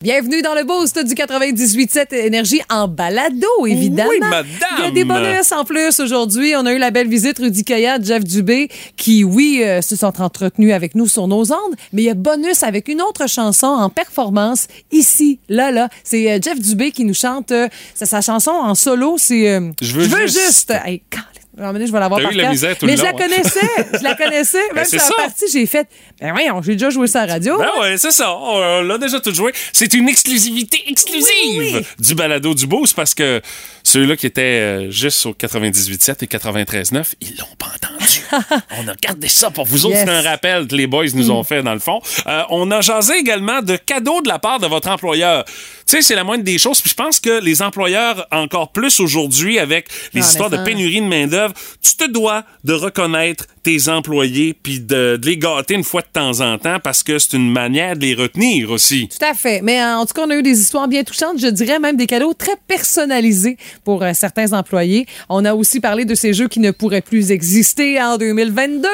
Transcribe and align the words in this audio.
Bienvenue 0.00 0.42
dans 0.42 0.54
le 0.54 0.62
boost 0.62 0.96
du 1.04 1.14
98.7 1.14 2.14
Énergie 2.14 2.60
en 2.70 2.86
balado, 2.86 3.48
évidemment. 3.66 4.08
Oui, 4.10 4.20
madame. 4.20 4.46
Il 4.78 4.84
y 4.84 4.86
a 4.86 4.90
des 4.92 5.02
bonus 5.02 5.50
en 5.50 5.64
plus 5.64 5.98
aujourd'hui. 5.98 6.54
On 6.54 6.64
a 6.66 6.72
eu 6.72 6.78
la 6.78 6.92
belle 6.92 7.08
visite 7.08 7.40
Rudy 7.40 7.64
Kaya, 7.64 8.00
Jeff 8.00 8.22
Dubé, 8.22 8.68
qui, 8.96 9.24
oui, 9.24 9.60
euh, 9.64 9.82
se 9.82 9.96
sont 9.96 10.22
entretenus 10.22 10.72
avec 10.72 10.94
nous 10.94 11.08
sur 11.08 11.26
nos 11.26 11.50
ondes, 11.52 11.74
mais 11.92 12.02
il 12.02 12.04
y 12.04 12.10
a 12.10 12.14
bonus 12.14 12.62
avec 12.62 12.86
une 12.86 13.02
autre 13.02 13.28
chanson 13.28 13.66
en 13.66 13.90
performance 13.90 14.68
ici, 14.92 15.40
là, 15.48 15.72
là. 15.72 15.88
C'est 16.04 16.30
euh, 16.30 16.38
Jeff 16.40 16.60
Dubé 16.60 16.92
qui 16.92 17.04
nous 17.04 17.12
chante 17.14 17.50
euh, 17.50 17.66
c'est 17.96 18.06
sa 18.06 18.20
chanson 18.20 18.52
en 18.52 18.76
solo. 18.76 19.16
C'est 19.18 19.50
euh, 19.50 19.72
Je 19.82 19.94
veux 19.98 20.26
juste. 20.28 20.38
juste. 20.46 20.74
Hey, 20.84 21.02
calme. 21.10 21.24
Je 21.58 21.92
vais 21.92 21.98
l'avoir 22.00 22.20
T'as 22.20 22.24
par 22.26 22.32
eu 22.32 22.36
la 22.36 22.42
cœur. 22.44 22.52
misère 22.52 22.78
tout 22.78 22.86
Mais 22.86 22.92
le 22.92 22.98
je 22.98 23.02
la 23.04 23.10
long. 23.12 23.18
connaissais. 23.18 23.60
je 23.98 24.02
la 24.04 24.14
connaissais. 24.14 24.58
Même 24.74 24.84
c'est 24.84 24.98
sur 24.98 25.08
la 25.10 25.24
ça. 25.24 25.28
partie, 25.28 25.44
j'ai 25.52 25.66
fait. 25.66 25.88
Ben 26.20 26.32
voyons, 26.32 26.62
j'ai 26.62 26.72
déjà 26.74 26.90
joué 26.90 27.06
ça 27.08 27.22
à 27.22 27.26
la 27.26 27.32
radio. 27.34 27.58
Ben 27.58 27.68
ouais, 27.80 27.96
c'est 27.98 28.12
ça. 28.12 28.32
On 28.34 28.82
l'a 28.82 28.98
déjà 28.98 29.18
tout 29.20 29.34
joué. 29.34 29.52
C'est 29.72 29.92
une 29.94 30.08
exclusivité 30.08 30.82
exclusive 30.86 31.26
Oui, 31.58 31.72
oui. 31.74 31.86
du 31.98 32.14
balado 32.14 32.54
du 32.54 32.66
Boost 32.66 32.94
parce 32.94 33.14
que 33.14 33.40
ceux-là 33.82 34.16
qui 34.16 34.26
étaient 34.26 34.42
euh, 34.42 34.90
juste 34.90 35.24
au 35.26 35.32
98.7 35.32 36.16
et 36.22 36.26
93.9, 36.26 37.04
ils 37.20 37.36
l'ont 37.38 37.46
pas 37.58 37.66
entendu. 37.74 38.20
on 38.78 38.88
a 38.88 38.94
gardé 38.94 39.28
ça 39.28 39.50
pour 39.50 39.64
vous 39.66 39.86
autres. 39.86 39.96
Yes. 39.96 40.04
C'est 40.06 40.10
un 40.10 40.22
rappel 40.22 40.66
que 40.68 40.76
les 40.76 40.86
boys 40.86 41.06
nous 41.14 41.30
ont 41.30 41.42
fait 41.42 41.62
dans 41.62 41.74
le 41.74 41.80
fond. 41.80 42.00
Euh, 42.26 42.42
on 42.50 42.70
a 42.70 42.80
jasé 42.80 43.14
également 43.18 43.62
de 43.62 43.76
cadeaux 43.76 44.20
de 44.22 44.28
la 44.28 44.38
part 44.38 44.60
de 44.60 44.66
votre 44.66 44.88
employeur. 44.88 45.44
Sais, 45.90 46.02
c'est 46.02 46.14
la 46.14 46.22
moindre 46.22 46.44
des 46.44 46.58
choses. 46.58 46.82
Puis 46.82 46.90
je 46.90 46.94
pense 46.94 47.18
que 47.18 47.40
les 47.42 47.62
employeurs, 47.62 48.26
encore 48.30 48.72
plus 48.72 49.00
aujourd'hui, 49.00 49.58
avec 49.58 49.88
les 50.12 50.20
Ah, 50.20 50.26
histoires 50.26 50.50
de 50.50 50.56
ça- 50.56 50.62
pénurie 50.62 51.00
de 51.00 51.06
main-d'œuvre, 51.06 51.54
tu 51.82 51.96
te 51.96 52.10
dois 52.10 52.44
de 52.62 52.74
reconnaître 52.74 53.46
tes 53.62 53.88
employés 53.88 54.54
puis 54.54 54.80
de, 54.80 55.16
de 55.16 55.26
les 55.26 55.38
gâter 55.38 55.74
une 55.74 55.84
fois 55.84 56.02
de 56.02 56.06
temps 56.12 56.40
en 56.40 56.58
temps 56.58 56.78
parce 56.82 57.02
que 57.02 57.18
c'est 57.18 57.32
une 57.36 57.50
manière 57.50 57.96
de 57.96 58.02
les 58.02 58.14
retenir 58.14 58.70
aussi. 58.70 59.08
Tout 59.08 59.24
à 59.24 59.32
fait. 59.32 59.62
Mais 59.62 59.80
euh, 59.80 59.96
en 59.96 60.04
tout 60.04 60.12
cas, 60.12 60.22
on 60.26 60.30
a 60.30 60.36
eu 60.36 60.42
des 60.42 60.60
histoires 60.60 60.88
bien 60.88 61.04
touchantes. 61.04 61.38
Je 61.40 61.46
dirais 61.46 61.78
même 61.78 61.96
des 61.96 62.06
cadeaux 62.06 62.34
très 62.34 62.56
personnalisés 62.66 63.56
pour 63.84 64.02
euh, 64.02 64.12
certains 64.14 64.52
employés. 64.52 65.06
On 65.30 65.44
a 65.46 65.54
aussi 65.54 65.80
parlé 65.80 66.04
de 66.04 66.14
ces 66.14 66.34
jeux 66.34 66.48
qui 66.48 66.60
ne 66.60 66.70
pourraient 66.70 67.00
plus 67.02 67.30
exister 67.30 68.00
en 68.02 68.18
2022 68.18 68.88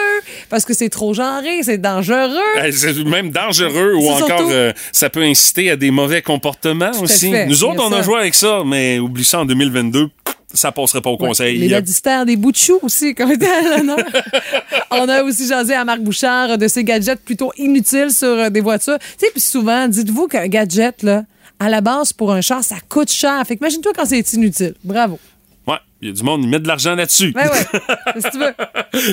parce 0.48 0.64
que 0.64 0.74
c'est 0.74 0.90
trop 0.90 1.12
genré, 1.14 1.62
c'est 1.62 1.78
dangereux. 1.78 2.38
Euh, 2.58 2.70
C'est 2.72 2.94
même 3.04 3.30
dangereux 3.30 3.94
ou 3.96 4.08
encore 4.10 4.48
euh, 4.50 4.72
ça 4.92 5.10
peut 5.10 5.22
inciter 5.22 5.70
à 5.70 5.76
des 5.76 5.90
mauvais 5.90 6.22
comportements 6.22 6.83
à 6.92 7.00
aussi. 7.00 7.30
fait. 7.30 7.46
Nous 7.46 7.64
autres, 7.64 7.82
on 7.84 7.92
a 7.92 8.02
joué 8.02 8.18
avec 8.18 8.34
ça, 8.34 8.62
mais 8.64 8.98
oublie 8.98 9.24
ça 9.24 9.40
en 9.40 9.44
2022, 9.44 10.08
ça 10.52 10.70
passerait 10.72 11.00
pas 11.00 11.10
au 11.10 11.16
conseil. 11.16 11.58
Les 11.58 11.68
ladistères 11.68 12.24
des 12.26 12.36
bouts 12.36 12.52
de 12.52 12.56
chou 12.56 12.78
aussi, 12.82 13.14
comme 13.14 13.32
était 13.32 13.46
à 13.48 13.76
l'honneur. 13.76 13.98
On 14.92 15.08
a 15.08 15.22
aussi 15.24 15.48
jasé 15.48 15.74
à 15.74 15.84
Marc 15.84 16.00
Bouchard 16.00 16.56
de 16.58 16.68
ces 16.68 16.84
gadgets 16.84 17.20
plutôt 17.24 17.52
inutiles 17.56 18.12
sur 18.12 18.28
euh, 18.28 18.50
des 18.50 18.60
voitures. 18.60 18.98
Tu 19.00 19.06
sais, 19.26 19.32
puis 19.32 19.40
souvent, 19.40 19.88
dites-vous 19.88 20.28
qu'un 20.28 20.46
gadget, 20.46 21.02
là, 21.02 21.24
à 21.58 21.68
la 21.68 21.80
base, 21.80 22.12
pour 22.12 22.32
un 22.32 22.40
char, 22.40 22.62
ça 22.62 22.76
coûte 22.88 23.10
cher. 23.10 23.42
Fait 23.46 23.56
que 23.56 23.60
imagine-toi 23.62 23.92
quand 23.96 24.04
c'est 24.04 24.32
inutile. 24.34 24.74
Bravo. 24.84 25.18
Ouais, 25.66 25.78
il 26.00 26.08
y 26.08 26.10
a 26.12 26.14
du 26.14 26.22
monde, 26.22 26.42
ils 26.44 26.48
mettent 26.48 26.62
de 26.62 26.68
l'argent 26.68 26.94
là-dessus. 26.94 27.32
Ben 27.32 27.48
ouais, 27.48 27.80
si 28.22 28.30
tu 28.30 28.38
veux. 28.38 28.54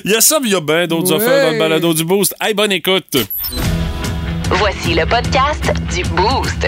Il 0.05 0.11
y 0.11 0.15
a 0.15 0.21
ça, 0.21 0.39
mais 0.39 0.47
il 0.49 0.51
y 0.51 0.55
a 0.55 0.61
bien 0.61 0.85
d'autres 0.85 1.15
Ouais. 1.17 1.23
affaires 1.23 1.45
dans 1.47 1.51
le 1.53 1.57
balado 1.59 1.93
du 1.95 2.03
Boost. 2.03 2.35
Hey, 2.39 2.53
bonne 2.53 2.71
écoute. 2.71 3.17
Voici 4.51 4.93
le 4.93 5.05
podcast 5.07 5.71
du 5.95 6.03
Boost. 6.09 6.67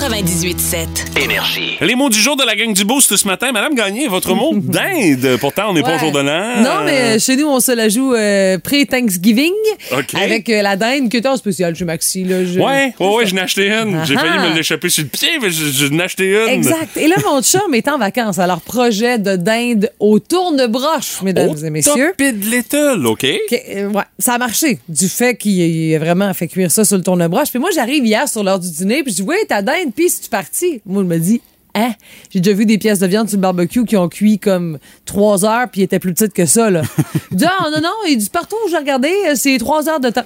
98.7. 0.00 1.22
Énergie. 1.22 1.76
Les 1.82 1.94
mots 1.94 2.08
du 2.08 2.18
jour 2.18 2.34
de 2.34 2.42
la 2.42 2.56
gang 2.56 2.72
du 2.72 2.86
Boost 2.86 3.14
ce 3.16 3.26
matin. 3.28 3.52
Madame 3.52 3.74
Gagné, 3.74 4.08
votre 4.08 4.34
mot 4.34 4.52
d'Inde. 4.56 5.36
Pourtant, 5.38 5.64
on 5.68 5.74
n'est 5.74 5.82
pas 5.82 5.96
au 5.96 5.98
jour 5.98 6.10
de 6.10 6.20
l'an. 6.20 6.62
Non, 6.62 6.84
mais 6.86 7.18
chez 7.18 7.36
nous, 7.36 7.46
on 7.46 7.60
se 7.60 7.72
la 7.72 7.90
joue 7.90 8.14
euh, 8.14 8.56
pré-Thanksgiving 8.56 9.52
OK. 9.92 10.14
avec 10.14 10.48
euh, 10.48 10.62
la 10.62 10.76
dinde 10.76 11.10
qui 11.10 11.18
est 11.18 11.26
en 11.26 11.36
spécial 11.36 11.76
chez 11.76 11.84
Maxi. 11.84 12.24
Là, 12.24 12.46
je- 12.46 12.58
Ouais, 12.58 12.94
ouais, 12.98 13.14
ouais, 13.14 13.26
je 13.26 13.34
n'ai 13.34 13.42
acheté 13.42 13.68
une. 13.70 14.02
J'ai 14.06 14.14
failli 14.14 14.38
me 14.50 14.56
l'échapper 14.56 14.88
sur 14.88 15.02
le 15.02 15.10
pied, 15.10 15.28
mais 15.42 15.50
je, 15.50 15.66
je 15.66 15.86
n'ai 15.88 16.02
acheté 16.04 16.30
une. 16.32 16.48
Exact. 16.48 16.96
Et 16.96 17.06
là, 17.06 17.16
mon 17.26 17.42
chum 17.42 17.74
est 17.74 17.86
en 17.86 17.98
vacances. 17.98 18.38
Alors, 18.38 18.62
projet 18.62 19.18
de 19.18 19.36
dinde 19.36 19.90
au 20.00 20.18
tourne-broche, 20.18 21.20
mesdames 21.22 21.50
Au 21.50 21.56
et 21.56 21.68
messieurs. 21.68 22.14
top 22.16 22.26
de 22.26 22.50
Little, 22.50 23.06
OK? 23.06 23.26
Ok, 23.52 23.60
euh, 23.76 23.88
ouais, 23.90 24.02
ça 24.18 24.32
a 24.34 24.38
marché. 24.38 24.78
Du 24.88 25.08
fait 25.08 25.36
qu'il 25.36 25.94
a 25.94 25.98
vraiment 25.98 26.32
fait 26.32 26.48
cuire 26.48 26.70
ça 26.70 26.86
sur 26.86 26.96
le 26.96 27.02
tourne-broche. 27.02 27.50
Puis 27.50 27.58
moi, 27.58 27.68
j'arrive 27.74 28.06
hier 28.06 28.26
sur 28.30 28.42
l'heure 28.42 28.58
du 28.58 28.70
dîner, 28.70 29.02
puis 29.02 29.12
je 29.12 29.16
dis, 29.16 29.28
oui, 29.28 29.36
ta 29.46 29.60
dinde, 29.60 29.89
puis 29.90 30.08
si 30.10 30.20
tu 30.22 30.28
parti. 30.30 30.80
Moi, 30.86 31.02
il 31.02 31.08
me 31.08 31.18
dit, 31.18 31.40
hein? 31.74 31.92
J'ai 32.30 32.40
déjà 32.40 32.56
vu 32.56 32.66
des 32.66 32.78
pièces 32.78 32.98
de 32.98 33.06
viande 33.06 33.28
sur 33.28 33.36
le 33.36 33.42
barbecue 33.42 33.84
qui 33.84 33.96
ont 33.96 34.08
cuit 34.08 34.38
comme 34.38 34.78
trois 35.04 35.44
heures, 35.44 35.68
puis 35.70 35.82
étaient 35.82 35.98
plus 35.98 36.14
petites 36.14 36.32
que 36.32 36.46
ça, 36.46 36.70
là. 36.70 36.82
Il 37.30 37.36
dit, 37.36 37.44
ah, 37.46 37.68
non, 37.72 37.80
non, 37.80 37.94
il 38.08 38.16
dit, 38.16 38.28
partout 38.30 38.56
où 38.66 38.70
j'ai 38.70 38.76
regardé, 38.78 39.08
euh, 39.28 39.32
c'est 39.34 39.56
trois 39.58 39.88
heures 39.88 40.00
de 40.00 40.10
temps. 40.10 40.24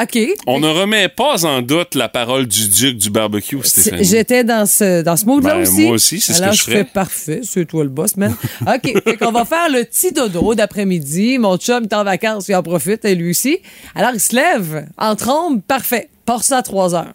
OK. 0.00 0.16
On 0.46 0.60
ne 0.60 0.68
remet 0.68 1.08
pas 1.08 1.44
en 1.44 1.62
doute 1.62 1.96
la 1.96 2.08
parole 2.08 2.46
du 2.46 2.68
duc 2.68 2.96
du 2.96 3.10
barbecue, 3.10 3.58
C'est- 3.64 3.80
Stéphanie. 3.80 4.04
J'étais 4.04 4.44
dans 4.44 4.64
ce, 4.64 5.02
dans 5.02 5.16
ce 5.16 5.24
mood-là 5.26 5.54
Ben, 5.56 5.62
aussi. 5.62 5.82
moi 5.82 5.90
aussi, 5.94 6.20
c'est 6.20 6.32
ce 6.32 6.42
Alors, 6.42 6.52
que 6.52 6.58
je 6.58 6.62
ferais. 6.62 6.76
fais 6.76 6.84
parfait, 6.84 7.40
c'est 7.42 7.64
toi 7.64 7.82
le 7.82 7.90
boss, 7.90 8.16
man. 8.16 8.32
OK, 8.62 9.02
fait 9.02 9.16
qu'on 9.16 9.32
va 9.32 9.44
faire 9.44 9.68
le 9.68 9.82
petit 9.82 10.12
dodo 10.12 10.54
d'après-midi. 10.54 11.38
Mon 11.38 11.56
chum 11.56 11.82
est 11.82 11.92
en 11.92 12.04
vacances, 12.04 12.46
il 12.48 12.54
en 12.54 12.62
profite, 12.62 13.04
et 13.04 13.16
lui 13.16 13.30
aussi. 13.30 13.58
Alors, 13.96 14.12
il 14.14 14.20
se 14.20 14.36
lève 14.36 14.86
en 14.96 15.16
trombe, 15.16 15.60
parfait. 15.60 16.08
Porte 16.24 16.44
ça 16.44 16.58
à 16.58 16.62
3 16.62 16.94
heures. 16.94 17.12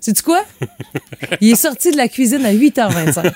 Sais-tu 0.00 0.22
quoi? 0.22 0.42
Il 1.40 1.52
est 1.52 1.56
sorti 1.56 1.90
de 1.90 1.96
la 1.96 2.08
cuisine 2.08 2.44
à 2.46 2.52
8h25. 2.52 3.32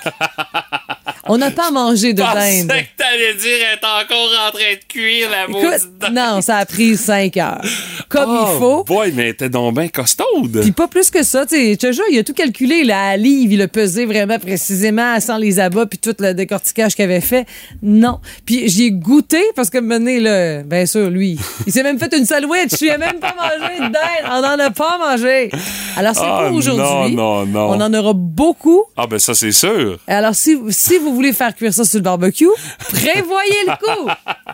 On 1.27 1.37
n'a 1.39 1.49
pas 1.49 1.71
mangé 1.71 2.13
de 2.13 2.21
dinde. 2.21 2.67
que 2.67 2.97
t'allais 2.97 3.33
dire 3.33 3.67
est 3.73 3.83
encore 3.83 4.29
en 4.47 4.51
train 4.51 4.73
de 4.73 4.85
cuire 4.87 5.27
la 5.31 5.45
Écoute, 5.45 5.89
dinde. 5.99 6.13
non, 6.13 6.41
ça 6.41 6.57
a 6.57 6.65
pris 6.67 6.95
5 6.95 7.35
heures. 7.37 7.61
Comme 8.09 8.29
Oh, 8.29 8.47
il 8.53 8.59
faut. 8.59 8.83
boy, 8.83 9.11
mais 9.15 9.29
était 9.29 9.49
donc 9.49 9.75
bien 9.75 9.87
costaude. 9.87 10.61
Puis 10.61 10.71
pas 10.71 10.87
plus 10.87 11.09
que 11.09 11.23
ça, 11.23 11.45
tu 11.47 11.55
sais, 11.75 11.93
jure, 11.93 12.03
il 12.11 12.19
a 12.19 12.23
tout 12.23 12.33
calculé, 12.33 12.83
là, 12.83 13.09
à 13.09 13.17
livre, 13.17 13.53
il 13.53 13.61
a 13.63 13.67
pesé 13.67 14.05
vraiment 14.05 14.37
précisément 14.37 15.19
sans 15.19 15.37
les 15.37 15.59
abats 15.59 15.85
puis 15.87 15.97
tout 15.97 16.15
le 16.19 16.33
décortiquage 16.33 16.95
qu'il 16.95 17.05
avait 17.05 17.21
fait. 17.21 17.45
Non. 17.81 18.19
Puis 18.45 18.67
j'y 18.69 18.85
ai 18.85 18.91
goûté 18.91 19.41
parce 19.55 19.69
que 19.71 19.79
mené 19.79 20.19
là, 20.19 20.61
bien 20.63 20.85
sûr, 20.85 21.09
lui, 21.09 21.39
il 21.65 21.73
s'est 21.73 21.83
même 21.83 21.97
fait 21.99 22.13
une 22.15 22.25
sandwich, 22.25 22.73
il 22.81 22.89
a 22.91 22.97
même 22.99 23.19
pas 23.19 23.33
mangé 23.35 23.75
de 23.79 23.83
dinde, 23.91 24.25
on 24.31 24.43
en 24.43 24.59
a 24.59 24.69
pas 24.69 24.97
mangé. 24.99 25.49
Alors 25.97 26.13
c'est 26.15 26.21
Ah, 26.23 26.45
pour 26.47 26.57
aujourd'hui. 26.57 26.83
non, 26.83 27.09
non, 27.09 27.45
non. 27.45 27.69
On 27.71 27.81
en 27.81 27.93
aura 27.93 28.13
beaucoup. 28.13 28.83
Ah, 28.97 29.07
ben 29.07 29.19
ça, 29.19 29.33
c'est 29.33 29.51
sûr. 29.51 29.97
Alors 30.07 30.35
si 30.35 30.57
si 30.69 30.97
vous 30.97 31.13
voulez 31.15 31.33
faire 31.33 31.53
cuire 31.55 31.73
ça 31.73 31.83
sur 31.85 31.99
le 31.99 32.03
barbecue, 32.03 32.47
prévoyez 32.79 33.61
le 33.67 33.73
coup. 33.77 34.09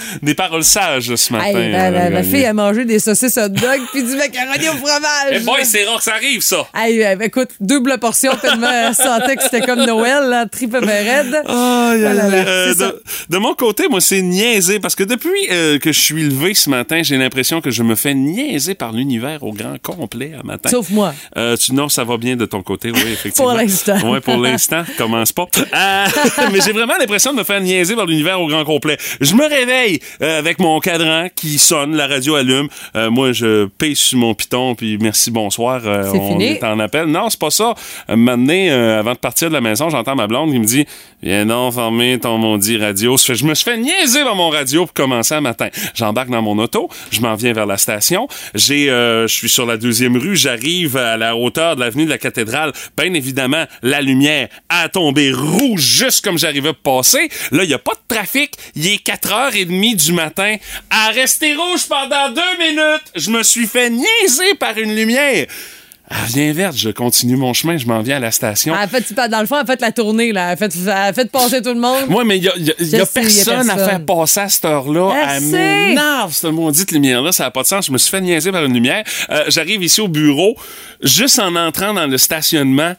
Des 0.22 0.34
paroles 0.34 0.64
sages 0.64 1.14
ce 1.14 1.32
matin. 1.32 1.46
Hey, 1.46 1.70
la, 1.72 1.90
la- 1.90 1.90
Madame 1.90 2.12
la 2.14 2.20
Gagné. 2.22 2.36
fille 2.36 2.44
a 2.46 2.52
mangé 2.54 2.84
des 2.84 2.98
saucisses 2.98 3.36
hot 3.36 3.48
dog 3.48 3.80
puis 3.92 4.02
du 4.02 4.14
macaroni 4.16 4.68
au 4.68 4.72
fromage. 4.76 5.32
Eh 5.32 5.40
boy, 5.40 5.64
c'est 5.64 5.84
rare 5.84 5.98
que 5.98 6.04
ça 6.04 6.14
arrive, 6.14 6.40
ça. 6.42 6.66
Hey, 6.74 7.02
euh, 7.04 7.16
écoute, 7.20 7.50
double 7.60 7.98
portion 7.98 8.32
tellement 8.40 8.70
elle 8.70 8.94
sentait 8.94 9.36
que 9.36 9.42
c'était 9.42 9.60
comme 9.62 9.84
Noël, 9.84 10.28
là, 10.28 10.46
triple 10.46 10.84
raide. 10.84 11.34
Aïe. 11.46 12.02
Euh, 12.04 12.74
de, 12.74 13.02
de 13.30 13.38
mon 13.38 13.54
côté, 13.54 13.88
moi, 13.88 14.00
c'est 14.00 14.22
niaiser 14.22 14.80
parce 14.80 14.94
que 14.94 15.04
depuis 15.04 15.30
euh, 15.50 15.78
que 15.78 15.92
je 15.92 16.00
suis 16.00 16.22
levé 16.22 16.54
ce 16.54 16.70
matin, 16.70 17.02
j'ai 17.02 17.16
l'impression 17.16 17.60
que 17.60 17.70
je 17.70 17.82
me 17.82 17.94
fais 17.94 18.14
niaiser 18.14 18.74
par 18.74 18.92
l'univers 18.92 19.42
au 19.42 19.52
grand 19.52 19.80
complet 19.80 20.32
à 20.38 20.42
matin. 20.42 20.68
Sauf 20.70 20.90
moi. 20.90 21.14
Euh, 21.36 21.56
tu, 21.56 21.72
non, 21.74 21.88
ça 21.88 22.04
va 22.04 22.16
bien 22.16 22.36
de 22.36 22.46
ton 22.46 22.62
côté, 22.62 22.90
oui, 22.90 23.00
effectivement. 23.12 23.50
Pour 23.50 23.56
l'instant. 23.58 23.96
Oui, 24.04 24.20
pour 24.20 24.36
l'instant. 24.36 24.82
Commence 24.98 25.32
pas. 25.32 25.46
Euh, 25.74 26.06
mais 26.52 26.60
j'ai 26.64 26.72
vraiment 26.72 26.94
l'impression 26.98 27.32
de 27.32 27.38
me 27.38 27.44
faire 27.44 27.60
niaiser 27.60 27.94
par 27.96 28.06
l'univers 28.06 28.40
au 28.40 28.46
grand 28.46 28.64
complet. 28.64 28.96
Je 29.20 29.34
me 29.34 29.44
réveille 29.48 29.81
euh, 30.22 30.38
avec 30.38 30.58
mon 30.58 30.78
cadran 30.80 31.28
qui 31.34 31.58
sonne, 31.58 31.96
la 31.96 32.06
radio 32.06 32.34
allume. 32.34 32.68
Euh, 32.96 33.10
moi, 33.10 33.32
je 33.32 33.66
paye 33.66 33.96
sur 33.96 34.18
mon 34.18 34.34
piton, 34.34 34.74
puis 34.74 34.98
merci, 34.98 35.30
bonsoir. 35.30 35.82
euh, 35.86 36.10
on 36.14 36.28
fini? 36.28 36.44
est 36.52 36.64
en 36.64 36.78
appel. 36.78 37.06
Non, 37.06 37.28
c'est 37.30 37.38
pas 37.40 37.50
ça. 37.50 37.74
Un 38.08 38.16
moment 38.16 38.36
donné, 38.38 38.70
euh, 38.70 38.98
avant 39.00 39.12
de 39.12 39.18
partir 39.18 39.48
de 39.48 39.54
la 39.54 39.60
maison, 39.60 39.90
j'entends 39.90 40.14
ma 40.14 40.26
blonde 40.26 40.52
qui 40.52 40.58
me 40.58 40.64
dit 40.64 40.86
Viens 41.22 41.46
donc 41.46 41.74
fermer 41.74 42.18
ton 42.18 42.38
maudit 42.38 42.76
radio. 42.78 43.16
Je 43.16 43.44
me 43.44 43.54
suis 43.54 43.64
fait 43.64 43.78
niaiser 43.78 44.24
dans 44.24 44.34
mon 44.34 44.48
radio 44.50 44.84
pour 44.86 44.92
commencer 44.94 45.34
un 45.34 45.40
matin. 45.40 45.68
J'embarque 45.94 46.30
dans 46.30 46.42
mon 46.42 46.58
auto, 46.58 46.88
je 47.10 47.20
m'en 47.20 47.34
viens 47.34 47.52
vers 47.52 47.66
la 47.66 47.76
station. 47.78 48.26
J'ai, 48.54 48.86
je 48.86 49.26
suis 49.28 49.48
sur 49.48 49.64
la 49.66 49.76
deuxième 49.76 50.16
rue, 50.16 50.36
j'arrive 50.36 50.96
à 50.96 51.16
la 51.16 51.36
hauteur 51.36 51.76
de 51.76 51.80
l'avenue 51.80 52.04
de 52.04 52.10
la 52.10 52.18
cathédrale. 52.18 52.72
Bien 52.96 53.14
évidemment, 53.14 53.64
la 53.82 54.00
lumière 54.00 54.48
a 54.68 54.88
tombé 54.88 55.32
rouge 55.32 55.80
juste 55.80 56.24
comme 56.24 56.38
j'arrivais 56.38 56.70
à 56.70 56.74
passer. 56.74 57.28
Là, 57.52 57.62
il 57.64 57.70
y 57.70 57.74
a 57.74 57.78
pas 57.78 57.92
de 57.92 58.14
trafic. 58.14 58.54
Il 58.74 58.86
est 58.88 59.06
4h30 59.06 59.71
du 59.80 60.12
matin. 60.12 60.56
À 60.90 61.08
rester 61.08 61.54
rouge 61.54 61.86
pendant 61.88 62.28
deux 62.30 62.58
minutes, 62.58 63.02
je 63.14 63.30
me 63.30 63.42
suis 63.42 63.66
fait 63.66 63.90
niaiser 63.90 64.54
par 64.58 64.76
une 64.78 64.94
lumière. 64.94 65.46
Elle 66.10 66.30
vient 66.30 66.52
verte, 66.52 66.76
je 66.76 66.90
continue 66.90 67.36
mon 67.36 67.54
chemin, 67.54 67.78
je 67.78 67.86
m'en 67.86 68.02
viens 68.02 68.16
à 68.16 68.20
la 68.20 68.30
station. 68.32 68.74
Elle 68.76 68.82
a 68.82 68.86
fait, 68.88 69.14
dans 69.30 69.40
le 69.40 69.46
fond, 69.46 69.56
elle 69.58 69.66
fait 69.66 69.80
la 69.80 69.92
tournée, 69.92 70.30
là. 70.32 70.48
Elle 70.48 70.52
a 70.52 70.56
fait, 70.68 70.74
elle 70.76 71.14
fait 71.14 71.30
passer 71.30 71.62
tout 71.62 71.70
le 71.72 71.80
monde. 71.80 72.06
Moi, 72.10 72.22
mais 72.24 72.36
il 72.36 72.44
y 72.44 72.48
a, 72.50 72.52
y 72.58 72.70
a- 72.70 72.74
y 73.02 73.06
personne 73.14 73.70
à 73.70 73.76
faire 73.88 74.04
passer 74.04 74.40
à 74.40 74.48
cette 74.50 74.64
heure-là. 74.66 75.14
Elle 75.36 75.42
m'énerve, 75.44 76.32
cette 76.34 76.50
maudite 76.52 76.90
lumière-là. 76.92 77.32
Ça 77.32 77.44
n'a 77.44 77.50
pas 77.50 77.62
de 77.62 77.68
sens. 77.68 77.86
Je 77.86 77.92
me 77.92 77.96
suis 77.98 78.10
fait 78.10 78.20
niaiser 78.20 78.52
par 78.52 78.62
une 78.64 78.74
lumière. 78.74 79.04
Euh, 79.30 79.44
J'arrive 79.48 79.82
ici 79.82 80.02
au 80.02 80.08
bureau. 80.08 80.54
Juste 81.02 81.38
en 81.38 81.56
entrant 81.56 81.94
dans 81.94 82.06
le 82.06 82.18
stationnement, 82.18 82.94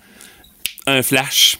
un 0.87 1.03
flash. 1.03 1.59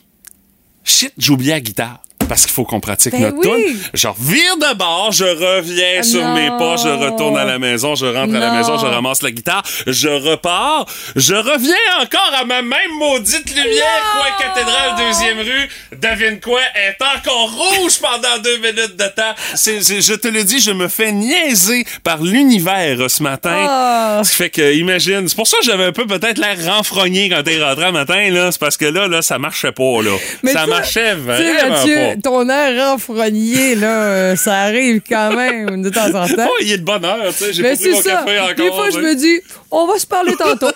Shit, 0.83 1.13
j'ai 1.19 1.31
oublié 1.33 1.51
la 1.51 1.59
guitare. 1.61 2.01
Parce 2.33 2.47
qu'il 2.47 2.51
faut 2.53 2.63
qu'on 2.63 2.79
pratique 2.79 3.11
Ben 3.11 3.21
notre 3.21 3.37
oui. 3.47 3.63
tune. 3.63 3.77
Je 3.93 4.07
revire 4.07 4.57
de 4.57 4.73
bord, 4.75 5.11
je 5.11 5.23
reviens 5.23 5.97
Ah 5.99 6.03
sur 6.03 6.23
non. 6.23 6.33
mes 6.33 6.47
pas, 6.47 6.77
je 6.77 6.87
retourne 6.89 7.37
à 7.37 7.43
la 7.45 7.59
maison, 7.59 7.93
je 7.93 8.07
rentre 8.07 8.33
à 8.35 8.39
la 8.39 8.49
maison, 8.49 8.79
je 8.79 8.87
ramasse 8.87 9.21
la 9.21 9.29
guitare, 9.29 9.61
je 9.85 10.07
repars, 10.09 10.87
je 11.15 11.35
reviens 11.35 11.75
encore 12.01 12.31
à 12.35 12.43
ma 12.43 12.63
même 12.63 12.89
maudite 12.97 13.47
lumière, 13.55 13.85
Non. 14.15 14.21
coin 14.21 14.31
cathédrale, 14.47 14.95
deuxième 14.97 15.39
rue. 15.41 15.69
Devine 15.95 16.39
quoi? 16.39 16.59
Est 16.73 16.97
encore 17.03 17.51
rouge 17.51 17.99
pendant 18.01 18.39
deux 18.43 18.57
minutes 18.57 18.95
de 18.97 19.05
temps. 19.15 19.35
Je 19.53 20.15
te 20.15 20.27
le 20.27 20.43
dis, 20.43 20.59
je 20.59 20.71
me 20.71 20.87
fais 20.87 21.11
niaiser 21.11 21.85
par 22.03 22.19
l'univers 22.23 23.11
ce 23.11 23.21
matin. 23.21 23.67
Ah. 23.69 24.21
Ce 24.23 24.31
qui 24.31 24.35
fait 24.37 24.49
que, 24.49 24.73
imagine, 24.73 25.27
c'est 25.27 25.35
pour 25.35 25.45
ça 25.45 25.57
que 25.59 25.65
j'avais 25.65 25.85
un 25.85 25.91
peu 25.91 26.07
peut-être 26.07 26.39
l'air 26.39 26.57
renfrogné 26.65 27.29
quand 27.29 27.43
t'es 27.43 27.63
rentré 27.63 27.85
un 27.85 27.91
matin, 27.91 28.31
là. 28.31 28.51
C'est 28.51 28.59
parce 28.59 28.77
que 28.77 28.85
là, 28.85 29.07
là, 29.07 29.21
ça 29.21 29.37
marchait 29.37 29.71
pas, 29.71 30.01
là. 30.01 30.17
ça 30.45 30.51
ça, 30.61 30.65
marchait 30.65 31.13
vraiment 31.13 31.69
Mathieu, 31.69 31.95
pas. 31.95 32.15
Ton 32.23 32.49
air 32.49 32.91
renfrogné, 32.91 33.75
là, 33.75 34.03
euh, 34.03 34.35
ça 34.35 34.55
arrive 34.61 35.01
quand 35.07 35.35
même 35.35 35.81
de 35.83 35.89
temps 35.89 36.07
en 36.07 36.27
temps. 36.27 36.47
Oh, 36.47 36.57
il 36.61 36.71
est 36.71 36.77
de 36.79 36.83
bonne 36.83 37.05
heure, 37.05 37.27
tu 37.27 37.43
sais. 37.43 37.53
J'ai 37.53 37.61
Mais 37.61 37.71
pas 37.71 37.75
pris 37.75 37.83
c'est 37.83 37.91
mon 37.91 38.01
ça. 38.01 38.09
café 38.11 38.39
encore. 38.39 38.55
Des 38.55 38.71
fois, 38.71 38.89
je 38.89 38.97
tu 38.97 39.03
me 39.03 39.15
dis, 39.15 39.41
on 39.69 39.85
va 39.85 39.99
se 39.99 40.07
parler 40.07 40.35
tantôt. 40.35 40.71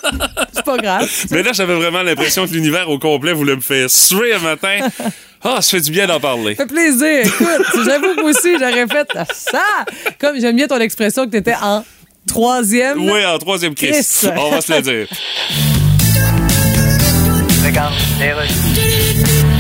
c'est 0.54 0.64
pas 0.66 0.78
grave. 0.78 1.10
Mais 1.32 1.42
là, 1.44 1.52
j'avais 1.54 1.76
vraiment 1.76 2.04
l'impression 2.04 2.46
que 2.46 2.52
l'univers 2.54 2.90
au 2.90 3.00
complet 3.00 3.34
voulait 3.34 3.56
me 3.56 3.62
faire 3.62 3.90
suer 3.90 4.34
un 4.34 4.40
matin. 4.40 4.80
Ah, 5.44 5.62
ça 5.62 5.78
fait 5.78 5.82
du 5.82 5.92
bien 5.92 6.08
d'en 6.08 6.20
parler. 6.20 6.56
Ça 6.56 6.64
fait 6.68 6.74
plaisir. 6.74 7.26
Écoute, 7.26 7.86
j'avoue 7.86 8.16
que 8.16 8.22
moi 8.22 8.30
aussi, 8.32 8.54
j'aurais 8.60 8.88
fait 8.88 9.08
ça. 9.34 9.64
Comme 10.20 10.40
j'aime 10.40 10.56
bien 10.56 10.68
ton 10.68 10.80
expression 10.80 11.26
que 11.26 11.32
t'étais 11.32 11.56
en 11.62 11.84
troisième. 12.28 13.00
Oui, 13.10 13.26
en 13.26 13.38
troisième 13.38 13.74
Chris. 13.74 13.92
Chris. 13.92 14.30
On 14.36 14.50
va 14.50 14.62
se 14.62 14.74
le 14.74 14.82
dire. 14.82 15.08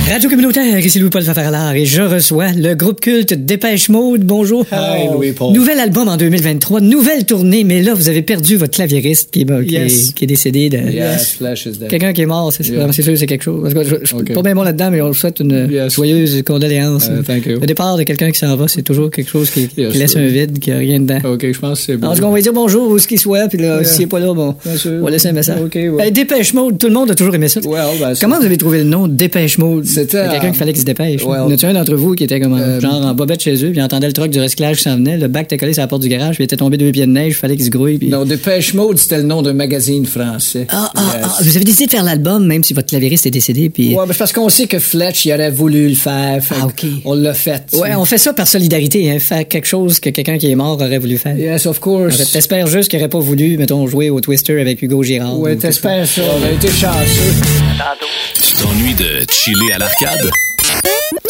Radio 0.09 0.29
communautaire, 0.29 0.79
ici 0.79 0.99
Louis-Paul 0.99 1.21
Fafaralard 1.21 1.75
et 1.75 1.85
je 1.85 2.01
reçois 2.01 2.51
le 2.53 2.75
groupe 2.75 3.01
culte 3.01 3.33
Dépêche 3.33 3.89
Mode. 3.89 4.23
Bonjour. 4.23 4.65
Hi, 4.71 5.07
Louis-Paul. 5.13 5.53
Nouvel 5.53 5.79
album 5.79 6.07
en 6.07 6.15
2023, 6.15 6.79
nouvelle 6.79 7.25
tournée, 7.25 7.65
mais 7.65 7.83
là, 7.83 7.93
vous 7.93 8.07
avez 8.07 8.21
perdu 8.21 8.55
votre 8.55 8.71
claviériste 8.73 9.31
qui, 9.31 9.41
est- 9.41 9.65
qui, 9.65 9.73
Yes. 9.73 10.09
est, 10.09 10.13
qui 10.13 10.23
est 10.23 10.27
décédé. 10.27 10.69
De, 10.69 10.77
Yes, 10.77 11.33
Flash 11.37 11.65
is 11.65 11.71
dead. 11.77 11.89
Quelqu'un 11.89 12.13
qui 12.13 12.21
est 12.21 12.25
mort, 12.25 12.51
c'est 12.53 12.65
Yeah. 12.65 12.89
sûr, 12.93 13.17
c'est 13.17 13.25
quelque 13.25 13.43
chose. 13.43 13.73
Je, 13.75 13.95
je 14.05 14.15
Ok. 14.15 14.33
pas 14.33 14.41
bien 14.41 14.55
bon 14.55 14.63
là-dedans, 14.63 14.89
mais 14.91 15.01
on 15.01 15.11
souhaite 15.11 15.41
une 15.41 15.69
joyeuse 15.89 16.41
condoléance. 16.43 17.07
Uh, 17.07 17.21
thank 17.23 17.45
you. 17.45 17.59
Le 17.59 17.67
départ 17.67 17.97
de 17.97 18.03
quelqu'un 18.03 18.31
qui 18.31 18.39
s'en 18.39 18.55
va, 18.55 18.67
c'est 18.69 18.83
toujours 18.83 19.11
quelque 19.11 19.29
chose 19.29 19.49
qui, 19.51 19.67
laisse 19.77 20.15
un 20.15 20.25
vide, 20.25 20.57
qui 20.59 20.71
a 20.71 20.77
rien 20.77 21.01
dedans. 21.01 21.19
OK, 21.33 21.45
je 21.51 21.59
pense 21.59 21.79
que 21.81 21.85
c'est 21.85 21.97
bon. 21.97 22.07
En 22.07 22.15
tout 22.15 22.21
cas, 22.21 22.27
on 22.27 22.31
va 22.31 22.39
dire 22.41 22.53
bonjour 22.53 22.89
où 22.91 22.97
ce 22.97 23.07
qu'il 23.07 23.19
soit, 23.19 23.47
puis 23.49 23.57
là, 23.57 23.81
Yeah. 23.81 23.83
s'il 23.83 24.03
est 24.03 24.07
pas 24.07 24.19
là, 24.21 24.33
bon, 24.33 24.55
Bien 24.65 24.77
sûr. 24.77 24.91
on 25.01 25.03
va 25.05 25.11
laisser 25.11 25.27
un 25.27 25.33
message. 25.33 25.59
Ok, 25.61 25.75
ouais. 25.75 25.91
Hey, 25.99 26.11
Dépêche 26.13 26.53
Mode, 26.53 26.77
tout 26.79 26.87
le 26.87 26.93
monde 26.93 27.11
a 27.11 27.15
toujours 27.15 27.35
aimé 27.35 27.49
ça. 27.49 27.59
Well, 27.65 27.97
ben, 27.99 28.13
Comment 28.21 28.39
vous 28.39 28.45
avez 28.45 28.57
trouvé 28.57 28.77
le 28.79 28.83
nom 28.85 29.07
Dépêche 29.09 29.57
Mode? 29.57 29.85
C'était, 30.01 30.27
quelqu'un 30.29 30.51
qui 30.51 30.57
fallait 30.57 30.73
qu'il 30.73 30.81
se 30.81 30.85
dépêche. 30.85 31.25
en 31.25 31.49
a-tu 31.49 31.65
un 31.65 31.73
d'entre 31.73 31.95
vous 31.95 32.13
qui 32.15 32.23
était 32.23 32.39
comme 32.39 32.53
euh, 32.53 32.79
genre 32.79 33.05
en 33.05 33.13
bobette 33.13 33.41
chez 33.41 33.55
eux, 33.63 33.69
puis 33.69 33.77
il 33.79 33.81
entendait 33.81 34.07
le 34.07 34.13
truck 34.13 34.29
du 34.29 34.39
recyclage 34.39 34.77
qui 34.77 34.83
s'en 34.83 34.95
venait, 34.95 35.17
le 35.17 35.27
bac 35.27 35.45
était 35.45 35.57
collé 35.57 35.73
sur 35.73 35.81
la 35.81 35.87
porte 35.87 36.01
du 36.01 36.09
garage, 36.09 36.35
puis 36.35 36.43
il 36.43 36.45
était 36.45 36.57
tombé 36.57 36.77
deux 36.77 36.91
pieds 36.91 37.05
de 37.05 37.11
neige, 37.11 37.29
il 37.29 37.33
fallait 37.33 37.55
qu'il 37.55 37.65
se 37.65 37.69
grouille. 37.69 37.97
Puis... 37.97 38.09
Non, 38.09 38.25
Dépêche 38.25 38.73
Mode, 38.73 38.97
c'était 38.97 39.17
le 39.17 39.23
nom 39.23 39.41
d'un 39.41 39.53
magazine 39.53 40.05
français. 40.05 40.67
Ah, 40.69 40.91
ah, 40.95 41.01
Yes. 41.17 41.25
ah, 41.25 41.37
vous 41.41 41.55
avez 41.55 41.65
décidé 41.65 41.85
de 41.85 41.91
faire 41.91 42.03
l'album, 42.03 42.45
même 42.45 42.63
si 42.63 42.73
votre 42.73 42.87
clavieriste 42.87 43.25
est 43.25 43.31
décédé, 43.31 43.69
puis... 43.69 43.95
Ouais, 43.95 44.05
parce 44.17 44.33
qu'on 44.33 44.49
sait 44.49 44.67
que 44.67 44.79
Fletch, 44.79 45.25
il 45.25 45.33
aurait 45.33 45.51
voulu 45.51 45.87
le 45.89 45.95
faire. 45.95 46.43
fait 46.43 46.55
Ah, 46.61 46.65
ok. 46.67 46.85
On 47.05 47.13
l'a 47.13 47.33
fait. 47.33 47.63
Ouais, 47.73 47.95
on 47.95 48.05
fait 48.05 48.17
ça 48.17 48.33
par 48.33 48.47
solidarité, 48.47 49.09
hein, 49.11 49.19
faire 49.19 49.47
quelque 49.47 49.67
chose 49.67 49.99
que 49.99 50.09
quelqu'un 50.09 50.37
qui 50.37 50.49
est 50.51 50.55
mort 50.55 50.73
aurait 50.79 50.99
voulu 50.99 51.17
faire. 51.17 51.37
Yes, 51.37 51.65
of 51.65 51.79
course. 51.79 52.17
fait, 52.17 52.25
T'espères 52.25 52.67
juste 52.67 52.89
qu'il 52.89 52.99
aurait 52.99 53.09
pas 53.09 53.19
voulu, 53.19 53.57
mettons, 53.57 53.87
jouer 53.87 54.09
au 54.09 54.21
Twister 54.21 54.59
avec 54.59 54.81
Hugo 54.81 55.03
Girard. 55.03 55.39
Ouais, 55.39 55.55
t'espères 55.55 56.07
ça. 56.07 56.21
On 56.39 56.45
a 56.45 56.51
été 56.51 56.67
chanceux. 56.67 57.66
Tu 57.77 58.55
t'ennuies 58.55 58.95
de 58.95 59.23
chiller 59.31 59.73
à 59.73 59.77
l'arcade? 59.77 60.31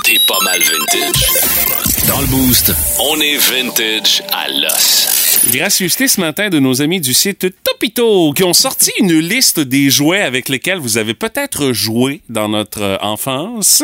T'es 0.05 0.17
pas 0.29 0.39
mal 0.45 0.57
vintage. 0.61 1.25
Dans 2.07 2.21
le 2.21 2.27
boost, 2.27 2.73
on 3.01 3.19
est 3.19 3.35
vintage 3.35 4.23
à 4.31 4.47
l'os. 4.47 5.41
Gracieuseté 5.51 6.07
ce 6.07 6.21
matin 6.21 6.49
de 6.49 6.59
nos 6.59 6.81
amis 6.81 7.01
du 7.01 7.13
site 7.13 7.47
Topito 7.63 8.31
qui 8.31 8.45
ont 8.45 8.53
sorti 8.53 8.91
une 8.97 9.19
liste 9.19 9.59
des 9.59 9.89
jouets 9.89 10.21
avec 10.21 10.47
lesquels 10.47 10.79
vous 10.79 10.97
avez 10.97 11.13
peut-être 11.13 11.73
joué 11.73 12.21
dans 12.29 12.47
notre 12.47 12.81
euh, 12.81 12.97
enfance, 13.01 13.83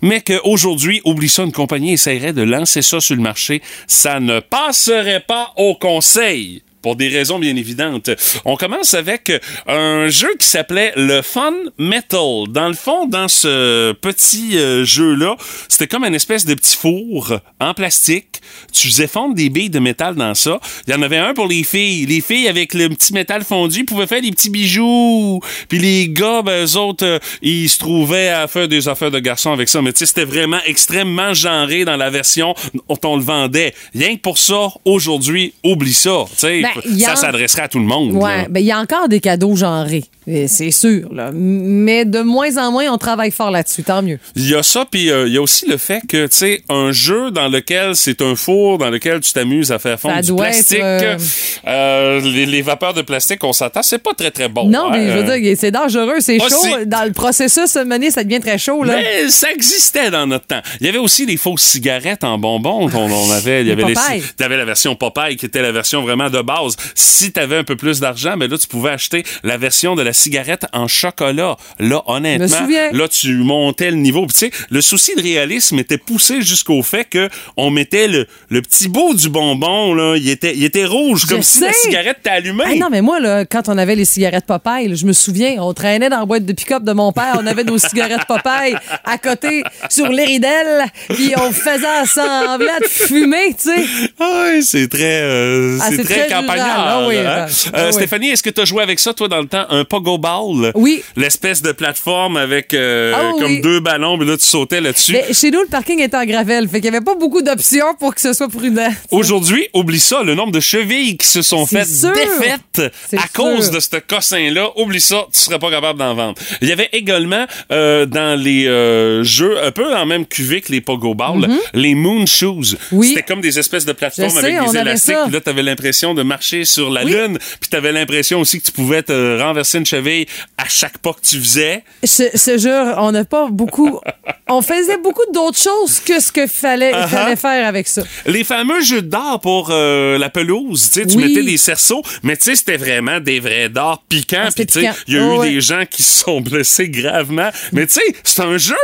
mais 0.00 0.20
qu'aujourd'hui, 0.20 1.00
oublie 1.04 1.28
ça, 1.28 1.42
une 1.42 1.50
compagnie 1.50 1.94
essaierait 1.94 2.32
de 2.32 2.42
lancer 2.42 2.82
ça 2.82 3.00
sur 3.00 3.16
le 3.16 3.22
marché. 3.22 3.62
Ça 3.88 4.20
ne 4.20 4.38
passerait 4.38 5.24
pas 5.26 5.52
au 5.56 5.74
conseil. 5.74 6.62
Pour 6.86 6.94
des 6.94 7.08
raisons 7.08 7.40
bien 7.40 7.56
évidentes. 7.56 8.10
On 8.44 8.54
commence 8.54 8.94
avec 8.94 9.32
un 9.66 10.06
jeu 10.06 10.28
qui 10.38 10.46
s'appelait 10.46 10.92
le 10.94 11.20
Fun 11.20 11.52
Metal. 11.78 12.44
Dans 12.48 12.68
le 12.68 12.74
fond, 12.74 13.08
dans 13.08 13.26
ce 13.26 13.90
petit 13.90 14.56
euh, 14.56 14.84
jeu-là, 14.84 15.34
c'était 15.68 15.88
comme 15.88 16.04
une 16.04 16.14
espèce 16.14 16.44
de 16.44 16.54
petit 16.54 16.76
four 16.76 17.40
en 17.58 17.74
plastique. 17.74 18.40
Tu 18.72 18.86
faisais 18.86 19.08
fondre 19.08 19.34
des 19.34 19.50
billes 19.50 19.68
de 19.68 19.80
métal 19.80 20.14
dans 20.14 20.34
ça. 20.34 20.60
Il 20.86 20.92
y 20.92 20.96
en 20.96 21.02
avait 21.02 21.16
un 21.16 21.34
pour 21.34 21.48
les 21.48 21.64
filles. 21.64 22.06
Les 22.06 22.20
filles, 22.20 22.46
avec 22.46 22.72
le 22.72 22.88
petit 22.90 23.12
métal 23.12 23.42
fondu, 23.42 23.84
pouvaient 23.84 24.06
faire 24.06 24.22
des 24.22 24.30
petits 24.30 24.50
bijoux. 24.50 25.40
Puis 25.68 25.80
les 25.80 26.08
gars, 26.08 26.42
ben, 26.42 26.64
eux 26.64 26.76
autres, 26.76 27.04
euh, 27.04 27.18
ils 27.42 27.68
se 27.68 27.80
trouvaient 27.80 28.28
à 28.28 28.46
faire 28.46 28.68
des 28.68 28.86
affaires 28.86 29.10
de 29.10 29.18
garçons 29.18 29.50
avec 29.52 29.68
ça. 29.68 29.82
Mais 29.82 29.92
tu 29.92 29.98
sais, 29.98 30.06
c'était 30.06 30.24
vraiment 30.24 30.60
extrêmement 30.66 31.34
genré 31.34 31.84
dans 31.84 31.96
la 31.96 32.10
version 32.10 32.54
dont 32.74 32.98
on 33.04 33.16
le 33.16 33.24
vendait. 33.24 33.74
Rien 33.92 34.14
que 34.14 34.20
pour 34.20 34.38
ça, 34.38 34.68
aujourd'hui, 34.84 35.52
oublie 35.64 35.92
ça. 35.92 36.26
Ben, 36.42 36.75
ça 36.98 37.12
en- 37.12 37.16
s'adresserait 37.16 37.62
à 37.62 37.68
tout 37.68 37.78
le 37.78 37.84
monde. 37.84 38.12
Là. 38.20 38.46
ben 38.48 38.60
il 38.60 38.66
y 38.66 38.72
a 38.72 38.78
encore 38.78 39.08
des 39.08 39.20
cadeaux 39.20 39.56
genrés, 39.56 40.04
euh, 40.28 40.46
c'est 40.48 40.70
sûr. 40.70 41.12
Là. 41.12 41.30
Mais 41.32 42.04
de 42.04 42.20
moins 42.20 42.56
en 42.58 42.70
moins, 42.72 42.90
on 42.90 42.98
travaille 42.98 43.30
fort 43.30 43.50
là-dessus, 43.50 43.82
tant 43.82 44.02
mieux. 44.02 44.18
Il 44.34 44.48
y 44.48 44.54
a 44.54 44.62
ça, 44.62 44.84
puis 44.90 45.10
euh, 45.10 45.26
il 45.28 45.34
y 45.34 45.36
a 45.38 45.42
aussi 45.42 45.66
le 45.68 45.76
fait 45.76 46.02
que, 46.08 46.26
tu 46.26 46.36
sais, 46.36 46.62
un 46.68 46.92
jeu 46.92 47.30
dans 47.30 47.48
lequel 47.48 47.94
c'est 47.96 48.22
un 48.22 48.34
four, 48.36 48.78
dans 48.78 48.90
lequel 48.90 49.20
tu 49.20 49.32
t'amuses 49.32 49.72
à 49.72 49.78
faire 49.78 49.98
fondre 50.00 50.14
Ça 50.16 50.22
du 50.22 50.34
plastique, 50.34 50.78
être, 50.80 51.20
euh, 51.66 52.20
les, 52.20 52.46
les 52.46 52.62
vapeurs 52.62 52.94
de 52.94 53.02
plastique, 53.02 53.42
on 53.44 53.52
s'attend, 53.52 53.82
c'est 53.82 53.98
pas 53.98 54.14
très, 54.14 54.30
très 54.30 54.48
bon. 54.48 54.68
non, 54.68 54.86
hein, 54.86 54.90
mais 54.92 55.12
je 55.12 55.18
veux 55.18 55.38
dire, 55.40 55.56
c'est 55.58 55.70
dangereux, 55.70 56.16
c'est 56.20 56.38
chaud. 56.38 56.84
Dans 56.86 57.04
le 57.04 57.12
processus, 57.12 57.74
mener, 57.76 58.10
ça 58.10 58.24
devient 58.24 58.40
très 58.40 58.58
chaud. 58.58 58.82
Là. 58.84 58.96
Mais 58.96 59.28
ça 59.28 59.50
existait 59.52 60.10
dans 60.10 60.26
notre 60.26 60.46
temps. 60.46 60.60
Il 60.80 60.86
y 60.86 60.88
avait 60.88 60.98
aussi 60.98 61.26
des 61.26 61.36
fausses 61.36 61.62
cigarettes 61.62 62.24
en 62.24 62.38
bonbons 62.38 62.88
qu'on 62.88 63.10
on 63.10 63.30
avait. 63.30 63.62
Il 63.62 63.68
y 63.68 63.72
avait, 63.72 63.84
les, 63.84 63.94
il 64.38 64.40
y 64.40 64.44
avait 64.44 64.56
la 64.56 64.64
version 64.64 64.94
Popeye 64.94 65.36
qui 65.36 65.46
était 65.46 65.62
la 65.62 65.72
version 65.72 66.02
vraiment 66.02 66.30
de 66.30 66.40
base. 66.42 66.65
Si 66.94 67.32
tu 67.32 67.40
avais 67.40 67.56
un 67.56 67.64
peu 67.64 67.76
plus 67.76 68.00
d'argent, 68.00 68.36
mais 68.36 68.48
là, 68.48 68.58
tu 68.58 68.66
pouvais 68.66 68.90
acheter 68.90 69.24
la 69.42 69.56
version 69.56 69.94
de 69.94 70.02
la 70.02 70.12
cigarette 70.12 70.66
en 70.72 70.88
chocolat. 70.88 71.56
Là, 71.78 72.02
honnêtement, 72.06 72.68
là, 72.92 73.08
tu 73.08 73.34
montais 73.34 73.90
le 73.90 73.96
niveau. 73.96 74.26
Puis, 74.26 74.50
tu 74.50 74.56
sais, 74.56 74.66
le 74.70 74.80
souci 74.80 75.14
de 75.14 75.22
réalisme 75.22 75.78
était 75.78 75.98
poussé 75.98 76.42
jusqu'au 76.42 76.82
fait 76.82 77.04
que 77.04 77.28
on 77.56 77.70
mettait 77.70 78.08
le, 78.08 78.26
le 78.48 78.62
petit 78.62 78.88
bout 78.88 79.14
du 79.14 79.28
bonbon, 79.28 79.94
là, 79.94 80.16
il 80.16 80.28
était, 80.28 80.54
il 80.54 80.64
était 80.64 80.84
rouge, 80.84 81.22
Je 81.22 81.34
comme 81.34 81.42
si 81.42 81.60
la 81.60 81.72
cigarette 81.72 82.18
était 82.20 82.30
allumée. 82.30 82.64
Ah 82.66 82.74
non, 82.76 82.88
mais 82.90 83.02
moi, 83.02 83.20
là, 83.20 83.44
quand 83.44 83.68
on 83.68 83.78
avait 83.78 83.94
les 83.96 84.04
cigarettes 84.04 84.46
Popeye, 84.46 84.88
là, 84.88 84.94
je 84.94 85.06
me 85.06 85.12
souviens, 85.12 85.56
on 85.60 85.72
traînait 85.74 86.08
dans 86.08 86.20
la 86.20 86.24
boîte 86.26 86.44
de 86.44 86.52
pick-up 86.52 86.82
de 86.82 86.92
mon 86.92 87.12
père, 87.12 87.36
on 87.40 87.46
avait 87.46 87.64
nos 87.64 87.78
cigarettes 87.78 88.26
Popeye 88.26 88.76
à 89.04 89.18
côté 89.18 89.62
sur 89.90 90.08
l'Éridelle, 90.08 90.84
puis 91.08 91.32
on 91.36 91.50
faisait 91.52 91.86
semblant 92.06 92.78
de 92.80 92.88
fumer, 92.88 93.54
tu 93.54 93.70
sais. 93.70 93.84
Ah 94.18 94.44
oui, 94.50 94.62
c'est 94.62 94.88
très, 94.88 95.20
euh, 95.22 95.78
Ah, 95.80 95.88
c'est 95.90 96.04
très 96.04 96.26
campagnard. 96.46 96.86
Ah 96.86 97.06
oui, 97.08 97.16
hein? 97.16 97.20
rural. 97.20 97.48
Euh, 97.48 97.70
Ah 97.72 97.86
oui. 97.86 97.92
Stéphanie, 97.92 98.28
est-ce 98.30 98.42
que 98.42 98.50
tu 98.50 98.60
as 98.60 98.64
joué 98.64 98.82
avec 98.82 98.98
ça, 98.98 99.12
toi, 99.14 99.28
dans 99.28 99.40
le 99.40 99.46
temps, 99.46 99.66
un 99.70 99.84
pogo 99.84 100.18
ball? 100.18 100.72
Oui. 100.74 101.02
L'espèce 101.16 101.62
de 101.62 101.72
plateforme 101.72 102.36
avec 102.36 102.74
euh, 102.74 103.12
Ah 103.16 103.30
oui. 103.34 103.40
comme 103.42 103.60
deux 103.60 103.80
ballons, 103.80 104.16
mais 104.16 104.24
là, 104.24 104.36
tu 104.36 104.44
sautais 104.46 104.80
là-dessus. 104.80 105.12
Mais 105.12 105.32
chez 105.32 105.50
nous, 105.50 105.60
le 105.60 105.66
parking 105.68 106.00
était 106.00 106.16
en 106.16 106.24
gravel, 106.24 106.68
fait 106.68 106.80
qu'il 106.80 106.90
n'y 106.90 106.96
avait 106.96 107.04
pas 107.04 107.14
beaucoup 107.14 107.42
d'options 107.42 107.94
pour 107.98 108.14
que 108.14 108.20
ce 108.20 108.32
soit 108.32 108.48
prudent. 108.48 108.90
Aujourd'hui, 109.10 109.68
oublie 109.74 110.00
ça, 110.00 110.22
le 110.22 110.34
nombre 110.34 110.52
de 110.52 110.60
chevilles 110.60 111.16
qui 111.16 111.26
se 111.26 111.42
sont 111.42 111.66
faites 111.66 111.88
sûr. 111.88 112.12
défaites 112.12 112.92
à 113.12 113.18
sûr. 113.20 113.32
cause 113.34 113.70
de 113.70 113.80
ce 113.80 113.96
cossin-là, 113.96 114.70
oublie 114.76 115.00
ça, 115.00 115.26
tu 115.32 115.40
serais 115.40 115.58
pas 115.58 115.70
capable 115.70 115.98
d'en 115.98 116.14
vendre. 116.14 116.34
Il 116.60 116.68
y 116.68 116.72
avait 116.72 116.88
également 116.92 117.46
euh, 117.72 118.06
dans 118.06 118.38
les 118.40 118.66
euh, 118.66 119.22
jeux, 119.22 119.62
un 119.62 119.70
peu 119.70 119.90
la 119.90 120.04
même 120.04 120.26
cuvée 120.26 120.60
que 120.60 120.72
les 120.72 120.80
Pogo 120.80 121.14
Balls, 121.14 121.48
les 121.74 121.94
Moon 121.94 122.26
Shoes. 122.26 122.76
Oui. 122.92 123.08
C'était 123.08 123.22
comme 123.22 123.40
des 123.40 123.58
espèces 123.58 123.84
de 123.84 123.92
plateformes 123.92 124.30
sais, 124.30 124.54
avec 124.56 124.70
des 124.70 124.78
élastiques, 124.78 125.14
là, 125.30 125.40
t'avais 125.40 125.62
l'impression 125.62 126.14
de 126.14 126.22
marcher 126.22 126.35
sur 126.42 126.90
la 126.90 127.04
Oui. 127.04 127.12
lune, 127.12 127.38
puis 127.60 127.68
t'avais 127.70 127.92
l'impression 127.92 128.40
aussi 128.40 128.60
que 128.60 128.66
tu 128.66 128.72
pouvais 128.72 129.02
te 129.02 129.40
renverser 129.40 129.78
une 129.78 129.86
cheville 129.86 130.26
à 130.58 130.66
chaque 130.68 130.98
pas 130.98 131.12
que 131.12 131.20
tu 131.20 131.38
faisais. 131.38 131.82
Je, 132.02 132.24
je 132.34 132.58
jure, 132.58 132.94
on 132.98 133.12
n'a 133.12 133.24
pas 133.24 133.48
beaucoup. 133.50 134.00
On 134.48 134.62
faisait 134.62 134.98
beaucoup 134.98 135.24
d'autres 135.34 135.58
choses 135.58 135.98
que 135.98 136.20
ce 136.20 136.30
que 136.30 136.46
fallait, 136.46 136.92
Uh-huh. 136.92 137.08
fallait 137.08 137.34
faire 137.34 137.66
avec 137.66 137.88
ça. 137.88 138.04
Les 138.26 138.44
fameux 138.44 138.80
jeux 138.80 139.02
d'or 139.02 139.40
pour 139.40 139.70
euh, 139.72 140.18
la 140.18 140.30
pelouse, 140.30 140.88
tu 140.92 141.02
Oui. 141.02 141.16
mettais 141.16 141.42
des 141.42 141.56
cerceaux, 141.56 142.00
mais 142.22 142.36
tu 142.36 142.44
sais, 142.44 142.54
c'était 142.54 142.76
vraiment 142.76 143.18
des 143.18 143.40
vrais 143.40 143.68
d'or 143.68 144.04
piquants. 144.08 144.44
Ah, 144.46 144.50
Puis 144.54 144.66
tu 144.66 144.74
sais, 144.80 144.90
il 145.08 145.14
y 145.14 145.18
a 145.18 145.26
Oh, 145.26 145.34
eu 145.34 145.38
ouais. 145.38 145.50
des 145.50 145.60
gens 145.60 145.82
qui 145.90 146.04
se 146.04 146.20
sont 146.20 146.40
blessés 146.40 146.88
gravement. 146.88 147.50
Mais 147.72 147.88
tu 147.88 147.94
sais, 147.94 148.14
c'est 148.22 148.42
un 148.42 148.56
jeu. 148.56 148.74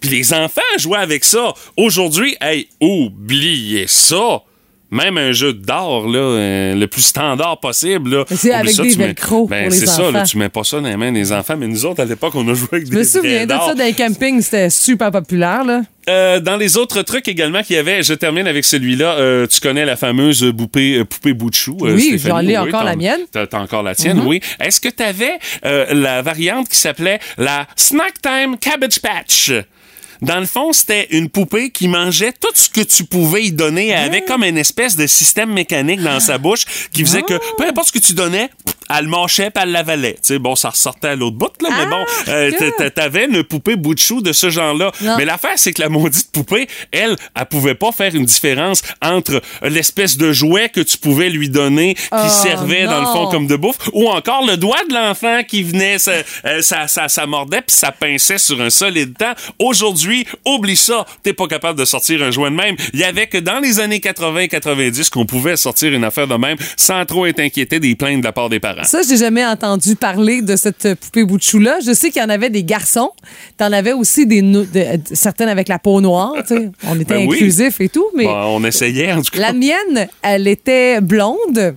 Puis 0.00 0.08
les 0.08 0.32
enfants 0.32 0.62
jouaient 0.78 0.98
avec 1.00 1.24
ça. 1.24 1.52
Aujourd'hui, 1.76 2.34
hey, 2.40 2.68
oubliez 2.80 3.86
ça. 3.88 4.42
Même 4.92 5.16
un 5.16 5.32
jeu 5.32 5.54
d'or, 5.54 6.06
là, 6.06 6.18
euh, 6.18 6.74
le 6.74 6.86
plus 6.86 7.00
standard 7.02 7.58
possible, 7.60 8.24
c'est 8.30 8.52
avec 8.52 8.72
ça, 8.72 8.82
des 8.82 8.90
velcro 8.90 9.46
ben, 9.48 9.70
c'est 9.70 9.86
ça, 9.86 10.10
là, 10.10 10.22
tu 10.24 10.36
mets 10.36 10.50
pas 10.50 10.64
ça 10.64 10.80
dans 10.80 10.86
les 10.88 10.96
mains 10.98 11.10
des 11.12 11.32
enfants. 11.32 11.56
Mais 11.58 11.66
nous 11.66 11.84
autres, 11.86 12.00
à 12.02 12.04
l'époque, 12.04 12.34
on 12.34 12.46
a 12.48 12.52
joué 12.54 12.68
avec 12.72 12.86
Je 12.86 12.92
me 12.92 12.98
des 12.98 13.04
souviens 13.04 13.36
vrais 13.44 13.46
de 13.46 13.52
ça 13.52 13.74
dans 13.74 13.84
les 13.84 13.94
campings, 13.94 14.42
c'était 14.42 14.68
super 14.70 15.10
populaire, 15.10 15.64
là. 15.64 15.80
Euh, 16.10 16.40
dans 16.40 16.56
les 16.56 16.76
autres 16.76 17.00
trucs 17.02 17.26
également 17.28 17.62
qu'il 17.62 17.76
y 17.76 17.78
avait, 17.78 18.02
je 18.02 18.12
termine 18.12 18.46
avec 18.46 18.64
celui-là. 18.64 19.14
euh, 19.18 19.46
tu 19.46 19.60
connais 19.60 19.84
la 19.84 19.96
fameuse 19.96 20.52
poupée, 20.56 20.98
euh, 20.98 21.04
poupée 21.04 21.32
bout 21.32 21.48
de 21.48 21.54
chou. 21.54 21.78
euh, 21.82 21.94
Oui, 21.94 22.20
j'en 22.22 22.40
ai 22.40 22.58
encore 22.58 22.84
la 22.84 22.96
mienne. 22.96 23.20
T'as, 23.30 23.46
t'as 23.46 23.60
encore 23.60 23.82
la 23.82 23.94
tienne, 23.94 24.20
oui. 24.26 24.40
Est-ce 24.60 24.80
que 24.80 24.88
t'avais 24.88 25.38
euh, 25.64 25.86
la 25.94 26.20
variante 26.20 26.68
qui 26.68 26.76
s'appelait 26.76 27.18
la 27.38 27.66
Snack 27.76 28.20
Time 28.20 28.58
Cabbage 28.58 29.00
Patch? 29.00 29.52
Dans 30.22 30.38
le 30.38 30.46
fond, 30.46 30.72
c'était 30.72 31.08
une 31.10 31.28
poupée 31.28 31.70
qui 31.70 31.88
mangeait 31.88 32.32
tout 32.32 32.52
ce 32.54 32.68
que 32.68 32.80
tu 32.80 33.04
pouvais 33.04 33.44
y 33.44 33.52
donner. 33.52 33.88
Elle 33.88 34.04
avait 34.04 34.22
comme 34.22 34.44
une 34.44 34.56
espèce 34.56 34.94
de 34.94 35.08
système 35.08 35.52
mécanique 35.52 36.00
dans 36.00 36.20
sa 36.20 36.38
bouche 36.38 36.64
qui 36.92 37.04
faisait 37.04 37.22
que 37.22 37.38
peu 37.56 37.66
importe 37.66 37.88
ce 37.88 37.92
que 37.92 37.98
tu 37.98 38.14
donnais, 38.14 38.48
elle 38.90 39.04
le 39.04 39.10
mâchait 39.10 39.50
puis 39.50 39.62
elle 39.62 39.72
l'avalait. 39.72 40.14
Tu 40.14 40.18
sais, 40.22 40.38
bon, 40.38 40.54
ça 40.56 40.70
ressortait 40.70 41.08
à 41.08 41.16
l'autre 41.16 41.36
bout, 41.36 41.50
là, 41.62 41.68
mais 41.70 41.84
Ah, 41.84 41.86
bon, 41.86 42.04
euh, 42.32 42.50
que- 42.52 42.58
t'a- 42.70 42.70
t'a- 42.70 42.90
t'avais 42.90 43.26
une 43.26 43.42
poupée 43.44 43.76
bout 43.76 43.94
de 43.94 43.98
chou 44.00 44.20
de 44.22 44.32
ce 44.32 44.50
genre-là. 44.50 44.92
Mais 45.18 45.24
l'affaire, 45.24 45.52
c'est 45.56 45.72
que 45.72 45.82
la 45.82 45.88
maudite 45.88 46.30
poupée, 46.32 46.68
elle, 46.90 47.16
elle 47.38 47.46
pouvait 47.46 47.74
pas 47.74 47.92
faire 47.92 48.14
une 48.14 48.24
différence 48.24 48.82
entre 49.02 49.40
l'espèce 49.62 50.16
de 50.16 50.32
jouet 50.32 50.68
que 50.68 50.80
tu 50.80 50.98
pouvais 50.98 51.28
lui 51.30 51.48
donner 51.48 51.94
qui 51.94 52.00
Oh, 52.12 52.28
servait 52.28 52.84
dans 52.84 53.00
le 53.00 53.06
fond 53.06 53.26
comme 53.28 53.46
de 53.46 53.56
bouffe 53.56 53.78
ou 53.92 54.08
encore 54.08 54.46
le 54.46 54.56
doigt 54.56 54.84
de 54.88 54.94
l'enfant 54.94 55.42
qui 55.46 55.62
venait, 55.62 55.98
ça, 55.98 56.12
euh, 56.44 56.62
ça, 56.62 56.88
ça, 56.88 57.08
ça 57.08 57.26
mordait 57.26 57.62
puis 57.62 57.74
ça 57.76 57.92
pinçait 57.92 58.38
sur 58.38 58.60
un 58.60 58.70
solide 58.70 59.16
temps. 59.16 59.32
Aujourd'hui, 59.58 60.26
oublie 60.44 60.76
ça, 60.76 61.06
t'es 61.22 61.32
pas 61.32 61.46
capable 61.46 61.78
de 61.78 61.84
sortir 61.84 62.22
un 62.22 62.30
jouet 62.30 62.50
de 62.50 62.54
même. 62.56 62.76
Il 62.92 63.00
y 63.00 63.04
avait 63.04 63.26
que 63.26 63.38
dans 63.38 63.58
les 63.60 63.80
années 63.80 64.00
80-90 64.00 65.10
qu'on 65.10 65.26
pouvait 65.26 65.56
sortir 65.56 65.92
une 65.92 66.04
affaire 66.04 66.26
de 66.26 66.34
même 66.34 66.56
sans 66.76 67.04
trop 67.04 67.26
être 67.26 67.40
inquiété 67.40 67.80
des 67.80 67.94
plaintes 67.94 68.20
de 68.20 68.24
la 68.24 68.32
part 68.32 68.48
des 68.48 68.60
parents. 68.60 68.71
Ça, 68.84 69.00
j'ai 69.08 69.16
jamais 69.16 69.44
entendu 69.44 69.96
parler 69.96 70.42
de 70.42 70.56
cette 70.56 70.94
poupée 70.94 71.24
bout 71.24 71.38
de 71.38 71.42
chou-là. 71.42 71.78
Je 71.84 71.92
sais 71.92 72.10
qu'il 72.10 72.22
y 72.22 72.24
en 72.24 72.28
avait 72.28 72.50
des 72.50 72.64
garçons. 72.64 73.10
T'en 73.56 73.72
avais 73.72 73.92
aussi 73.92 74.26
des 74.26 74.42
de- 74.42 74.66
certaines 75.12 75.48
avec 75.48 75.68
la 75.68 75.78
peau 75.78 76.00
noire. 76.00 76.34
tu 76.46 76.56
sais. 76.56 76.70
On 76.86 76.94
était 76.96 77.14
Ben 77.14 77.26
oui. 77.26 77.36
inclusif 77.36 77.80
et 77.80 77.88
tout, 77.88 78.06
mais 78.16 78.24
Bon, 78.24 78.32
on 78.56 78.64
essayait 78.64 79.12
en 79.12 79.22
tout 79.22 79.30
cas. 79.32 79.40
la 79.40 79.52
mienne, 79.52 80.08
elle 80.22 80.48
était 80.48 81.00
blonde. 81.00 81.74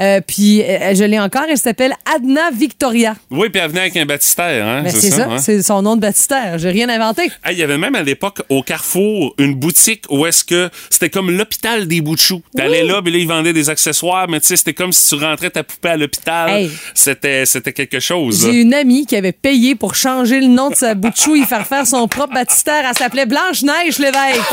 Euh, 0.00 0.20
puis 0.26 0.62
euh, 0.62 0.94
je 0.94 1.04
l'ai 1.04 1.18
encore. 1.18 1.44
Elle 1.48 1.58
s'appelle 1.58 1.94
Adna 2.14 2.50
Victoria. 2.52 3.14
Oui, 3.30 3.48
puis 3.50 3.60
elle 3.60 3.68
venait 3.70 3.80
avec 3.82 3.96
un 3.96 4.06
baptistère, 4.06 4.66
hein, 4.66 4.82
Ben, 4.82 4.90
c'est 4.90 5.10
ça, 5.10 5.28
hein? 5.30 5.38
c'est 5.38 5.62
son 5.62 5.82
nom 5.82 5.96
de 5.96 6.00
baptistère. 6.00 6.58
J'ai 6.58 6.70
rien 6.70 6.88
inventé. 6.88 7.22
Hey, 7.44 7.52
Il 7.52 7.58
y 7.58 7.62
avait 7.62 7.78
même 7.78 7.94
à 7.94 8.02
l'époque 8.02 8.42
au 8.48 8.62
Carrefour 8.62 9.34
une 9.38 9.54
boutique 9.54 10.04
où 10.10 10.26
est-ce 10.26 10.44
que 10.44 10.70
c'était 10.90 11.10
comme 11.10 11.30
l'hôpital 11.30 11.86
des 11.88 12.00
bouts 12.00 12.14
de 12.16 12.20
choux. 12.20 12.42
T'allais 12.56 12.82
là, 12.84 13.00
puis 13.02 13.12
là 13.12 13.18
ils 13.18 13.28
vendaient 13.28 13.52
des 13.52 13.70
accessoires, 13.70 14.28
mais 14.28 14.40
tu 14.40 14.46
sais 14.48 14.56
c'était 14.56 14.74
comme 14.74 14.92
si 14.92 15.08
tu 15.16 15.22
rentrais 15.22 15.50
ta 15.50 15.62
poupée 15.62 15.88
à 15.90 15.96
l'hôpital. 15.96 16.35
Hey. 16.48 16.70
C'était 16.94 17.46
c'était 17.46 17.72
quelque 17.72 18.00
chose. 18.00 18.42
J'ai 18.42 18.60
une 18.60 18.74
amie 18.74 19.06
qui 19.06 19.16
avait 19.16 19.32
payé 19.32 19.74
pour 19.74 19.94
changer 19.94 20.40
le 20.40 20.46
nom 20.48 20.70
de 20.70 20.74
sa 20.74 20.94
bout 20.94 21.10
de 21.10 21.16
chou 21.16 21.34
et 21.36 21.44
faire 21.44 21.66
faire 21.66 21.86
son 21.86 22.06
propre 22.08 22.34
baptistère. 22.34 22.84
Elle 22.88 22.96
s'appelait 22.96 23.26
Blanche-Neige 23.26 23.98
Lévesque. 23.98 24.40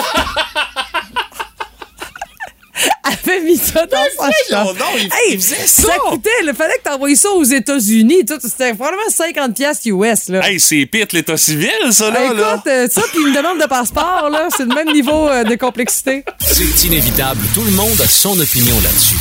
Elle 3.05 3.31
avait 3.35 3.41
mis 3.45 3.55
ça 3.57 3.85
dans 3.85 3.97
sa 3.97 4.07
voyons 4.17 4.33
chambre. 4.49 4.73
donc, 4.73 4.87
il- 4.97 5.03
Hey, 5.03 5.33
il 5.33 5.41
faisait 5.41 5.67
ça. 5.67 5.93
coûtait, 6.09 6.29
il 6.41 6.53
fallait 6.55 6.73
que 6.83 6.89
t'envoies 6.89 7.15
ça 7.15 7.29
aux 7.29 7.43
États-Unis. 7.43 8.25
tout. 8.25 8.39
C'était 8.41 8.73
probablement 8.73 9.03
50 9.09 9.55
piastres 9.55 9.87
US. 9.87 10.29
Là. 10.29 10.47
Hey, 10.49 10.59
c'est 10.59 10.85
pire 10.87 11.07
que 11.07 11.15
l'état 11.15 11.37
civil 11.37 11.69
ça 11.91 12.09
là. 12.09 12.33
Là. 12.33 12.53
écoute, 12.55 12.67
euh, 12.67 12.87
ça 12.89 13.01
puis 13.13 13.21
une 13.25 13.33
demande 13.33 13.59
de 13.61 13.67
passeport, 13.67 14.29
là, 14.31 14.47
c'est 14.57 14.65
le 14.65 14.73
même 14.73 14.91
niveau 14.91 15.29
euh, 15.29 15.43
de 15.43 15.55
complexité. 15.55 16.23
C'est 16.39 16.87
inévitable, 16.87 17.41
tout 17.53 17.63
le 17.63 17.71
monde 17.71 17.99
a 18.01 18.07
son 18.07 18.37
opinion 18.39 18.75
là-dessus. 18.83 19.15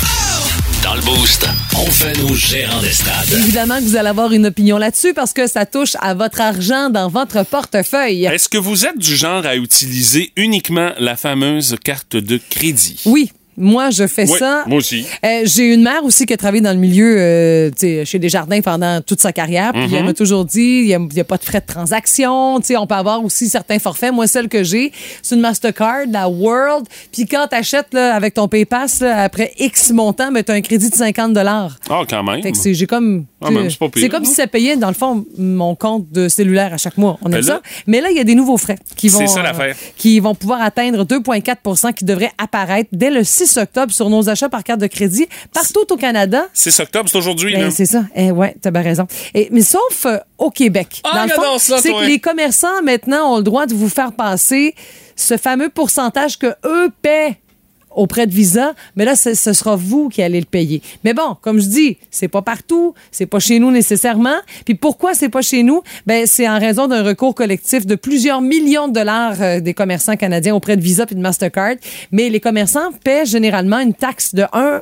Dans 0.82 0.94
le 0.94 1.00
Boost, 1.02 1.48
on 1.76 1.86
fait 1.86 2.12
nos 2.18 2.34
gérants 2.34 2.80
des 2.80 2.90
stades. 2.90 3.30
Évidemment 3.32 3.78
que 3.78 3.82
vous 3.84 3.96
allez 3.96 4.08
avoir 4.08 4.32
une 4.32 4.46
opinion 4.46 4.78
là-dessus 4.78 5.14
parce 5.14 5.32
que 5.32 5.46
ça 5.46 5.64
touche 5.64 5.96
à 6.00 6.14
votre 6.14 6.40
argent 6.40 6.90
dans 6.90 7.08
votre 7.08 7.44
portefeuille. 7.44 8.24
Est-ce 8.24 8.48
que 8.48 8.58
vous 8.58 8.84
êtes 8.84 8.98
du 8.98 9.14
genre 9.16 9.46
à 9.46 9.56
utiliser 9.56 10.32
uniquement 10.36 10.90
la 10.98 11.16
fameuse 11.16 11.76
carte 11.84 12.16
de 12.16 12.40
crédit? 12.50 13.00
Oui. 13.06 13.30
Moi, 13.56 13.90
je 13.90 14.06
fais 14.06 14.28
Oui, 14.30 14.38
ça. 14.38 14.64
moi 14.66 14.78
aussi. 14.78 15.06
Euh, 15.24 15.42
j'ai 15.44 15.74
une 15.74 15.82
mère 15.82 16.04
aussi 16.04 16.24
qui 16.26 16.32
a 16.32 16.36
travaillé 16.36 16.62
dans 16.62 16.72
le 16.72 16.78
milieu 16.78 17.16
euh, 17.18 17.70
tu 17.70 17.80
sais, 17.80 18.04
chez 18.04 18.18
Desjardins 18.18 18.60
pendant 18.62 19.00
toute 19.02 19.20
sa 19.20 19.32
carrière. 19.32 19.72
Puis 19.72 19.94
elle 19.94 20.04
m'a 20.04 20.14
toujours 20.14 20.44
dit, 20.44 20.80
il 20.82 20.86
n'y 20.86 20.94
a, 20.94 20.98
il 20.98 21.16
y 21.16 21.20
a 21.20 21.24
pas 21.24 21.36
de 21.36 21.44
frais 21.44 21.60
de 21.60 21.66
transaction. 21.66 22.60
Tu 22.60 22.68
sais, 22.68 22.76
on 22.76 22.86
peut 22.86 22.94
avoir 22.94 23.22
aussi 23.24 23.48
certains 23.48 23.78
forfaits. 23.78 24.12
Moi, 24.12 24.26
celle 24.26 24.48
que 24.48 24.62
j'ai, 24.64 24.92
c'est 25.22 25.34
une 25.34 25.42
Mastercard, 25.42 26.06
la 26.08 26.28
World. 26.28 26.86
Puis 27.12 27.26
quand 27.26 27.46
tu 27.50 27.56
achètes 27.56 27.94
avec 27.94 28.34
ton 28.34 28.48
PayPass, 28.48 29.00
là, 29.00 29.22
après 29.24 29.52
X 29.58 29.90
montant, 29.90 30.32
ben, 30.32 30.42
tu 30.42 30.50
as 30.50 30.54
un 30.54 30.60
crédit 30.62 30.88
de 30.88 30.94
50 30.94 31.36
Ah, 31.36 32.02
quand 32.08 32.22
même. 32.22 32.42
Fait 32.42 32.52
que 32.52 32.58
c'est, 32.58 32.74
j'ai 32.74 32.86
comme. 32.86 33.26
Ah, 33.44 33.48
c'est 33.94 34.08
comme 34.08 34.22
hein. 34.22 34.26
si 34.26 34.34
ça 34.34 34.46
payait, 34.46 34.76
dans 34.76 34.88
le 34.88 34.94
fond, 34.94 35.24
mon 35.38 35.74
compte 35.74 36.10
de 36.10 36.28
cellulaire 36.28 36.72
à 36.74 36.76
chaque 36.76 36.98
mois. 36.98 37.18
On 37.22 37.26
aime 37.26 37.32
Ben 37.32 37.38
là- 37.40 37.46
ça. 37.46 37.62
Mais 37.86 38.00
là, 38.00 38.10
il 38.10 38.16
y 38.16 38.20
a 38.20 38.24
des 38.24 38.34
nouveaux 38.34 38.56
frais 38.56 38.78
qui 38.96 39.08
vont. 39.08 39.26
Ça, 39.26 39.42
l'affaire. 39.42 39.74
qui 39.96 40.20
vont 40.20 40.34
pouvoir 40.34 40.62
atteindre 40.62 41.04
2,4% 41.04 41.92
qui 41.92 42.04
devraient 42.04 42.32
apparaître 42.38 42.90
dès 42.92 43.10
le 43.10 43.24
6 43.24 43.56
octobre 43.56 43.92
sur 43.92 44.10
nos 44.10 44.28
achats 44.28 44.48
par 44.48 44.64
carte 44.64 44.80
de 44.80 44.86
crédit 44.86 45.26
partout 45.52 45.90
au 45.90 45.96
Canada. 45.96 46.46
6 46.52 46.80
octobre, 46.80 47.08
c'est 47.08 47.18
aujourd'hui. 47.18 47.54
Ben, 47.54 47.70
c'est 47.70 47.86
ça. 47.86 48.04
Eh, 48.14 48.30
ouais, 48.30 48.54
t'as 48.60 48.70
bien 48.70 48.82
raison. 48.82 49.06
Et, 49.34 49.48
mais 49.50 49.62
sauf 49.62 50.06
euh, 50.06 50.18
au 50.38 50.50
Québec. 50.50 51.00
Ah, 51.04 51.18
Dans 51.18 51.22
le 51.24 51.28
fond, 51.30 51.40
regarde 51.40 51.58
ça, 51.60 51.78
c'est 51.78 51.92
que 51.92 52.04
les 52.06 52.18
commerçants 52.18 52.82
maintenant 52.82 53.34
ont 53.34 53.36
le 53.38 53.42
droit 53.42 53.66
de 53.66 53.74
vous 53.74 53.88
faire 53.88 54.12
passer 54.12 54.74
ce 55.16 55.36
fameux 55.36 55.68
pourcentage 55.68 56.38
que 56.38 56.54
eux 56.64 56.90
paient 57.02 57.38
auprès 57.96 58.26
de 58.26 58.32
Visa, 58.32 58.74
mais 58.96 59.04
là, 59.04 59.16
ce 59.16 59.34
sera 59.34 59.76
vous 59.76 60.08
qui 60.08 60.22
allez 60.22 60.40
le 60.40 60.46
payer. 60.46 60.82
Mais 61.04 61.14
bon, 61.14 61.36
comme 61.40 61.60
je 61.60 61.68
dis, 61.68 61.98
c'est 62.10 62.28
pas 62.28 62.42
partout, 62.42 62.94
c'est 63.10 63.26
pas 63.26 63.38
chez 63.38 63.58
nous 63.58 63.70
nécessairement. 63.70 64.36
Puis 64.64 64.74
pourquoi 64.74 65.14
c'est 65.14 65.28
pas 65.28 65.42
chez 65.42 65.62
nous? 65.62 65.82
Ben, 66.06 66.26
c'est 66.26 66.48
en 66.48 66.58
raison 66.58 66.88
d'un 66.88 67.02
recours 67.02 67.34
collectif 67.34 67.86
de 67.86 67.94
plusieurs 67.94 68.40
millions 68.40 68.88
de 68.88 68.92
dollars 68.92 69.40
euh, 69.40 69.60
des 69.60 69.74
commerçants 69.74 70.16
canadiens 70.16 70.54
auprès 70.54 70.76
de 70.76 70.82
Visa 70.82 71.06
puis 71.06 71.16
de 71.16 71.20
Mastercard. 71.20 71.74
Mais 72.10 72.28
les 72.28 72.40
commerçants 72.40 72.90
paient 73.04 73.26
généralement 73.26 73.78
une 73.78 73.94
taxe 73.94 74.34
de 74.34 74.44
1 74.52 74.80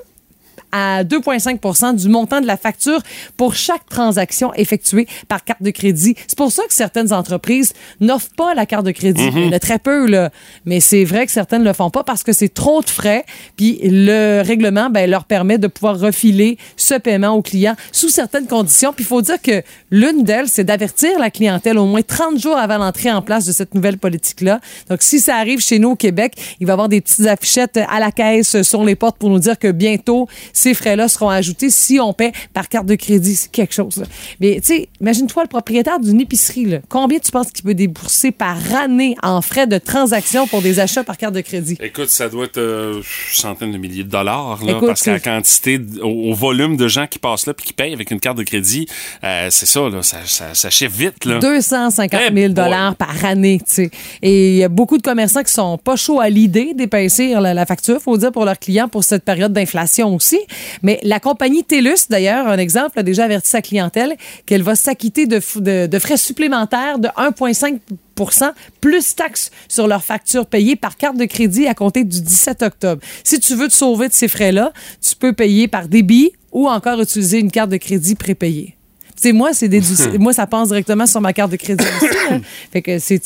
à 0.72 1.04
2,5 1.04 1.96
du 1.96 2.08
montant 2.08 2.40
de 2.40 2.46
la 2.46 2.56
facture 2.56 3.00
pour 3.36 3.54
chaque 3.54 3.88
transaction 3.88 4.52
effectuée 4.54 5.06
par 5.28 5.44
carte 5.44 5.62
de 5.62 5.70
crédit. 5.70 6.14
C'est 6.26 6.38
pour 6.38 6.52
ça 6.52 6.62
que 6.68 6.74
certaines 6.74 7.12
entreprises 7.12 7.72
n'offrent 8.00 8.34
pas 8.36 8.54
la 8.54 8.66
carte 8.66 8.84
de 8.86 8.90
crédit. 8.90 9.30
Il 9.34 9.46
y 9.46 9.48
en 9.48 9.52
a 9.52 9.58
très 9.58 9.78
peu, 9.78 10.06
là. 10.06 10.30
Mais 10.64 10.80
c'est 10.80 11.04
vrai 11.04 11.26
que 11.26 11.32
certaines 11.32 11.62
ne 11.62 11.68
le 11.68 11.72
font 11.72 11.90
pas 11.90 12.04
parce 12.04 12.22
que 12.22 12.32
c'est 12.32 12.52
trop 12.52 12.82
de 12.82 12.90
frais. 12.90 13.24
Puis 13.56 13.80
le 13.82 14.42
règlement 14.42 14.90
ben, 14.90 15.08
leur 15.08 15.24
permet 15.24 15.58
de 15.58 15.66
pouvoir 15.66 15.98
refiler 15.98 16.58
ce 16.76 16.94
paiement 16.94 17.30
aux 17.30 17.42
clients 17.42 17.76
sous 17.92 18.08
certaines 18.08 18.46
conditions. 18.46 18.92
Puis 18.92 19.04
il 19.04 19.08
faut 19.08 19.22
dire 19.22 19.40
que 19.40 19.62
l'une 19.90 20.24
d'elles, 20.24 20.48
c'est 20.48 20.64
d'avertir 20.64 21.18
la 21.18 21.30
clientèle 21.30 21.78
au 21.78 21.86
moins 21.86 22.02
30 22.02 22.38
jours 22.38 22.56
avant 22.56 22.78
l'entrée 22.78 23.10
en 23.10 23.22
place 23.22 23.44
de 23.46 23.52
cette 23.52 23.74
nouvelle 23.74 23.98
politique-là. 23.98 24.60
Donc, 24.88 25.02
si 25.02 25.20
ça 25.20 25.36
arrive 25.36 25.60
chez 25.60 25.78
nous 25.78 25.90
au 25.90 25.96
Québec, 25.96 26.34
il 26.60 26.66
va 26.66 26.72
y 26.72 26.74
avoir 26.74 26.88
des 26.88 27.00
petites 27.00 27.26
affichettes 27.26 27.78
à 27.88 28.00
la 28.00 28.12
caisse 28.12 28.62
sur 28.62 28.84
les 28.84 28.94
portes 28.94 29.18
pour 29.18 29.30
nous 29.30 29.38
dire 29.38 29.58
que 29.58 29.70
bientôt, 29.70 30.28
ces 30.60 30.74
frais-là 30.74 31.08
seront 31.08 31.30
ajoutés 31.30 31.70
si 31.70 31.98
on 32.00 32.12
paie 32.12 32.32
par 32.52 32.68
carte 32.68 32.86
de 32.86 32.94
crédit. 32.94 33.34
C'est 33.36 33.50
quelque 33.50 33.74
chose. 33.74 33.96
là. 33.96 34.04
Mais 34.40 34.56
tu 34.60 34.66
sais, 34.74 34.88
imagine-toi 35.00 35.44
le 35.44 35.48
propriétaire 35.48 35.98
d'une 36.00 36.20
épicerie. 36.20 36.66
Là. 36.66 36.78
Combien 36.88 37.18
tu 37.18 37.30
penses 37.30 37.50
qu'il 37.50 37.64
peut 37.64 37.74
débourser 37.74 38.30
par 38.30 38.56
année 38.74 39.16
en 39.22 39.40
frais 39.42 39.66
de 39.66 39.78
transaction 39.78 40.46
pour 40.46 40.62
des 40.62 40.80
achats 40.80 41.04
par 41.04 41.16
carte 41.16 41.34
de 41.34 41.40
crédit? 41.40 41.76
Écoute, 41.80 42.08
ça 42.10 42.28
doit 42.28 42.44
être 42.44 42.58
euh, 42.58 43.00
centaines 43.32 43.72
de 43.72 43.78
milliers 43.78 44.04
de 44.04 44.10
dollars, 44.10 44.62
là, 44.64 44.72
Écoute, 44.72 44.88
parce 44.88 45.02
qu'à 45.02 45.12
la 45.12 45.20
quantité, 45.20 45.80
au, 46.02 46.30
au 46.30 46.34
volume 46.34 46.76
de 46.76 46.88
gens 46.88 47.06
qui 47.06 47.18
passent 47.18 47.46
là 47.46 47.54
puis 47.54 47.66
qui 47.66 47.72
payent 47.72 47.92
avec 47.94 48.10
une 48.10 48.20
carte 48.20 48.36
de 48.38 48.42
crédit, 48.42 48.86
euh, 49.24 49.48
c'est 49.50 49.66
ça, 49.66 49.88
là, 49.88 50.02
ça, 50.02 50.18
ça, 50.26 50.54
ça 50.54 50.70
chiffre 50.70 50.96
vite. 50.96 51.24
Là. 51.24 51.38
250 51.38 52.20
Eh 52.30 52.34
000 52.34 52.52
dollars 52.52 52.94
par 52.96 53.24
année, 53.24 53.58
tu 53.66 53.74
sais. 53.74 53.90
Et 54.22 54.50
il 54.50 54.56
y 54.56 54.64
a 54.64 54.68
beaucoup 54.68 54.98
de 54.98 55.02
commerçants 55.02 55.42
qui 55.42 55.52
sont 55.52 55.78
pas 55.78 55.96
chauds 55.96 56.20
à 56.20 56.28
l'idée 56.28 56.72
d'épaissir 56.74 57.40
la, 57.40 57.54
la 57.54 57.66
facture, 57.66 58.00
faut 58.00 58.16
dire, 58.16 58.32
pour 58.32 58.44
leurs 58.44 58.58
clients 58.58 58.88
pour 58.88 59.04
cette 59.04 59.24
période 59.24 59.52
d'inflation 59.52 60.14
aussi. 60.14 60.38
Mais 60.82 60.98
la 61.02 61.20
compagnie 61.20 61.64
TELUS, 61.64 62.08
d'ailleurs, 62.08 62.46
un 62.46 62.58
exemple, 62.58 62.98
a 62.98 63.02
déjà 63.02 63.24
averti 63.24 63.48
sa 63.50 63.62
clientèle 63.62 64.16
qu'elle 64.46 64.62
va 64.62 64.74
s'acquitter 64.74 65.26
de, 65.26 65.38
f- 65.38 65.60
de- 65.60 65.86
de 65.86 65.98
frais 65.98 66.16
supplémentaires 66.16 66.98
de 66.98 67.08
1,5% 67.08 68.52
plus 68.80 69.14
taxes 69.14 69.50
sur 69.68 69.86
leurs 69.86 70.04
factures 70.04 70.46
payées 70.46 70.76
par 70.76 70.96
carte 70.96 71.16
de 71.16 71.24
crédit 71.24 71.66
à 71.66 71.74
compter 71.74 72.04
du 72.04 72.20
17 72.20 72.62
octobre. 72.62 73.02
Si 73.24 73.40
tu 73.40 73.54
veux 73.54 73.68
te 73.68 73.72
sauver 73.74 74.08
de 74.08 74.12
ces 74.12 74.28
frais-là, 74.28 74.72
tu 75.06 75.16
peux 75.16 75.32
payer 75.32 75.68
par 75.68 75.88
débit 75.88 76.32
ou 76.52 76.68
encore 76.68 77.00
utiliser 77.00 77.38
une 77.38 77.50
carte 77.50 77.70
de 77.70 77.76
crédit 77.76 78.14
prépayée. 78.14 78.76
Tu 79.16 79.28
sais, 79.28 79.32
moi, 79.32 79.52
c'est 79.52 79.68
déduit- 79.68 79.96
moi, 80.18 80.32
ça 80.32 80.46
passe 80.46 80.68
directement 80.68 81.06
sur 81.06 81.20
ma 81.20 81.32
carte 81.32 81.50
de 81.52 81.56
crédit 81.56 81.84
aussi. 81.84 82.06
là. 82.30 82.40
Fait 82.72 82.82
que 82.82 82.98
c'est, 82.98 83.22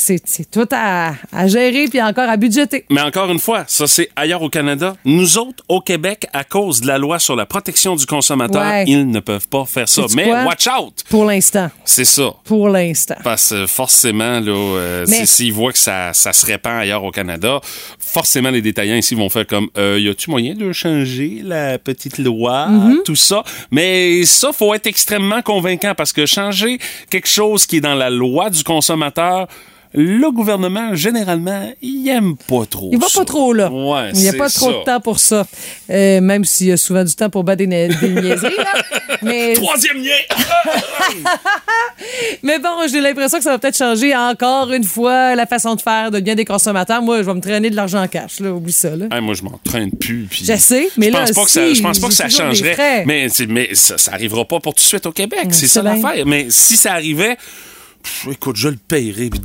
c'est, 0.00 0.50
tout 0.50 0.68
à, 0.72 1.12
à 1.32 1.46
gérer 1.48 1.86
puis 1.88 2.00
encore 2.00 2.28
à 2.28 2.36
budgéter. 2.36 2.84
Mais 2.90 3.00
encore 3.00 3.30
une 3.30 3.38
fois, 3.38 3.64
ça 3.66 3.86
c'est 3.86 4.08
ailleurs 4.16 4.42
au 4.42 4.48
Canada. 4.48 4.96
Nous 5.04 5.38
autres, 5.38 5.64
au 5.68 5.80
Québec, 5.80 6.26
à 6.32 6.44
cause 6.44 6.80
de 6.80 6.86
la 6.86 6.98
loi 6.98 7.18
sur 7.18 7.36
la 7.36 7.46
protection 7.46 7.96
du 7.96 8.06
consommateur, 8.06 8.62
Ouais. 8.62 8.84
ils 8.86 9.08
ne 9.10 9.20
peuvent 9.20 9.48
pas 9.48 9.64
faire 9.64 9.88
ça. 9.88 10.02
Mais 10.14 10.24
quoi? 10.24 10.44
watch 10.44 10.66
out! 10.68 10.94
Pour 11.10 11.24
l'instant. 11.24 11.70
C'est 11.84 12.04
ça. 12.04 12.30
Pour 12.44 12.68
l'instant. 12.68 13.16
Parce 13.24 13.50
que 13.50 13.66
forcément, 13.66 14.40
là, 14.40 14.52
euh, 14.52 15.06
s'ils 15.06 15.52
voient 15.52 15.72
que 15.72 15.78
ça, 15.78 16.12
ça 16.12 16.32
se 16.32 16.46
répand 16.46 16.78
ailleurs 16.80 17.04
au 17.04 17.10
Canada, 17.10 17.60
forcément, 17.98 18.50
les 18.50 18.62
détaillants 18.62 18.96
ici 18.96 19.14
vont 19.14 19.28
faire 19.28 19.46
comme 19.46 19.68
euh, 19.76 19.98
y 20.00 20.08
a-tu 20.08 20.30
moyen 20.30 20.54
de 20.54 20.72
changer 20.72 21.40
la 21.44 21.78
petite 21.78 22.18
loi, 22.18 22.66
Mm-hmm. 22.68 23.02
tout 23.04 23.16
ça? 23.16 23.42
Mais 23.70 24.24
ça, 24.24 24.52
faut 24.52 24.72
être 24.74 24.86
extrêmement 24.86 25.42
convaincant 25.42 25.94
parce 25.96 26.12
que 26.12 26.26
changer 26.26 26.78
quelque 27.10 27.28
chose 27.28 27.66
qui 27.66 27.76
est 27.78 27.80
dans 27.80 27.94
la 27.94 28.10
loi 28.10 28.50
du 28.50 28.62
consommateur, 28.64 29.46
le 29.94 30.30
gouvernement, 30.30 30.94
généralement, 30.94 31.72
il 31.82 32.08
aime 32.08 32.36
pas 32.36 32.66
trop. 32.66 32.90
Il 32.92 32.98
va 32.98 33.08
ça. 33.08 33.20
pas 33.20 33.24
trop 33.24 33.52
là. 33.52 33.70
Ouais, 33.70 34.10
Il 34.14 34.20
n'y 34.20 34.28
a 34.28 34.32
pas 34.34 34.48
trop 34.50 34.70
ça. 34.72 34.78
de 34.78 34.84
temps 34.84 35.00
pour 35.00 35.18
ça. 35.18 35.46
Euh, 35.90 36.20
même 36.20 36.44
s'il 36.44 36.68
y 36.68 36.72
a 36.72 36.76
souvent 36.76 37.04
du 37.04 37.14
temps 37.14 37.30
pour 37.30 37.44
battre 37.44 37.58
des, 37.58 37.66
na- 37.66 37.88
des 37.88 38.08
niaiseries. 38.08 38.56
Là. 38.56 38.72
Mais, 39.22 39.54
Troisième 39.54 39.96
lien! 39.96 40.12
mais 42.42 42.58
bon, 42.58 42.86
j'ai 42.90 43.00
l'impression 43.00 43.38
que 43.38 43.44
ça 43.44 43.50
va 43.50 43.58
peut-être 43.58 43.76
changer 43.76 44.14
encore 44.14 44.70
une 44.72 44.84
fois 44.84 45.34
la 45.34 45.46
façon 45.46 45.74
de 45.74 45.80
faire 45.80 46.10
de 46.10 46.20
bien 46.20 46.34
des 46.34 46.44
consommateurs. 46.44 47.02
Moi, 47.02 47.18
je 47.18 47.22
vais 47.24 47.34
me 47.34 47.40
traîner 47.40 47.70
de 47.70 47.76
l'argent 47.76 48.02
en 48.02 48.08
cash. 48.08 48.40
Là. 48.40 48.52
Oublie 48.52 48.72
ça. 48.72 48.94
Là. 48.94 49.06
Hey, 49.10 49.20
moi, 49.20 49.34
je 49.34 49.42
m'entraîne 49.42 49.90
plus. 49.90 50.26
puis 50.30 50.44
Je 50.44 50.56
sais, 50.56 50.88
mais 50.96 51.06
je 51.08 51.12
là, 51.12 51.20
pense 51.20 51.32
pas 51.32 51.44
que 51.44 51.50
ça, 51.50 51.74
je 51.74 51.82
pense 51.82 51.98
pas 51.98 52.08
que 52.08 52.14
ça 52.14 52.28
changerait. 52.28 53.04
Mais, 53.06 53.28
mais 53.48 53.74
ça, 53.74 53.98
ça 53.98 54.12
arrivera 54.12 54.44
pas 54.44 54.60
pour 54.60 54.74
tout 54.74 54.82
de 54.82 54.88
suite 54.88 55.06
au 55.06 55.12
Québec. 55.12 55.48
c'est 55.50 55.66
ça 55.66 55.82
bien. 55.82 55.96
l'affaire. 55.96 56.24
Mais 56.26 56.46
si 56.50 56.76
ça 56.76 56.92
arrivait, 56.92 57.36
pff, 58.08 58.32
écoute, 58.32 58.56
je 58.56 58.68
le 58.68 58.76
payerais, 58.76 59.28
puis 59.28 59.40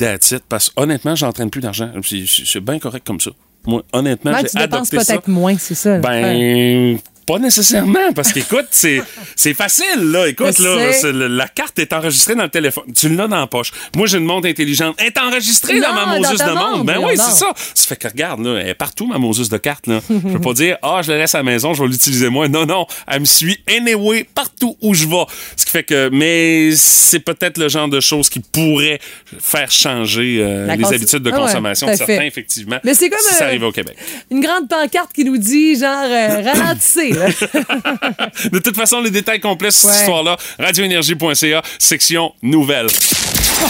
parce 0.50 0.70
que 0.70 0.82
honnêtement, 0.82 1.16
j'entraîne 1.16 1.50
plus 1.50 1.62
d'argent. 1.62 1.92
C'est 2.04 2.60
bien 2.60 2.80
correct 2.80 3.06
comme 3.06 3.20
ça. 3.20 3.32
Moi, 3.66 3.84
honnêtement, 3.94 4.34
j'ai 4.42 4.50
tu 4.50 4.58
dépenses 4.58 4.90
adopté 4.90 5.00
ça. 5.00 5.14
peut-être 5.14 5.28
moins, 5.28 5.58
c'est 5.58 5.76
ça. 5.76 6.00
Ben, 6.00 6.98
pas 7.26 7.40
nécessairement, 7.40 8.12
parce 8.16 8.32
qu'écoute, 8.34 8.68
c'est, 8.72 9.02
c'est 9.36 9.54
facile, 9.54 10.12
là. 10.12 10.28
Écoute, 10.28 10.60
là, 10.60 10.92
la 11.12 11.48
carte 11.48 11.80
est 11.80 11.94
enregistrée 11.94 12.36
dans 12.36 12.44
le 12.44 12.50
téléphone. 12.50 12.84
Tu 12.96 13.10
l'as 13.10 13.28
dans 13.28 13.40
la 13.40 13.48
poche. 13.48 13.72
Moi, 13.96 14.08
j'ai 14.08 14.18
une 14.18 14.26
montre 14.26 14.48
intelligente. 14.48 14.96
Elle 15.00 15.08
est 15.08 15.18
enregistrée 15.18 15.80
dans 15.80 15.90
Non, 15.90 16.06
ma 16.06 16.20
dans 16.20 16.36
ta 16.36 16.50
de 16.50 16.54
montre. 16.54 16.84
Ben 16.84 17.00
oui, 17.02 17.14
c'est 17.16 17.32
ça. 17.32 17.54
Ça 17.56 17.88
fait 17.88 17.96
que 17.96 18.08
regarde, 18.08 18.44
là, 18.46 18.60
elle 18.62 18.70
est 18.70 18.74
partout, 18.74 19.08
ma 19.08 19.18
Moses 19.18 19.50
de 19.50 19.58
carte, 19.58 19.88
là. 19.88 20.02
je 20.10 20.16
peux 20.16 20.40
pas 20.42 20.54
dire, 20.54 20.78
ah, 20.82 21.02
je 21.04 21.12
la 21.12 21.20
laisse 21.20 21.36
à 21.36 21.40
la 21.40 21.44
maison, 21.44 21.74
je 21.74 21.84
vais 21.84 21.90
l'utiliser 21.90 22.30
moi. 22.30 22.48
Non, 22.48 22.66
non. 22.66 22.86
Elle 23.08 23.22
me 23.22 23.26
suit 23.26 23.60
anyway, 23.68 24.28
partout 24.36 24.78
où 24.82 24.94
je 24.94 25.08
vais. 25.08 25.26
Ce 25.56 25.66
qui 25.66 25.72
fait 25.72 25.84
que, 25.84 26.10
mais 26.12 26.72
c'est 26.76 27.20
peut-être 27.20 27.58
le 27.58 27.70
genre 27.70 27.88
de 27.88 28.00
choses 28.00 28.30
qui 28.30 28.40
pourrait 28.40 29.00
faire 29.40 29.72
changer 29.72 30.40
euh, 30.42 30.76
les 30.76 30.86
habitudes 30.86 31.24
de 31.24 31.32
Ah 31.32 31.36
ouais, 31.36 31.42
consommation 31.42 31.88
de 31.88 31.96
certains, 31.96 32.22
effectivement. 32.24 32.80
Mais 32.84 32.94
c'est 32.94 33.10
comme, 33.10 33.20
si 33.28 33.36
ça 33.36 33.46
arrive 33.46 33.64
au 33.64 33.72
Québec. 33.72 33.96
Une 34.32 34.42
grande 34.42 34.68
pancarte 34.68 35.14
qui 35.14 35.24
nous 35.26 35.38
dit, 35.38 35.76
genre, 35.78 36.04
euh, 36.04 36.42
ralentissez. 36.42 37.13
Là. 37.14 37.28
De 38.52 38.60
toute 38.60 38.76
façon, 38.76 39.02
les 39.02 39.12
détails 39.12 39.40
complets 39.40 39.72
sur 39.72 39.90
cette 39.90 40.00
histoire-là, 40.02 40.38
radioénergie.ca, 40.60 41.62
section 41.80 42.34
nouvelles. 42.42 42.88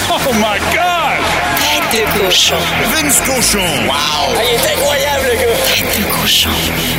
Oh 0.10 0.34
my 0.34 0.60
God! 0.74 1.20
Tête 1.92 2.06
de 2.06 2.20
cochon. 2.20 2.56
Vince 2.94 3.22
Cochon. 3.22 3.60
Wow! 3.86 4.34
il 4.34 4.56
est 4.56 4.74
incroyable, 4.74 5.26
le 5.32 5.36
gars! 5.36 5.58
Tête 5.76 6.00
de 6.00 6.06
cochon. 6.22 6.50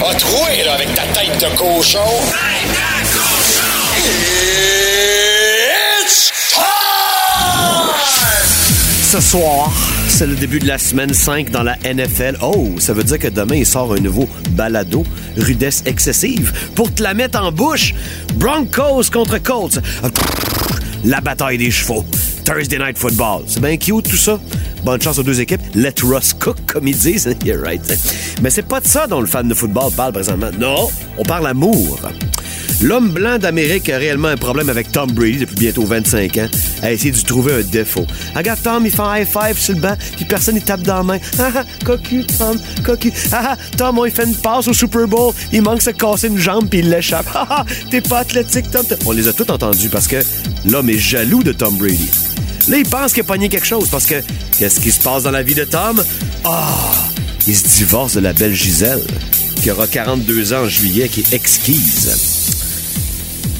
A 0.08 0.14
troué, 0.14 0.64
là, 0.64 0.74
avec 0.74 0.94
ta 0.94 1.02
tête 1.02 1.38
de 1.40 1.56
cochon. 1.56 1.98
Tête 2.30 2.70
de 2.70 3.16
cochon! 3.18 3.64
It's 6.02 6.32
time! 6.50 7.90
Ce 9.02 9.20
soir, 9.20 9.70
c'est 10.14 10.26
le 10.28 10.36
début 10.36 10.60
de 10.60 10.68
la 10.68 10.78
semaine 10.78 11.12
5 11.12 11.50
dans 11.50 11.64
la 11.64 11.76
NFL. 11.78 12.36
Oh, 12.40 12.68
ça 12.78 12.92
veut 12.92 13.02
dire 13.02 13.18
que 13.18 13.26
demain, 13.26 13.56
il 13.56 13.66
sort 13.66 13.92
un 13.94 13.98
nouveau 13.98 14.28
balado, 14.50 15.02
rudesse 15.36 15.82
excessive, 15.86 16.52
pour 16.76 16.94
te 16.94 17.02
la 17.02 17.14
mettre 17.14 17.42
en 17.42 17.50
bouche. 17.50 17.94
Broncos 18.36 19.10
contre 19.12 19.38
Colts. 19.42 19.80
La 21.04 21.20
bataille 21.20 21.58
des 21.58 21.72
chevaux. 21.72 22.04
Thursday 22.44 22.78
Night 22.78 22.96
Football. 22.96 23.42
C'est 23.48 23.60
bien 23.60 23.76
cute 23.76 24.08
tout 24.08 24.16
ça. 24.16 24.38
Bonne 24.84 25.02
chance 25.02 25.18
aux 25.18 25.24
deux 25.24 25.40
équipes. 25.40 25.62
Let 25.74 25.94
Russ 26.04 26.32
cook, 26.32 26.58
comme 26.66 26.86
ils 26.86 26.96
disent. 26.96 27.28
You're 27.44 27.60
right. 27.60 27.82
Mais 28.40 28.50
c'est 28.50 28.68
pas 28.68 28.78
de 28.80 28.86
ça 28.86 29.08
dont 29.08 29.20
le 29.20 29.26
fan 29.26 29.48
de 29.48 29.54
football 29.54 29.90
parle 29.96 30.12
présentement. 30.12 30.50
Non, 30.56 30.90
on 31.18 31.24
parle 31.24 31.48
amour. 31.48 31.98
L'homme 32.84 33.08
blanc 33.08 33.38
d'Amérique 33.38 33.88
a 33.88 33.96
réellement 33.96 34.28
un 34.28 34.36
problème 34.36 34.68
avec 34.68 34.92
Tom 34.92 35.10
Brady 35.10 35.38
depuis 35.38 35.54
bientôt 35.54 35.86
25 35.86 36.36
ans, 36.36 36.48
a 36.82 36.92
essayé 36.92 37.12
de 37.12 37.18
trouver 37.18 37.54
un 37.54 37.62
défaut. 37.62 38.06
Regarde 38.36 38.60
Tom, 38.62 38.84
il 38.84 38.92
fait 38.92 39.00
un 39.00 39.16
high 39.16 39.26
five 39.26 39.58
sur 39.58 39.74
le 39.74 39.80
banc, 39.80 39.96
puis 40.16 40.26
personne 40.26 40.56
il 40.56 40.62
tape 40.62 40.82
dans 40.82 40.96
la 40.96 41.02
main. 41.02 41.18
Ah 41.38 41.50
ah, 41.56 41.64
cocu, 41.82 42.26
Tom, 42.26 42.58
cocu. 42.84 43.10
Ah 43.32 43.52
ah, 43.52 43.56
Tom, 43.78 44.04
lui 44.04 44.10
fait 44.10 44.24
une 44.24 44.36
passe 44.36 44.68
au 44.68 44.74
Super 44.74 45.08
Bowl, 45.08 45.32
il 45.50 45.62
manque 45.62 45.78
de 45.78 45.82
se 45.84 45.90
casser 45.90 46.28
une 46.28 46.36
jambe, 46.36 46.68
puis 46.68 46.80
il 46.80 46.90
l'échappe. 46.90 47.26
Ah 47.34 47.46
ah, 47.48 47.64
t'es 47.90 48.02
pas 48.02 48.18
athlétique, 48.18 48.70
Tom. 48.70 48.84
On 49.06 49.12
les 49.12 49.28
a 49.28 49.32
tous 49.32 49.50
entendus 49.50 49.88
parce 49.88 50.06
que 50.06 50.16
l'homme 50.66 50.90
est 50.90 50.98
jaloux 50.98 51.42
de 51.42 51.52
Tom 51.52 51.78
Brady. 51.78 52.10
Là, 52.68 52.76
il 52.76 52.86
pense 52.86 53.14
qu'il 53.14 53.22
a 53.22 53.24
pogné 53.24 53.48
quelque 53.48 53.66
chose 53.66 53.88
parce 53.88 54.04
que 54.04 54.16
qu'est-ce 54.58 54.80
qui 54.80 54.90
se 54.90 55.00
passe 55.00 55.22
dans 55.22 55.30
la 55.30 55.42
vie 55.42 55.54
de 55.54 55.64
Tom? 55.64 56.04
Ah, 56.44 56.92
il 57.46 57.56
se 57.56 57.78
divorce 57.78 58.12
de 58.12 58.20
la 58.20 58.34
belle 58.34 58.54
Gisèle, 58.54 59.02
qui 59.62 59.70
aura 59.70 59.86
42 59.86 60.52
ans 60.52 60.64
en 60.64 60.68
juillet, 60.68 61.08
qui 61.08 61.20
est 61.20 61.32
exquise. 61.32 62.33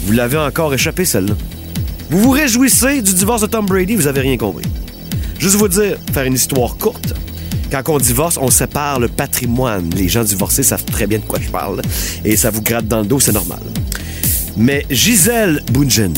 Vous 0.05 0.13
l'avez 0.13 0.37
encore 0.37 0.75
échappé, 0.75 1.05
celle-là. 1.05 1.35
Vous 2.11 2.19
vous 2.19 2.31
réjouissez 2.31 3.01
du 3.01 3.15
divorce 3.15 3.41
de 3.41 3.47
Tom 3.47 3.65
Brady, 3.65 3.97
vous 3.97 4.07
avez 4.07 4.21
rien 4.21 4.37
compris. 4.37 4.67
Juste 5.39 5.57
vous 5.57 5.69
dire, 5.69 5.97
faire 6.13 6.25
une 6.25 6.35
histoire 6.35 6.77
courte. 6.77 7.15
Quand 7.71 7.83
on 7.89 7.99
divorce, 7.99 8.39
on 8.41 8.51
sépare 8.51 9.01
le 9.01 9.09
patrimoine. 9.09 9.91
Les 9.97 10.09
gens 10.09 10.23
divorcés 10.23 10.63
savent 10.63 10.85
très 10.85 11.07
bien 11.07 11.19
de 11.19 11.25
quoi 11.25 11.39
je 11.41 11.49
parle. 11.49 11.81
Et 12.25 12.37
ça 12.37 12.51
vous 12.51 12.61
gratte 12.61 12.87
dans 12.87 13.01
le 13.01 13.07
dos, 13.07 13.19
c'est 13.19 13.33
normal. 13.33 13.61
Mais 14.57 14.85
Gisèle 14.91 15.63
Bundchen 15.73 16.13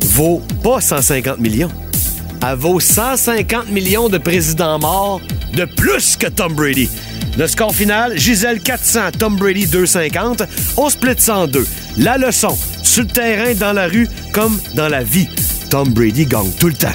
vaut 0.00 0.40
pas 0.62 0.80
150 0.80 1.40
millions. 1.40 1.70
Elle 2.46 2.56
vaut 2.56 2.78
150 2.78 3.70
millions 3.70 4.08
de 4.08 4.18
présidents 4.18 4.78
morts 4.78 5.20
de 5.52 5.64
plus 5.64 6.16
que 6.16 6.28
Tom 6.28 6.54
Brady. 6.54 6.88
Le 7.36 7.48
score 7.48 7.74
final, 7.74 8.16
Gisèle 8.16 8.60
400, 8.60 9.10
Tom 9.18 9.36
Brady 9.36 9.66
250. 9.66 10.44
On 10.76 10.88
split 10.88 11.16
ça 11.18 11.38
en 11.38 11.46
deux. 11.46 11.66
La 11.96 12.16
leçon, 12.16 12.56
sur 12.82 13.02
le 13.02 13.08
terrain, 13.08 13.54
dans 13.54 13.72
la 13.72 13.88
rue, 13.88 14.08
comme 14.32 14.60
dans 14.74 14.88
la 14.88 15.02
vie. 15.02 15.28
Tom 15.68 15.88
Brady 15.88 16.26
gagne 16.26 16.52
tout 16.52 16.68
le 16.68 16.74
temps. 16.74 16.94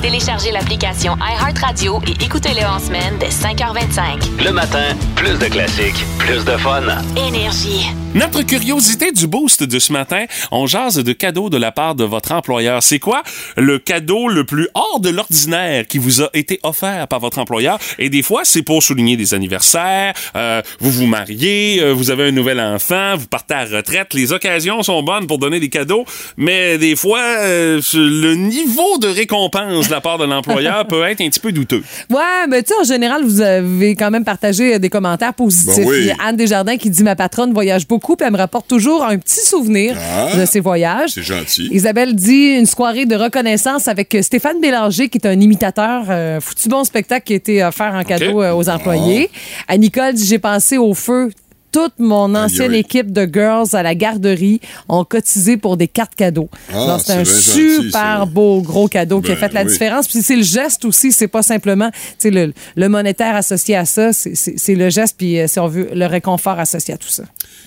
Téléchargez 0.00 0.52
l'application 0.52 1.16
iHeartRadio 1.16 2.00
et 2.06 2.24
écoutez-le 2.24 2.64
en 2.64 2.78
semaine 2.78 3.18
dès 3.18 3.30
5h25. 3.30 4.44
Le 4.44 4.52
matin, 4.52 4.94
plus 5.16 5.36
de 5.38 5.46
classiques, 5.46 6.04
plus 6.18 6.44
de 6.44 6.56
fun. 6.56 6.84
Énergie. 7.16 7.88
Notre 8.14 8.42
curiosité 8.42 9.12
du 9.12 9.26
boost 9.26 9.62
de 9.62 9.78
ce 9.78 9.92
matin, 9.92 10.24
on 10.50 10.66
jase 10.66 10.96
de 10.96 11.12
cadeaux 11.12 11.50
de 11.50 11.58
la 11.58 11.72
part 11.72 11.94
de 11.94 12.04
votre 12.04 12.32
employeur. 12.32 12.82
C'est 12.82 12.98
quoi 12.98 13.22
le 13.56 13.78
cadeau 13.78 14.28
le 14.28 14.44
plus 14.44 14.68
hors 14.74 15.00
de 15.00 15.10
l'ordinaire 15.10 15.86
qui 15.86 15.98
vous 15.98 16.22
a 16.22 16.30
été 16.32 16.58
offert 16.62 17.06
par 17.08 17.20
votre 17.20 17.38
employeur? 17.38 17.78
Et 17.98 18.08
des 18.08 18.22
fois, 18.22 18.42
c'est 18.44 18.62
pour 18.62 18.82
souligner 18.82 19.16
des 19.16 19.34
anniversaires, 19.34 20.14
euh, 20.36 20.62
vous 20.80 20.90
vous 20.90 21.06
mariez, 21.06 21.82
euh, 21.82 21.92
vous 21.92 22.10
avez 22.10 22.28
un 22.28 22.32
nouvel 22.32 22.60
enfant, 22.60 23.16
vous 23.16 23.26
partez 23.26 23.54
à 23.54 23.64
la 23.66 23.76
retraite. 23.78 24.14
Les 24.14 24.32
occasions 24.32 24.82
sont 24.82 25.02
bonnes 25.02 25.26
pour 25.26 25.38
donner 25.38 25.60
des 25.60 25.68
cadeaux, 25.68 26.04
mais 26.36 26.78
des 26.78 26.96
fois, 26.96 27.20
euh, 27.20 27.80
le 27.92 28.34
niveau 28.34 28.98
de 28.98 29.08
récompense 29.08 29.87
de 29.88 29.92
la 29.92 30.00
part 30.00 30.18
de 30.18 30.24
l'employeur 30.24 30.86
peut 30.86 31.02
être 31.04 31.20
un 31.20 31.28
petit 31.28 31.40
peu 31.40 31.52
douteux. 31.52 31.82
Ouais, 32.10 32.46
mais 32.48 32.62
tu 32.62 32.68
sais, 32.68 32.80
en 32.80 32.84
général, 32.84 33.24
vous 33.24 33.40
avez 33.40 33.94
quand 33.96 34.10
même 34.10 34.24
partagé 34.24 34.74
euh, 34.74 34.78
des 34.78 34.90
commentaires 34.90 35.34
positifs. 35.34 35.84
Ben 35.84 35.88
oui. 35.88 35.96
Il 36.00 36.06
y 36.06 36.10
a 36.10 36.16
Anne 36.24 36.36
Desjardins 36.36 36.76
qui 36.76 36.90
dit 36.90 37.02
Ma 37.02 37.16
patronne 37.16 37.52
voyage 37.52 37.86
beaucoup, 37.88 38.16
puis 38.16 38.26
elle 38.26 38.32
me 38.32 38.38
rapporte 38.38 38.68
toujours 38.68 39.04
un 39.04 39.18
petit 39.18 39.40
souvenir 39.44 39.96
Ah, 39.98 40.36
de 40.36 40.46
ses 40.46 40.60
voyages. 40.60 41.10
C'est 41.10 41.22
gentil. 41.22 41.68
Isabelle 41.72 42.14
dit 42.14 42.56
une 42.58 42.66
soirée 42.66 43.06
de 43.06 43.16
reconnaissance 43.16 43.88
avec 43.88 44.16
Stéphane 44.22 44.60
Bélanger, 44.60 45.08
qui 45.08 45.18
est 45.18 45.26
un 45.26 45.40
imitateur. 45.40 46.04
Euh, 46.08 46.40
foutu 46.40 46.68
bon 46.68 46.84
spectacle 46.84 47.24
qui 47.26 47.32
a 47.32 47.36
été 47.36 47.64
offert 47.64 47.94
en 47.94 48.04
cadeau 48.04 48.42
euh, 48.42 48.52
aux 48.52 48.68
employés. 48.68 49.30
Ah. 49.68 49.72
À 49.74 49.76
Nicole 49.78 50.14
dit 50.14 50.26
J'ai 50.26 50.38
pensé 50.38 50.76
au 50.78 50.94
feu. 50.94 51.30
Toute 51.70 51.98
mon 51.98 52.34
ancienne 52.34 52.72
équipe 52.74 53.12
de 53.12 53.28
girls 53.30 53.68
à 53.74 53.82
la 53.82 53.94
garderie 53.94 54.60
ont 54.88 55.04
cotisé 55.04 55.56
pour 55.56 55.76
des 55.76 55.86
cartes 55.88 56.14
cadeaux. 56.14 56.48
Ah, 56.72 56.86
Donc, 56.86 57.00
c'est 57.04 57.12
un 57.12 57.24
gentil, 57.24 57.82
super 57.82 58.26
beau 58.26 58.62
gros 58.62 58.88
cadeau 58.88 59.20
qui 59.20 59.32
a 59.32 59.34
Ben, 59.34 59.40
fait 59.40 59.52
la 59.52 59.62
oui. 59.64 59.70
différence. 59.70 60.08
Puis 60.08 60.22
c'est 60.22 60.36
le 60.36 60.42
geste 60.42 60.84
aussi, 60.84 61.12
c'est 61.12 61.28
pas 61.28 61.42
simplement 61.42 61.90
tu 61.90 61.98
sais, 62.18 62.30
le, 62.30 62.52
le 62.76 62.88
monétaire 62.88 63.36
associé 63.36 63.76
à 63.76 63.84
ça, 63.84 64.12
c'est 64.12 64.74
le 64.74 64.88
geste, 64.90 65.16
puis 65.18 65.38
euh, 65.38 65.46
si 65.46 65.58
on 65.60 65.68
veut, 65.68 65.88
le 65.92 66.06
réconfort 66.06 66.58
associé 66.58 66.94
à 66.94 66.96
tout 66.96 67.08
ça. 67.08 67.24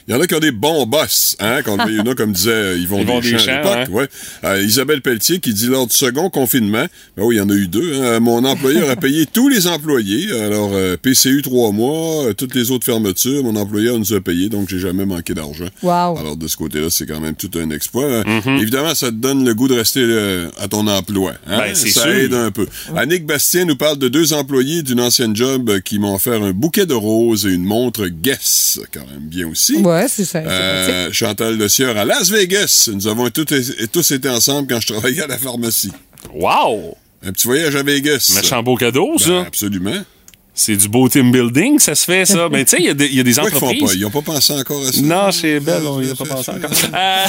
Il 0.08 0.14
y 0.14 0.18
en 0.18 0.22
a 0.22 0.28
qui 0.28 0.36
ont 0.36 0.40
des 0.40 0.52
bons 0.52 0.86
boss, 0.86 1.36
hein, 1.40 1.62
comme, 1.64 1.82
il 1.88 1.96
y 1.96 2.00
en 2.00 2.06
a, 2.08 2.16
comme 2.16 2.32
disait 2.34 2.78
Yvon, 2.80 3.02
Yvon 3.02 3.20
Deschamps 3.20 3.38
Deschamps, 3.38 3.52
à 3.72 3.80
l'époque. 3.80 3.96
Ouais. 3.96 4.08
Euh, 4.44 4.62
Isabelle 4.64 5.02
Pelletier 5.02 5.40
qui 5.40 5.54
dit 5.54 5.68
lors 5.68 5.88
du 5.88 5.96
second 5.96 6.30
confinement, 6.30 6.86
ben 7.18 7.24
oui, 7.24 7.36
il 7.36 7.38
y 7.38 7.42
en 7.42 7.50
a 7.50 7.54
eu 7.54 7.68
deux, 7.68 8.02
hein, 8.02 8.20
mon 8.20 8.44
employeur 8.46 8.90
a 8.90 8.96
payé 8.96 9.26
tous 9.26 9.50
les 9.50 9.68
employés, 9.68 10.32
alors 10.42 10.72
euh, 10.74 10.98
PCU 11.02 11.42
trois 11.42 11.72
mois, 11.72 12.26
euh, 12.28 12.34
toutes 12.34 12.56
les 12.56 12.72
autres 12.72 12.86
fermetures, 12.86 13.44
mon 13.44 13.56
employeur 13.56 13.98
nous 14.00 14.14
a 14.14 14.22
payé, 14.22 14.50
donc 14.50 14.70
j'ai 14.70 14.80
jamais 14.80 15.06
manqué 15.06 15.34
d'argent. 15.34 15.66
Wow. 15.84 16.18
Alors, 16.18 16.36
de 16.38 16.48
ce 16.48 16.58
côté-là, 16.58 16.88
c'est 16.90 17.06
quand 17.06 17.20
même 17.20 17.36
tout 17.36 17.52
un 17.58 17.70
exploit. 17.72 18.06
Euh, 18.06 18.24
Évidemment, 18.60 18.94
ça 18.96 19.08
te 19.08 19.16
donne 19.16 19.46
le 19.46 19.54
goût 19.54 19.68
de 19.68 19.76
rester 19.76 20.02
euh, 20.04 20.50
à 20.60 20.68
ton 20.68 20.88
emploi. 20.88 21.34
hein? 21.48 21.58
Ben, 21.60 21.76
c'est 21.76 21.90
ça 21.90 22.02
sûr. 22.04 22.12
aide 22.12 22.34
un 22.34 22.52
peu. 22.52 22.68
Annick 22.96 23.26
Bastien 23.26 23.66
nous 23.66 23.76
parle 23.76 23.98
de 23.98 24.08
deux 24.08 24.34
employés 24.34 24.82
d'une 24.84 25.00
ancienne 25.00 25.36
job 25.36 25.70
euh, 25.70 25.80
qui 25.80 26.00
m'ont 26.00 26.16
offert 26.16 26.42
un 26.44 26.52
bouquet 26.52 26.86
de 26.86 26.94
roses 26.94 27.46
et 27.46 27.52
une 27.52 27.64
montre 27.64 28.08
Guess, 28.08 28.80
quand 28.94 29.06
même 29.12 29.22
bien 29.28 29.48
aussi. 29.48 29.78
Ouais, 29.78 29.91
c'est 30.08 30.26
ça. 30.26 30.40
Euh, 30.40 31.12
Chantal 31.12 31.58
Le 31.58 31.68
Sieur 31.68 31.98
à 31.98 32.06
Las 32.06 32.30
Vegas. 32.30 32.90
Nous 32.94 33.08
avons 33.08 33.30
tous, 33.30 33.46
tous 33.92 34.12
été 34.12 34.30
ensemble 34.30 34.68
quand 34.68 34.80
je 34.80 34.88
travaillais 34.94 35.24
à 35.24 35.28
la 35.28 35.38
pharmacie. 35.38 35.92
Wow! 36.34 36.98
Un 37.24 37.32
petit 37.32 37.48
voyage 37.48 37.76
à 37.76 37.84
Vegas. 37.84 38.34
Méchant 38.36 38.64
beau 38.64 38.76
cadeau, 38.76 39.18
ça. 39.18 39.30
Ben, 39.30 39.46
absolument. 39.48 40.04
C'est 40.54 40.76
du 40.76 40.90
beau 40.90 41.08
team 41.08 41.32
building, 41.32 41.80
ça 41.80 41.96
se 41.96 42.04
fait, 42.04 42.26
ça. 42.26 42.50
Mais 42.52 42.66
tu 42.66 42.72
sais, 42.72 42.78
il 42.82 42.86
y 42.86 42.90
a 42.90 42.94
des- 42.94 43.08
il 43.08 43.16
y, 43.16 43.20
a 43.22 43.24
des 43.24 43.32
Pourquoi 43.32 43.50
ils 43.50 43.54
font 43.58 43.66
entreprises. 43.68 43.88
pas? 43.90 43.94
Ils 43.96 44.02
n'ont 44.02 44.10
pas 44.10 44.22
pensé 44.22 44.54
encore 44.54 44.82
à 44.86 44.92
ça? 44.92 45.02
Non, 45.02 45.32
chez 45.32 45.60
Belle, 45.62 45.82
on 45.88 46.02
n'y 46.02 46.12
a 46.12 46.14
pas 46.16 46.26
pensé 46.26 46.52
encore. 46.52 46.70
Euh, 46.94 47.26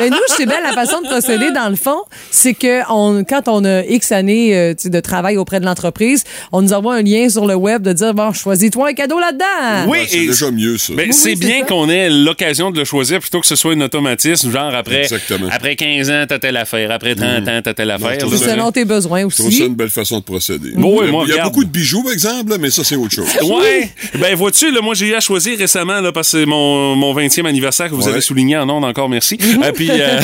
Mais 0.00 0.08
nous, 0.10 0.16
chez 0.36 0.46
Belle, 0.46 0.62
la 0.62 0.72
façon 0.72 1.00
de 1.02 1.06
procéder, 1.08 1.50
dans 1.52 1.68
le 1.68 1.76
fond, 1.76 1.98
c'est 2.30 2.54
que 2.54 2.80
on, 2.90 3.22
quand 3.24 3.48
on 3.48 3.64
a 3.66 3.84
X 3.84 4.12
années 4.12 4.56
euh, 4.56 4.74
de 4.82 5.00
travail 5.00 5.36
auprès 5.36 5.60
de 5.60 5.66
l'entreprise, 5.66 6.24
on 6.50 6.62
nous 6.62 6.72
envoie 6.72 6.94
un 6.96 7.02
lien 7.02 7.28
sur 7.28 7.46
le 7.46 7.54
web 7.54 7.82
de 7.82 7.92
dire, 7.92 8.14
bon, 8.14 8.32
choisis-toi 8.32 8.88
un 8.88 8.94
cadeau 8.94 9.20
là-dedans. 9.20 9.90
oui, 9.90 9.98
Ben, 9.98 10.06
c'est 10.08 10.26
déjà 10.26 10.50
mieux, 10.50 10.78
ça. 10.78 10.94
Mais 10.96 11.04
Oui, 11.06 11.12
c'est 11.12 11.30
oui, 11.30 11.36
c'est 11.38 11.46
bien 11.46 11.64
qu'on 11.64 11.88
ait 11.90 12.08
l'occasion 12.08 12.70
de 12.70 12.78
le 12.78 12.84
choisir 12.86 13.20
plutôt 13.20 13.40
que 13.40 13.46
ce 13.46 13.56
soit 13.56 13.74
un 13.74 13.80
automatisme, 13.82 14.50
genre 14.50 14.74
après, 14.74 15.02
Exactement. 15.02 15.48
après 15.52 15.76
15 15.76 16.08
ans, 16.10 16.24
t'as 16.26 16.38
telle 16.38 16.56
affaire, 16.56 16.90
après 16.92 17.14
30 17.14 17.46
ans, 17.46 17.60
t'as 17.62 17.74
telle 17.74 17.90
affaire. 17.90 18.18
ça- 18.20 18.38
selon 18.38 18.72
tes 18.72 18.86
besoins 18.86 19.28
Je 19.28 19.34
trouve 19.34 19.50
ça 19.50 19.54
aussi. 19.56 19.66
une 19.66 19.74
belle 19.74 19.90
façon 19.90 20.18
de 20.20 20.24
procéder. 20.24 20.70
Bon, 20.74 20.92
oui, 20.98 21.00
il 21.02 21.06
y 21.06 21.08
a, 21.08 21.12
moi, 21.12 21.24
il 21.26 21.28
y 21.28 21.32
a 21.32 21.34
regarde. 21.34 21.50
beaucoup 21.52 21.64
de 21.64 21.70
bijoux, 21.70 22.02
par 22.02 22.12
exemple, 22.12 22.37
mais 22.58 22.70
ça, 22.70 22.84
c'est 22.84 22.96
autre 22.96 23.14
chose. 23.14 23.28
Ouais. 23.48 23.90
Ben, 24.18 24.34
vois-tu, 24.34 24.70
là, 24.72 24.80
moi, 24.82 24.94
j'ai 24.94 25.08
eu 25.08 25.14
à 25.14 25.20
choisir 25.20 25.58
récemment, 25.58 26.00
là, 26.00 26.12
parce 26.12 26.30
que 26.32 26.40
c'est 26.40 26.46
mon, 26.46 26.94
mon 26.96 27.14
20e 27.14 27.46
anniversaire 27.46 27.88
que 27.88 27.94
vous 27.94 28.02
Ouais. 28.04 28.12
avez 28.12 28.20
souligné 28.20 28.56
en 28.56 28.68
ondes 28.68 28.84
encore, 28.84 29.08
merci. 29.08 29.38
Euh, 29.62 29.72
puis, 29.72 29.88
euh, 29.90 30.20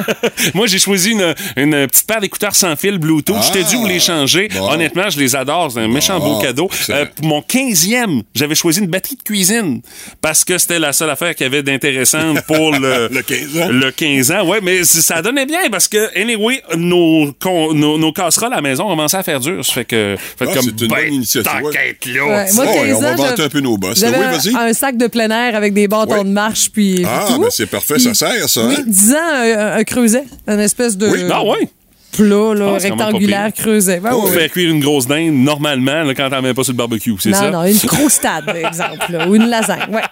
moi, 0.54 0.66
j'ai 0.66 0.78
choisi 0.78 1.10
une, 1.10 1.34
une 1.56 1.86
petite 1.86 2.06
paire 2.06 2.20
d'écouteurs 2.20 2.54
sans 2.54 2.74
fil 2.76 2.98
Bluetooth. 2.98 3.36
Ah. 3.38 3.42
J'étais 3.44 3.68
dû 3.68 3.76
vous 3.76 3.86
les 3.86 3.98
changer. 4.00 4.48
Bon. 4.48 4.70
Honnêtement, 4.70 5.10
je 5.10 5.18
les 5.18 5.36
adore. 5.36 5.70
C'est 5.72 5.80
un 5.80 5.88
méchant 5.88 6.18
beau 6.20 6.38
cadeau. 6.38 6.68
Euh, 6.90 7.04
pour 7.14 7.26
mon 7.26 7.40
15e, 7.40 8.22
j'avais 8.34 8.54
choisi 8.54 8.80
une 8.80 8.86
batterie 8.86 9.16
de 9.16 9.22
cuisine 9.22 9.82
parce 10.22 10.44
que 10.44 10.56
c'était 10.58 10.78
la 10.78 10.92
seule 10.92 11.10
affaire 11.10 11.34
qu'il 11.34 11.44
y 11.44 11.46
avait 11.48 11.62
d'intéressante 11.62 12.40
pour 12.46 12.72
le, 12.72 13.08
Le 13.10 13.22
15 13.22 13.58
ans. 13.62 13.68
Le 13.70 13.90
15 13.90 14.30
ans, 14.32 14.46
ouais, 14.46 14.60
mais 14.62 14.84
ça 14.84 15.20
donnait 15.22 15.46
bien 15.46 15.68
parce 15.70 15.88
que, 15.88 16.18
anyway, 16.18 16.62
nos, 16.76 17.32
con- 17.40 17.74
nos, 17.74 17.98
nos 17.98 18.12
casseroles 18.12 18.52
à 18.52 18.56
la 18.56 18.62
maison 18.62 18.86
commençaient 18.88 19.18
à 19.18 19.22
faire 19.22 19.40
dur. 19.40 19.64
Ça 19.64 19.72
fait 19.74 19.84
que, 19.84 20.16
fait 20.38 20.46
Ah, 20.48 20.54
comme, 20.54 20.62
c'est 20.62 20.80
une 20.80 20.88
bonne 20.88 21.12
initiative, 21.12 21.52
ouais. 21.62 21.72
t'enquête 21.72 22.06
là. 22.06 22.26
Ouais, 22.26 22.48
tu 22.48 22.54
moi, 22.56 22.64
sais. 22.66 22.72
Oh, 22.80 22.84
et 22.84 22.88
15 22.88 22.96
on 22.96 23.00
va 23.00 23.14
vanter 23.16 23.42
un 23.42 23.48
peu 23.48 23.60
nos 23.60 23.76
boss. 23.76 24.00
Oui, 24.02 24.08
un- 24.08 24.30
vas-y. 24.32 24.54
un 24.56 24.72
sac 24.72 24.96
de 24.96 25.06
plein 25.06 25.30
air 25.30 25.54
avec 25.54 25.74
des 25.74 25.88
bâtons 25.88 26.12
Ouais. 26.18 26.24
de 26.24 26.28
marche 26.30 26.70
puis 26.70 27.04
Ah, 27.06 27.26
ben 27.40 27.48
c'est 27.50 27.66
parfait, 27.66 27.94
Puis- 27.94 28.04
ça 28.04 28.14
sert, 28.14 28.48
ça. 28.48 28.66
Oui, 28.66 28.76
hein? 28.78 28.82
10 28.86 29.12
ans, 29.12 29.16
un, 29.34 29.76
un 29.78 29.84
creuset. 29.84 30.24
Un 30.46 30.58
espèce 30.58 30.96
de 30.96 31.08
Oui, 31.08 31.20
ah 31.30 31.44
ouais. 31.44 31.68
Plat 32.12 32.54
là, 32.54 32.74
Ah, 32.76 32.78
rectangulaire 32.82 33.52
creuset. 33.54 34.00
Ben, 34.00 34.10
Pour 34.10 34.24
oui, 34.24 34.32
faire 34.32 34.50
cuire 34.50 34.70
une 34.70 34.80
grosse 34.80 35.06
dinde, 35.06 35.34
normalement, 35.34 36.02
là, 36.02 36.14
quand 36.14 36.28
t'en 36.30 36.42
mets 36.42 36.54
pas 36.54 36.64
sur 36.64 36.72
le 36.72 36.76
barbecue, 36.78 37.14
c'est 37.20 37.30
Non, 37.30 37.38
ça? 37.38 37.50
non, 37.50 37.64
une 37.64 37.78
croustade, 37.78 38.44
par 38.46 38.56
exemple, 38.56 39.10
là, 39.12 39.28
ou 39.28 39.34
une 39.36 39.48
lasagne. 39.48 39.86
Ouais. 39.90 40.02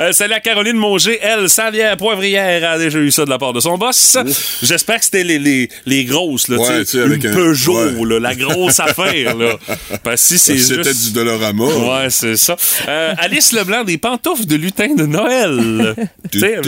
Euh, 0.00 0.12
salut 0.12 0.34
à 0.34 0.40
Caroline 0.40 0.76
Monger. 0.76 1.18
Elle, 1.22 1.48
Savière 1.48 1.96
Poivrière, 1.96 2.72
a 2.72 2.78
déjà 2.78 2.98
eu 2.98 3.10
ça 3.10 3.24
de 3.24 3.30
la 3.30 3.38
part 3.38 3.52
de 3.52 3.60
son 3.60 3.78
boss. 3.78 4.18
J'espère 4.62 4.98
que 4.98 5.04
c'était 5.04 5.24
les, 5.24 5.38
les, 5.38 5.68
les 5.86 6.04
grosses, 6.04 6.48
là, 6.48 6.58
Ouais, 6.58 6.80
tu 6.84 6.86
sais, 6.86 6.98
une 6.98 7.26
un- 7.26 7.32
Peugeot, 7.34 7.74
ouais. 7.98 8.04
là, 8.08 8.20
la 8.20 8.34
grosse 8.34 8.80
affaire, 8.80 9.34
là. 9.36 9.54
Parce 10.02 10.20
si 10.22 10.38
c'est 10.38 10.58
C'était 10.58 10.84
juste... 10.84 11.04
du 11.06 11.12
Dolorama. 11.12 11.64
Ouais, 11.64 12.10
c'est 12.10 12.36
ça. 12.36 12.56
Euh, 12.88 13.14
Alice 13.18 13.52
Leblanc, 13.52 13.84
des 13.84 13.98
pantoufles 13.98 14.44
de 14.46 14.56
lutin 14.56 14.94
de 14.94 15.06
Noël. 15.06 15.94
tu 16.30 16.38
sais, 16.40 16.56
avec, 16.56 16.66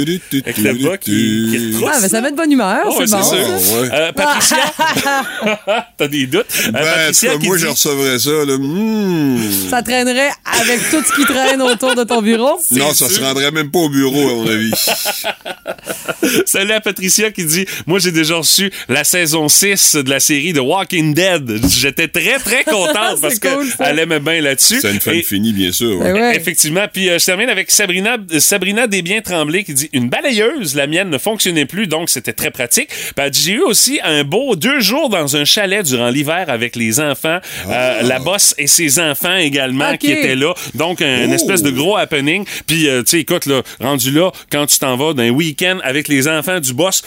le 0.58 0.88
bas 0.88 0.96
qui, 0.96 1.10
qui 1.10 1.50
tu. 1.70 1.74
retrousse, 1.76 1.90
Ah, 1.94 1.98
mais 2.00 2.08
ça 2.08 2.20
met 2.20 2.30
de 2.30 2.36
bonne 2.36 2.52
humeur, 2.52 2.80
Oh, 2.86 2.98
ouais, 2.98 3.06
c'est 3.06 3.16
bon. 3.16 3.22
sûr. 3.22 3.38
Ah, 3.38 3.80
ouais. 3.82 3.88
Euh, 3.92 4.12
Patricia, 4.48 5.84
t'as 5.96 6.08
des 6.08 6.26
doutes? 6.26 6.46
Euh, 6.66 6.70
Ben, 6.72 6.80
en 6.80 6.82
tout 6.82 6.94
Patricia 6.94 7.30
cas, 7.32 7.38
moi, 7.38 7.56
dit- 7.56 7.62
je 7.62 7.66
recevrais 7.68 8.18
ça. 8.18 8.30
Là. 8.30 8.56
Hmm. 8.58 9.38
Ça 9.70 9.82
traînerait 9.82 10.30
avec 10.44 10.80
tout 10.90 11.02
ce 11.02 11.12
qui 11.14 11.24
traîne 11.24 11.62
autour 11.62 11.94
de 11.94 12.04
ton 12.04 12.20
bureau. 12.22 12.58
Non, 12.72 12.92
ça 12.92 13.08
se 13.08 13.20
rendrait 13.20 13.50
même 13.50 13.70
pas 13.70 13.78
au 13.80 13.88
bureau, 13.88 14.28
à 14.28 14.34
mon 14.34 14.46
avis. 14.48 14.70
Salut 16.46 16.72
à 16.72 16.80
Patricia 16.80 17.30
qui 17.30 17.44
dit 17.44 17.66
Moi, 17.86 17.98
j'ai 17.98 18.12
déjà 18.12 18.36
reçu 18.36 18.70
la 18.88 19.04
saison 19.04 19.48
6 19.48 19.96
de 19.96 20.10
la 20.10 20.20
série 20.20 20.52
de 20.52 20.60
Walking 20.60 21.14
Dead. 21.14 21.60
J'étais 21.68 22.08
très, 22.08 22.38
très 22.38 22.64
contente 22.70 23.20
parce 23.20 23.38
cool, 23.38 23.68
qu'elle 23.76 23.98
aimait 23.98 24.20
bien 24.20 24.40
là-dessus. 24.40 24.80
C'est 24.80 24.92
une 24.92 25.00
fin 25.00 25.12
Et- 25.12 25.22
finie, 25.22 25.52
bien 25.52 25.72
sûr. 25.72 25.98
ouais. 25.98 26.12
Ben 26.12 26.14
ouais. 26.14 26.36
Effectivement. 26.36 26.86
Puis 26.92 27.08
euh, 27.08 27.18
je 27.18 27.24
termine 27.24 27.48
avec 27.48 27.70
Sabrina, 27.70 28.16
Sabrina 28.38 28.86
Desbiens-Tremblay 28.86 29.64
qui 29.64 29.74
dit 29.74 29.90
Une 29.92 30.08
balayeuse, 30.08 30.74
la 30.74 30.86
mienne 30.86 31.10
ne 31.10 31.18
fonctionnait 31.18 31.66
plus, 31.66 31.86
donc 31.86 32.10
c'était 32.10 32.32
très 32.32 32.50
pratique. 32.50 32.88
Puis 33.16 33.24
J'ai 33.32 33.52
eu 33.52 33.60
aussi 33.60 34.00
un 34.02 34.24
beau 34.34 34.56
deux 34.56 34.80
jours 34.80 35.08
dans 35.08 35.36
un 35.36 35.44
chalet 35.44 35.84
durant 35.84 36.10
l'hiver 36.10 36.46
avec 36.48 36.74
les 36.74 36.98
enfants, 36.98 37.38
euh, 37.68 38.02
la 38.02 38.18
bosse 38.18 38.54
et 38.58 38.66
ses 38.66 38.98
enfants 38.98 39.36
également 39.36 39.96
qui 39.96 40.10
étaient 40.10 40.34
là. 40.34 40.54
Donc, 40.74 41.02
un 41.02 41.24
une 41.24 41.32
espèce 41.32 41.62
de 41.62 41.70
gros 41.70 41.96
happening. 41.96 42.44
Puis, 42.66 42.88
euh, 42.88 43.02
tu 43.02 43.10
sais, 43.10 43.20
écoute, 43.20 43.46
là, 43.46 43.62
rendu 43.80 44.10
là, 44.10 44.32
quand 44.50 44.66
tu 44.66 44.78
t'en 44.78 44.96
vas 44.96 45.14
d'un 45.14 45.30
week-end 45.30 45.78
avec 45.84 46.08
les 46.08 46.26
enfants 46.26 46.58
du 46.58 46.74
boss, 46.74 47.02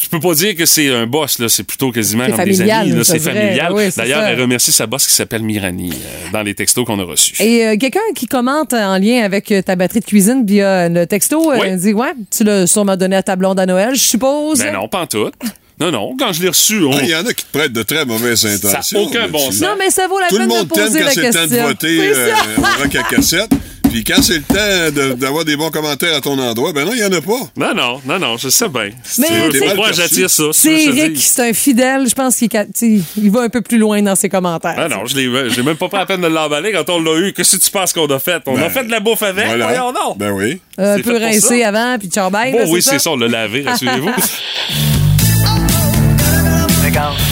tu 0.00 0.08
peux 0.08 0.20
pas 0.20 0.34
dire 0.34 0.56
que 0.56 0.66
c'est 0.66 0.88
un 0.88 1.06
boss, 1.06 1.38
là. 1.38 1.48
C'est 1.48 1.62
plutôt 1.62 1.92
quasiment 1.92 2.24
comme 2.24 2.44
des 2.44 2.54
familial, 2.54 2.90
amis, 2.90 3.04
C'est 3.04 3.18
familial. 3.18 3.72
Oui, 3.72 3.84
D'ailleurs, 3.96 4.22
elle 4.22 4.40
remercie 4.40 4.72
sa 4.72 4.86
boss 4.86 5.06
qui 5.06 5.12
s'appelle 5.12 5.42
Mirani 5.42 5.90
euh, 5.92 6.30
dans 6.32 6.42
les 6.42 6.54
textos 6.54 6.84
qu'on 6.84 6.98
a 6.98 7.04
reçus. 7.04 7.40
Et 7.42 7.66
euh, 7.66 7.76
quelqu'un 7.76 8.00
qui 8.14 8.26
commente 8.26 8.72
en 8.72 8.98
lien 8.98 9.22
avec 9.22 9.52
ta 9.64 9.76
batterie 9.76 10.00
de 10.00 10.04
cuisine 10.04 10.44
via 10.46 10.88
le 10.88 11.06
texto 11.06 11.52
euh, 11.52 11.58
Oui. 11.60 11.76
dit 11.76 11.92
Ouais, 11.92 12.14
tu 12.30 12.44
l'as 12.44 12.66
sûrement 12.66 12.96
donné 12.96 13.16
à 13.16 13.22
ta 13.22 13.36
blonde 13.36 13.60
à 13.60 13.66
Noël, 13.66 13.94
je 13.94 14.00
suppose. 14.00 14.58
Ben 14.58 14.72
non, 14.72 14.88
pas 14.88 15.02
en 15.02 15.06
tout. 15.06 15.30
Non, 15.82 15.90
non, 15.90 16.16
quand 16.18 16.32
je 16.32 16.42
l'ai 16.42 16.48
reçu, 16.48 16.84
on... 16.84 16.92
Ah, 16.92 17.00
Il 17.02 17.08
y 17.08 17.14
en 17.14 17.26
a 17.26 17.32
qui 17.34 17.44
te 17.44 17.50
prêtent 17.58 17.72
de 17.72 17.82
très 17.82 18.04
mauvaises 18.04 18.46
intentions. 18.46 19.00
aucun 19.02 19.22
là, 19.22 19.28
bon 19.28 19.50
sens. 19.50 19.60
Non, 19.60 19.74
mais 19.78 19.90
ça 19.90 20.06
vaut 20.06 20.20
la 20.20 20.28
Tout 20.28 20.36
le 20.38 20.40
peine 20.42 20.48
de 20.50 20.54
monde 20.54 20.72
t'aime 20.72 20.84
poser 20.86 20.98
quand 21.00 21.04
la 21.06 21.10
c'est 21.12 21.20
le 21.22 21.32
temps 21.32 21.38
question. 21.40 21.56
de 21.56 21.68
voter 21.68 21.98
C'est 21.98 22.14
euh, 22.14 22.28
ça. 22.28 22.60
au 22.78 22.82
rock 22.82 22.94
à 22.96 23.02
cassette. 23.02 23.50
Puis 23.90 24.04
quand 24.04 24.22
c'est 24.22 24.36
le 24.36 24.42
temps 24.42 24.94
de- 24.94 25.12
d'avoir 25.14 25.44
des 25.44 25.54
bons 25.54 25.70
commentaires 25.70 26.14
à 26.16 26.20
ton 26.22 26.38
endroit, 26.38 26.72
ben 26.72 26.86
non, 26.86 26.92
il 26.94 27.00
n'y 27.00 27.04
en 27.04 27.12
a 27.12 27.20
pas. 27.20 27.32
Non, 27.58 27.74
non, 27.74 28.00
non, 28.06 28.18
non, 28.18 28.36
je 28.38 28.48
sais 28.48 28.68
bien. 28.68 28.88
Mais 29.18 29.50
perçu. 29.50 29.94
j'attire 29.94 30.30
ça? 30.30 30.44
C'est 30.52 30.84
Eric, 30.84 31.18
c'est 31.20 31.50
un 31.50 31.52
fidèle. 31.52 32.08
Je 32.08 32.14
pense 32.14 32.36
qu'il 32.36 32.48
il 33.18 33.30
va 33.30 33.42
un 33.42 33.48
peu 33.50 33.60
plus 33.60 33.76
loin 33.76 34.00
dans 34.00 34.14
ses 34.16 34.30
commentaires. 34.30 34.76
Ah 34.78 34.88
non, 34.88 35.04
je 35.04 35.14
l'ai, 35.16 35.50
j'ai 35.50 35.62
même 35.62 35.76
pas 35.76 35.88
pris 35.88 35.98
la 35.98 36.06
peine 36.06 36.22
de 36.22 36.26
l'emballer 36.28 36.72
quand 36.72 36.88
on 36.88 37.00
l'a 37.02 37.18
eu. 37.20 37.32
Qu'est-ce 37.34 37.56
que 37.56 37.62
tu 37.62 37.70
penses 37.70 37.92
qu'on 37.92 38.06
a 38.06 38.18
fait? 38.18 38.40
On 38.46 38.54
Ben, 38.54 38.62
a 38.62 38.70
fait 38.70 38.84
de 38.84 38.90
la 38.90 39.00
bouffe 39.00 39.22
avec? 39.24 39.44
Voilà. 39.46 39.66
Voyons 39.66 39.92
non. 39.92 40.14
Ben 40.16 40.30
oui. 40.30 40.58
un 40.78 40.98
peu 41.00 41.18
rincé 41.18 41.60
ça. 41.60 41.68
avant, 41.68 41.98
puis 41.98 42.08
bye. 42.30 42.52
Bon, 42.52 42.72
oui, 42.72 42.80
c'est 42.80 42.90
c'est 42.92 42.98
ça? 42.98 43.04
ça, 43.04 43.10
on 43.10 43.16
l'a 43.16 43.28
lavé, 43.28 43.62
rassurez-vous. 43.66 44.10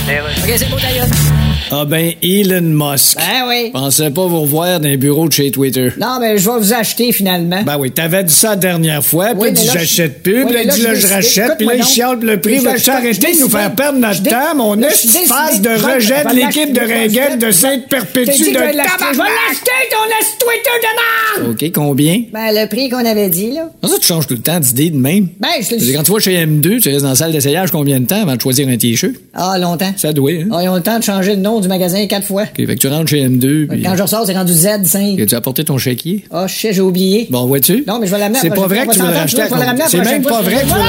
OK, 0.09 0.55
c'est 0.57 0.69
beau, 0.69 0.79
ta 0.79 0.93
gueule. 0.93 1.40
Ah 1.73 1.85
ben, 1.85 2.13
Elon 2.23 2.63
Musk. 2.63 3.17
Ben 3.17 3.49
oui. 3.49 3.71
Pensais 3.73 4.11
pas 4.11 4.27
vous 4.27 4.41
revoir 4.41 4.81
dans 4.81 4.89
les 4.89 4.97
bureaux 4.97 5.29
de 5.29 5.33
chez 5.33 5.51
Twitter. 5.53 5.91
Non, 6.01 6.19
mais 6.21 6.37
je 6.37 6.51
vais 6.51 6.59
vous 6.59 6.73
acheter 6.73 7.13
finalement. 7.13 7.63
Ben 7.63 7.77
oui, 7.79 7.91
t'avais 7.93 8.25
dit 8.25 8.35
ça 8.35 8.51
la 8.51 8.57
dernière 8.57 9.05
fois, 9.05 9.27
puis 9.29 9.35
Oui, 9.39 9.49
mais 9.49 9.53
dit 9.53 9.69
j'achète 9.73 10.23
plus, 10.23 10.45
puis 10.47 10.55
là, 10.55 10.65
dit 10.65 10.81
je 10.81 10.85
là, 10.87 10.95
je 10.95 11.07
rachète, 11.07 11.57
puis 11.59 11.67
là, 11.67 11.75
il 11.77 11.85
chiale 11.85 12.19
le 12.21 12.41
prix. 12.41 12.59
Vas-tu 12.59 12.81
je- 12.87 12.91
arrêter 12.91 13.35
de 13.35 13.41
nous 13.41 13.49
faire 13.49 13.73
perdre 13.75 13.99
notre 14.01 14.23
temps, 14.23 14.55
mon 14.57 14.81
esti 14.83 15.07
de 15.09 15.63
de 15.63 15.95
rejet 15.95 16.15
je 16.25 16.31
de 16.31 16.35
l'équipe 16.35 16.73
de 16.73 16.81
Ringuette 16.81 17.39
de 17.39 17.47
l'acheter. 17.47 17.53
sainte 17.53 17.83
T'as 17.89 18.01
dit 18.01 18.07
perpétue 18.07 18.31
que 18.31 18.35
je 18.39 18.45
vais 18.45 18.51
de. 18.51 18.57
Je 18.57 19.17
vais 19.17 19.23
l'acheter, 19.23 19.81
ton 19.91 20.05
laisse 20.09 20.39
Twitter 20.39 20.77
de 20.83 21.45
merde! 21.45 21.53
OK, 21.53 21.73
combien? 21.73 22.23
Ben, 22.33 22.51
le 22.53 22.67
prix 22.69 22.89
qu'on 22.89 23.05
avait 23.05 23.29
dit, 23.29 23.53
là. 23.53 23.71
Ça, 23.85 23.95
tu 24.01 24.07
changes 24.07 24.27
tout 24.27 24.35
le 24.35 24.41
temps 24.43 24.59
d'idée 24.59 24.91
de 24.91 24.97
même? 24.99 25.29
Ben, 25.39 25.49
je 25.61 25.69
te 25.77 25.93
Quand 25.97 26.03
tu 26.03 26.13
vas 26.13 26.19
chez 26.19 26.45
M2, 26.45 26.81
tu 26.81 26.89
restes 26.89 27.03
dans 27.03 27.11
la 27.11 27.15
salle 27.15 27.33
d'essayage 27.33 27.71
combien 27.71 28.01
de 28.01 28.07
temps 28.07 28.23
avant 28.23 28.35
de 28.35 28.41
choisir 28.41 28.67
un 28.69 28.77
t-shirt? 28.77 29.15
Ah, 29.35 29.57
longtemps. 29.59 29.93
Ça 29.97 30.13
doit, 30.13 30.33
hein? 30.33 30.49
Ah, 30.53 30.59
ils 30.63 30.69
ont 30.69 30.75
le 30.77 30.83
temps 30.83 30.99
de 30.99 31.05
changer 31.05 31.37
le 31.37 31.43
nom 31.43 31.60
du 31.61 31.69
magasin 31.69 32.07
quatre 32.07 32.27
fois. 32.27 32.43
OK, 32.43 32.57
fait 32.57 32.67
que 32.67 32.81
tu 32.81 32.89
rentres 32.89 33.09
chez 33.11 33.27
M2, 33.27 33.69
puis... 33.69 33.83
Quand 33.83 33.97
je 33.97 34.03
ressors, 34.03 34.27
c'est 34.27 34.35
rendu 34.35 34.53
Z5. 34.53 35.27
Tu 35.27 35.35
as 35.35 35.39
apporté 35.39 35.65
ton 35.65 35.79
chéquier? 35.79 36.25
Ah, 36.31 36.47
je 36.47 36.55
sais, 36.55 36.73
j'ai 36.73 36.81
oublié. 36.81 37.27
Bon, 37.31 37.47
vois-tu? 37.47 37.85
Non, 37.87 37.99
mais 38.01 38.07
je 38.07 38.13
vais 38.13 38.19
l'amener 38.19 38.39
à 38.39 38.43
C'est 38.43 38.51
pas 38.51 38.67
vrai 38.67 38.87
que 38.87 38.93
tu 38.93 39.01
veux 39.01 39.09
racheter 39.09 39.43
C'est 39.89 40.01
même 40.05 40.23
pas 40.23 40.43
vrai 40.43 40.57
que 40.57 40.61
tu 40.61 40.75
veux! 40.75 40.81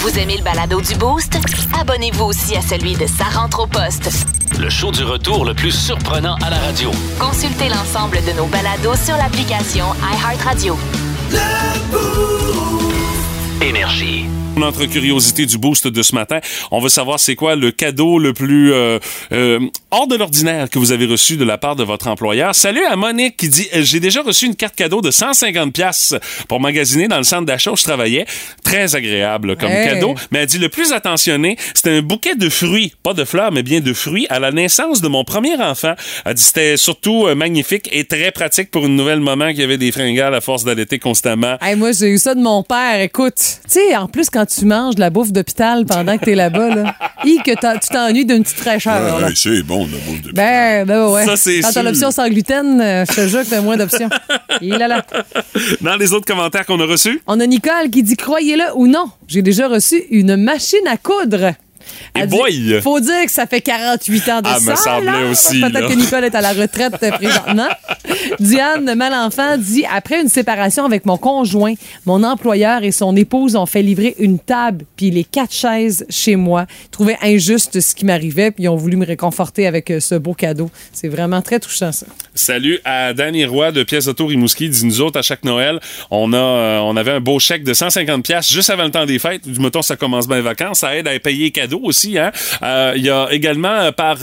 Vous 0.00 0.18
aimez 0.18 0.36
le 0.36 0.42
balado 0.42 0.80
du 0.80 0.94
Boost? 0.96 1.38
Abonnez-vous 1.80 2.24
aussi 2.24 2.56
à 2.56 2.60
celui 2.62 2.94
de 2.94 3.06
Sa 3.06 3.24
rentre 3.40 3.60
au 3.62 3.66
poste. 3.66 4.10
Le 4.58 4.68
show 4.68 4.90
du 4.90 5.04
retour 5.04 5.44
le 5.44 5.54
plus 5.54 5.70
surprenant 5.70 6.34
à 6.44 6.50
la 6.50 6.58
radio. 6.58 6.90
Consultez 7.18 7.68
l'ensemble 7.68 8.18
de 8.26 8.36
nos 8.36 8.46
balados 8.46 8.96
sur 9.04 9.16
l'application 9.16 9.86
iHeartRadio. 10.02 10.76
Énergie. 13.62 14.26
Notre 14.56 14.84
curiosité 14.84 15.46
du 15.46 15.56
boost 15.58 15.88
de 15.88 16.02
ce 16.02 16.14
matin, 16.14 16.38
on 16.70 16.78
veut 16.78 16.90
savoir 16.90 17.18
c'est 17.18 17.34
quoi 17.34 17.56
le 17.56 17.70
cadeau 17.72 18.18
le 18.18 18.32
plus 18.34 18.72
euh, 18.72 18.98
euh, 19.32 19.58
hors 19.90 20.06
de 20.06 20.14
l'ordinaire 20.14 20.68
que 20.68 20.78
vous 20.78 20.92
avez 20.92 21.06
reçu 21.06 21.36
de 21.38 21.44
la 21.44 21.56
part 21.58 21.74
de 21.74 21.82
votre 21.82 22.06
employeur. 22.06 22.54
Salut 22.54 22.84
à 22.84 22.94
Monique 22.94 23.36
qui 23.38 23.48
dit 23.48 23.66
j'ai 23.72 23.98
déjà 23.98 24.20
reçu 24.22 24.44
une 24.46 24.54
carte 24.54 24.76
cadeau 24.76 25.00
de 25.00 25.10
150 25.10 25.72
pièces 25.72 26.14
pour 26.48 26.60
magasiner 26.60 27.08
dans 27.08 27.16
le 27.16 27.22
centre 27.24 27.46
d'achat 27.46 27.72
où 27.72 27.76
je 27.76 27.82
travaillais. 27.82 28.26
Très 28.62 28.94
agréable 28.94 29.56
comme 29.56 29.70
Hey. 29.70 29.88
cadeau. 29.88 30.14
Mais 30.30 30.40
elle 30.40 30.46
dit 30.46 30.58
le 30.58 30.68
plus 30.68 30.92
attentionné, 30.92 31.56
c'était 31.74 31.90
un 31.96 32.02
bouquet 32.02 32.34
de 32.36 32.48
fruits, 32.50 32.92
pas 33.02 33.14
de 33.14 33.24
fleurs, 33.24 33.52
mais 33.52 33.62
bien 33.62 33.80
de 33.80 33.92
fruits 33.94 34.26
à 34.28 34.38
la 34.38 34.52
naissance 34.52 35.00
de 35.00 35.08
mon 35.08 35.24
premier 35.24 35.56
enfant. 35.56 35.94
Elle 36.26 36.34
dit 36.34 36.42
c'était 36.42 36.76
surtout 36.76 37.26
euh, 37.26 37.34
magnifique 37.34 37.88
et 37.90 38.04
très 38.04 38.30
pratique 38.30 38.70
pour 38.70 38.84
une 38.86 38.96
nouvelle 38.96 39.20
maman 39.20 39.54
qui 39.54 39.62
avait 39.62 39.78
des 39.78 39.92
fringales 39.92 40.34
à 40.34 40.40
force 40.42 40.62
d'allaiter 40.64 40.98
constamment. 40.98 41.56
Hey, 41.62 41.74
moi, 41.74 41.92
j'ai 41.92 42.08
eu 42.10 42.18
ça 42.18 42.34
de 42.34 42.40
mon 42.42 42.62
père. 42.62 43.00
Écoute, 43.00 43.34
tu 43.36 43.70
sais, 43.70 43.96
en 43.96 44.06
plus, 44.08 44.28
quand 44.30 44.41
tu 44.46 44.64
manges 44.64 44.94
de 44.96 45.00
la 45.00 45.10
bouffe 45.10 45.32
d'hôpital 45.32 45.84
pendant 45.86 46.16
que 46.18 46.24
t'es 46.24 46.34
là-bas, 46.34 46.74
là, 46.74 46.94
hi, 47.24 47.38
que 47.44 47.50
tu 47.52 47.88
t'ennuies 47.88 48.24
d'une 48.26 48.42
petite 48.42 48.58
fraîcheur. 48.58 49.20
Ouais, 49.20 49.32
c'est 49.34 49.62
bon, 49.62 49.86
la 49.86 49.98
bouffe 49.98 50.22
de 50.22 50.32
Ben, 50.32 50.84
ben 50.86 51.08
ouais. 51.08 51.24
Ça, 51.26 51.36
c'est 51.36 51.60
Quand 51.60 51.70
t'as 51.72 51.82
l'option 51.82 52.10
sans 52.10 52.28
gluten, 52.28 52.80
euh, 52.80 53.04
je 53.08 53.14
te 53.14 53.26
jure 53.28 53.44
que 53.44 53.50
t'as 53.50 53.60
moins 53.60 53.76
d'options. 53.76 54.08
Là 54.60 54.88
là. 54.88 55.04
Dans 55.80 55.96
les 55.96 56.12
autres 56.12 56.26
commentaires 56.26 56.64
qu'on 56.66 56.80
a 56.80 56.86
reçus, 56.86 57.20
On 57.26 57.40
a 57.40 57.46
Nicole 57.46 57.90
qui 57.90 58.02
dit 58.02 58.16
croyez-le 58.16 58.64
ou 58.76 58.86
non, 58.86 59.10
j'ai 59.28 59.42
déjà 59.42 59.66
reçu 59.68 60.02
une 60.10 60.36
machine 60.36 60.86
à 60.90 60.96
coudre. 60.96 61.52
Et 62.16 62.26
dit, 62.26 62.36
boy! 62.36 62.80
Faut 62.82 63.00
dire 63.00 63.24
que 63.24 63.30
ça 63.30 63.46
fait 63.46 63.60
48 63.60 64.28
ans 64.28 64.40
de 64.40 64.48
Ah, 64.48 64.58
ça. 64.60 64.70
me 64.70 64.76
semblait 64.76 65.24
là. 65.24 65.30
aussi, 65.30 65.60
Peut-être 65.60 65.88
que 65.88 65.94
Nicole 65.94 66.24
est 66.24 66.34
à 66.34 66.40
la 66.40 66.52
retraite 66.52 66.92
présentement. 67.14 67.68
Diane 68.40 68.94
Malenfant 68.94 69.56
dit 69.58 69.84
après 69.92 70.20
une 70.20 70.28
séparation 70.28 70.84
avec 70.84 71.06
mon 71.06 71.16
conjoint, 71.16 71.74
mon 72.06 72.22
employeur 72.22 72.84
et 72.84 72.92
son 72.92 73.16
épouse 73.16 73.56
ont 73.56 73.66
fait 73.66 73.82
livrer 73.82 74.14
une 74.18 74.38
table 74.38 74.84
puis 74.96 75.10
les 75.10 75.24
quatre 75.24 75.52
chaises 75.52 76.06
chez 76.08 76.36
moi. 76.36 76.66
Trouvaient 76.90 77.18
injuste 77.22 77.80
ce 77.80 77.94
qui 77.94 78.04
m'arrivait 78.04 78.50
puis 78.50 78.64
ils 78.64 78.68
ont 78.68 78.76
voulu 78.76 78.96
me 78.96 79.06
réconforter 79.06 79.66
avec 79.66 79.90
euh, 79.90 80.00
ce 80.00 80.14
beau 80.14 80.34
cadeau. 80.34 80.70
C'est 80.92 81.08
vraiment 81.08 81.42
très 81.42 81.60
touchant 81.60 81.92
ça. 81.92 82.06
Salut 82.34 82.78
à 82.84 83.12
Danny 83.12 83.44
Roy 83.44 83.72
de 83.72 83.82
Pièces 83.82 84.06
Auto 84.06 84.26
Rimouski. 84.26 84.68
Dit 84.68 84.86
nous 84.86 85.00
autres, 85.00 85.18
à 85.18 85.22
chaque 85.22 85.44
Noël, 85.44 85.80
on 86.10 86.32
a, 86.32 86.36
euh, 86.36 86.78
on 86.80 86.96
avait 86.96 87.12
un 87.12 87.20
beau 87.20 87.38
chèque 87.38 87.64
de 87.64 87.74
150 87.74 88.24
pièces 88.24 88.50
juste 88.50 88.70
avant 88.70 88.84
le 88.84 88.90
temps 88.90 89.06
des 89.06 89.18
fêtes. 89.18 89.48
Du 89.48 89.60
mettons, 89.60 89.82
ça 89.82 89.96
commence 89.96 90.26
bien 90.26 90.36
les 90.36 90.42
vacances. 90.42 90.80
Ça 90.80 90.96
aide 90.96 91.08
à 91.08 91.18
payer 91.18 91.44
les 91.44 91.50
cadeaux 91.50 91.80
aussi, 91.82 92.18
hein. 92.18 92.32
Euh, 92.62 92.92
Il 92.96 93.04
y 93.04 93.10
a 93.10 93.28
également, 93.30 93.92
par 93.92 94.18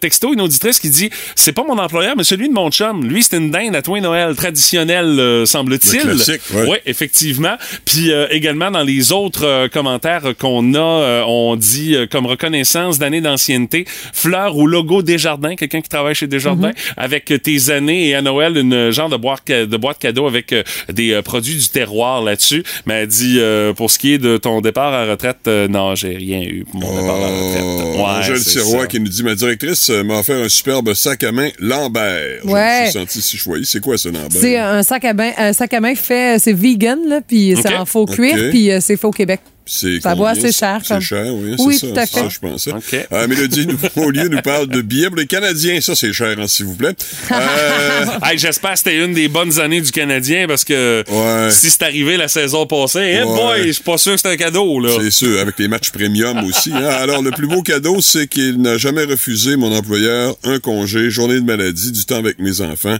texto, 0.00 0.32
une 0.32 0.40
auditrice 0.40 0.78
qui 0.78 0.90
dit, 0.90 1.10
c'est 1.34 1.52
pas 1.52 1.64
mon 1.64 1.78
employeur, 1.78 2.14
mais 2.16 2.24
celui 2.24 2.48
de 2.48 2.54
mon 2.54 2.70
chum. 2.70 3.04
Lui, 3.04 3.23
c'est 3.30 3.36
une 3.36 3.50
dinde 3.50 3.74
à 3.76 3.82
toi 3.82 4.00
Noël 4.00 4.34
traditionnelle, 4.34 5.18
euh, 5.18 5.46
semble-t-il. 5.46 6.06
Le 6.06 6.14
classique, 6.14 6.42
ouais. 6.54 6.66
Oui, 6.68 6.76
effectivement. 6.86 7.56
Puis 7.84 8.12
euh, 8.12 8.26
également, 8.30 8.70
dans 8.70 8.82
les 8.82 9.12
autres 9.12 9.44
euh, 9.44 9.68
commentaires 9.68 10.22
qu'on 10.38 10.74
a, 10.74 10.78
euh, 10.78 11.22
on 11.26 11.56
dit 11.56 11.94
euh, 11.94 12.06
comme 12.10 12.26
reconnaissance 12.26 12.98
d'année 12.98 13.20
d'ancienneté, 13.20 13.84
fleurs 14.12 14.56
ou 14.56 14.66
logo 14.66 15.02
Desjardins, 15.02 15.54
quelqu'un 15.56 15.80
qui 15.80 15.88
travaille 15.88 16.14
chez 16.14 16.26
Desjardins, 16.26 16.72
avec 16.96 17.30
euh, 17.30 17.38
tes 17.38 17.70
années 17.70 18.08
et 18.08 18.14
à 18.14 18.22
Noël, 18.22 18.56
une 18.56 18.90
genre 18.90 19.08
de 19.08 19.16
boîte, 19.16 19.46
de 19.48 19.76
boîte 19.76 19.98
cadeau 19.98 20.26
avec 20.26 20.52
euh, 20.52 20.62
des 20.92 21.12
euh, 21.12 21.22
produits 21.22 21.56
du 21.56 21.68
terroir 21.68 22.22
là-dessus. 22.22 22.62
Mais 22.86 22.94
elle 23.02 23.06
dit, 23.08 23.36
euh, 23.38 23.72
pour 23.72 23.90
ce 23.90 23.98
qui 23.98 24.12
est 24.14 24.18
de 24.18 24.36
ton 24.36 24.60
départ 24.60 24.92
à 24.92 25.04
la 25.06 25.12
retraite, 25.12 25.38
euh, 25.46 25.68
non, 25.68 25.94
j'ai 25.94 26.16
rien 26.16 26.42
eu 26.42 26.64
pour 26.70 26.80
mon 26.80 27.00
départ 27.00 27.16
à 27.16 27.20
la 27.20 27.26
retraite. 27.28 27.62
Oh, 27.64 27.80
Ouais, 27.94 28.10
Angèle 28.18 28.38
Sirois 28.38 28.86
qui 28.86 28.98
nous 29.00 29.08
dit 29.08 29.22
Ma 29.22 29.34
directrice 29.34 29.88
m'a 29.88 30.18
offert 30.18 30.44
un 30.44 30.48
superbe 30.48 30.92
sac 30.94 31.22
à 31.22 31.32
main 31.32 31.50
Lambert. 31.58 32.44
Ouais. 32.44 32.60
Je 32.78 32.80
me 32.80 32.84
suis 32.90 32.92
senti 33.00 33.13
si. 33.20 33.38
C'est 33.64 33.80
quoi 33.80 33.98
ce 33.98 34.08
Lambert? 34.08 34.30
C'est 34.30 34.56
un 34.56 34.82
sac 34.82 35.04
à 35.04 35.12
bain, 35.12 35.32
un 35.36 35.52
sac 35.52 35.72
à 35.74 35.80
main 35.80 35.94
fait, 35.94 36.38
c'est 36.38 36.52
vegan 36.52 36.98
là, 37.08 37.20
puis 37.20 37.56
c'est 37.60 37.74
en 37.74 37.84
faux 37.84 38.06
cuir, 38.06 38.50
puis 38.50 38.70
euh, 38.70 38.78
c'est 38.80 38.96
faux 38.96 39.10
Québec. 39.10 39.40
C'est 39.66 39.98
Ça 40.02 40.14
vaut 40.14 40.26
assez 40.26 40.52
cher, 40.52 40.80
C'est 40.82 40.92
comme- 40.94 41.00
cher, 41.02 41.24
oui. 41.34 41.54
Oui, 41.58 41.78
c'est 41.80 41.88
tout 41.88 41.94
ça, 41.94 42.04
ça, 42.06 42.22
fait. 42.24 42.30
je 42.30 42.38
pensais. 42.38 42.70
Euh, 43.12 43.26
Mélodie, 43.26 43.66
au 43.96 44.10
lieu, 44.10 44.28
nous 44.28 44.42
parle 44.42 44.66
de 44.66 44.82
billets 44.82 45.06
pour 45.08 45.16
les 45.16 45.26
Canadiens. 45.26 45.80
Ça, 45.80 45.94
c'est 45.96 46.12
cher, 46.12 46.36
hein, 46.38 46.46
s'il 46.46 46.66
vous 46.66 46.74
plaît. 46.74 46.94
Euh, 47.32 48.04
Hey, 48.22 48.38
J'espère 48.38 48.72
que 48.72 48.78
c'était 48.78 49.02
une 49.02 49.14
des 49.14 49.28
bonnes 49.28 49.58
années 49.60 49.80
du 49.80 49.90
Canadien 49.90 50.46
parce 50.46 50.64
que 50.64 51.02
Ouais. 51.08 51.50
si 51.50 51.70
c'est 51.70 51.82
arrivé 51.82 52.18
la 52.18 52.28
saison 52.28 52.66
passée, 52.66 53.20
eh 53.20 53.22
Ouais. 53.22 53.34
boy, 53.34 53.66
je 53.68 53.72
suis 53.72 53.82
pas 53.82 53.96
sûr 53.96 54.12
que 54.14 54.20
c'est 54.20 54.28
un 54.28 54.36
cadeau. 54.36 54.80
là. 54.80 54.90
C'est 55.00 55.10
sûr, 55.10 55.40
avec 55.40 55.58
les 55.58 55.68
matchs 55.68 55.90
premium 55.90 56.44
aussi. 56.44 56.70
hein. 56.70 56.84
Alors, 57.00 57.22
le 57.22 57.30
plus 57.30 57.46
beau 57.46 57.62
cadeau, 57.62 58.02
c'est 58.02 58.26
qu'il 58.26 58.60
n'a 58.60 58.76
jamais 58.76 59.04
refusé, 59.04 59.56
mon 59.56 59.74
employeur, 59.74 60.36
un 60.44 60.58
congé, 60.58 61.08
journée 61.08 61.36
de 61.40 61.44
maladie, 61.46 61.90
du 61.90 62.04
temps 62.04 62.16
avec 62.18 62.38
mes 62.38 62.60
enfants. 62.60 62.98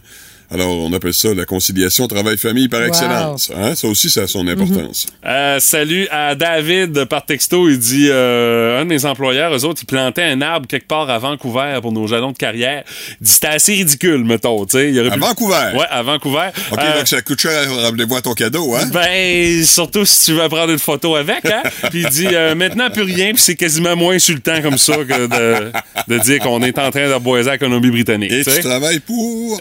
Alors, 0.55 0.71
on 0.71 0.93
appelle 0.93 1.13
ça 1.13 1.35
la 1.35 1.45
conciliation 1.47 2.07
travail-famille 2.07 2.69
par 2.69 2.81
Wow. 2.81 2.87
excellence. 2.87 3.51
Hein? 3.57 3.75
Ça 3.75 3.89
aussi, 3.89 4.09
ça 4.09 4.23
a 4.23 4.27
son 4.29 4.47
importance. 4.47 5.07
Euh, 5.27 5.59
salut 5.59 6.07
à 6.13 6.37
David 6.37 7.07
par 7.07 7.27
texto. 7.27 7.69
Il 7.69 7.79
dit 7.79 8.07
euh, 8.09 8.81
un 8.81 8.85
de 8.85 8.89
mes 8.91 9.05
employeurs, 9.05 9.53
eux 9.53 9.65
autres, 9.65 9.81
ils 9.83 9.87
plantaient 9.87 10.23
un 10.23 10.41
arbre 10.43 10.69
quelque 10.69 10.87
part 10.87 11.11
à 11.11 11.19
Vancouver 11.19 11.79
pour 11.83 11.91
nos 11.91 12.07
jalons 12.07 12.31
de 12.31 12.37
carrière. 12.39 12.85
Il 13.21 13.27
dit 13.27 13.33
c'était 13.33 13.49
assez 13.49 13.73
ridicule, 13.75 14.25
mettons. 14.25 14.65
tu 14.65 14.79
sais. 14.79 14.91
Il 14.93 15.01
aurait 15.01 15.11
À 15.11 15.15
pu- 15.15 15.19
Vancouver? 15.21 15.71
Ouais, 15.75 15.87
à 15.91 16.03
Vancouver. 16.05 16.51
OK, 16.71 16.79
Euh, 16.79 16.99
donc 16.99 17.09
ça 17.09 17.21
coûte 17.21 17.41
cher 17.41 17.69
voir 18.09 18.23
ton 18.23 18.35
cadeau, 18.35 18.75
hein? 18.77 18.89
ben, 18.93 19.65
surtout 19.65 20.05
si 20.05 20.27
tu 20.27 20.33
veux 20.35 20.49
prendre 20.49 20.71
une 20.71 20.79
photo 20.79 21.17
avec, 21.17 21.45
hein? 21.47 21.63
Puis 21.91 22.03
il 22.03 22.09
dit, 22.11 22.29
euh, 22.33 22.55
maintenant, 22.55 22.91
plus 22.91 23.03
rien, 23.03 23.33
puis 23.33 23.43
c'est 23.43 23.57
quasiment 23.57 23.97
moins 23.97 24.15
insultant 24.15 24.63
comme 24.63 24.79
ça 24.79 24.95
que 24.99 25.27
de, 25.27 25.73
de 26.15 26.19
dire 26.23 26.39
qu'on 26.39 26.63
est 26.63 26.79
en 26.79 26.91
train 26.93 27.09
de 27.13 27.19
boiser 27.19 27.51
la 27.51 27.59
Colombie-Britannique. 27.59 28.31
Et 28.31 28.45
tu 28.45 28.61
travailles 28.61 29.01
pour... 29.01 29.61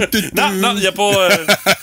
Non, 0.36 0.50
non, 0.52 0.72
il 0.76 0.80
n'y 0.80 0.86
a 0.86 0.92
pas... 0.92 1.12
euh, 1.14 1.30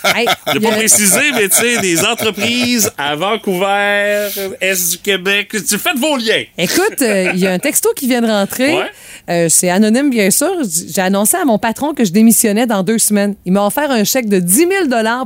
Hey, 0.16 0.26
y 0.26 0.56
a- 0.56 0.60
pas 0.60 0.70
précisé, 0.76 1.20
mais 1.34 1.48
tu 1.48 1.56
sais, 1.56 1.80
des 1.80 2.00
entreprises 2.04 2.90
à 2.96 3.14
Vancouver, 3.16 4.28
Est 4.60 4.90
du 4.90 4.98
Québec, 4.98 5.50
tu 5.50 5.78
faites 5.78 5.98
vos 5.98 6.16
liens. 6.16 6.44
Écoute, 6.56 7.02
euh, 7.02 7.30
il 7.34 7.40
y 7.40 7.46
a 7.46 7.52
un 7.52 7.58
texto 7.58 7.90
qui 7.94 8.06
vient 8.08 8.20
de 8.22 8.26
rentrer. 8.26 8.74
Ouais. 8.74 8.90
Euh, 9.30 9.48
c'est 9.48 9.68
anonyme, 9.70 10.10
bien 10.10 10.30
sûr. 10.30 10.50
J'ai 10.94 11.00
annoncé 11.02 11.36
à 11.36 11.44
mon 11.44 11.58
patron 11.58 11.92
que 11.94 12.04
je 12.04 12.12
démissionnais 12.12 12.66
dans 12.66 12.82
deux 12.82 12.98
semaines. 12.98 13.34
Il 13.44 13.52
m'a 13.52 13.66
offert 13.66 13.90
un 13.90 14.04
chèque 14.04 14.28
de 14.28 14.38
10 14.38 14.54
000 14.56 14.70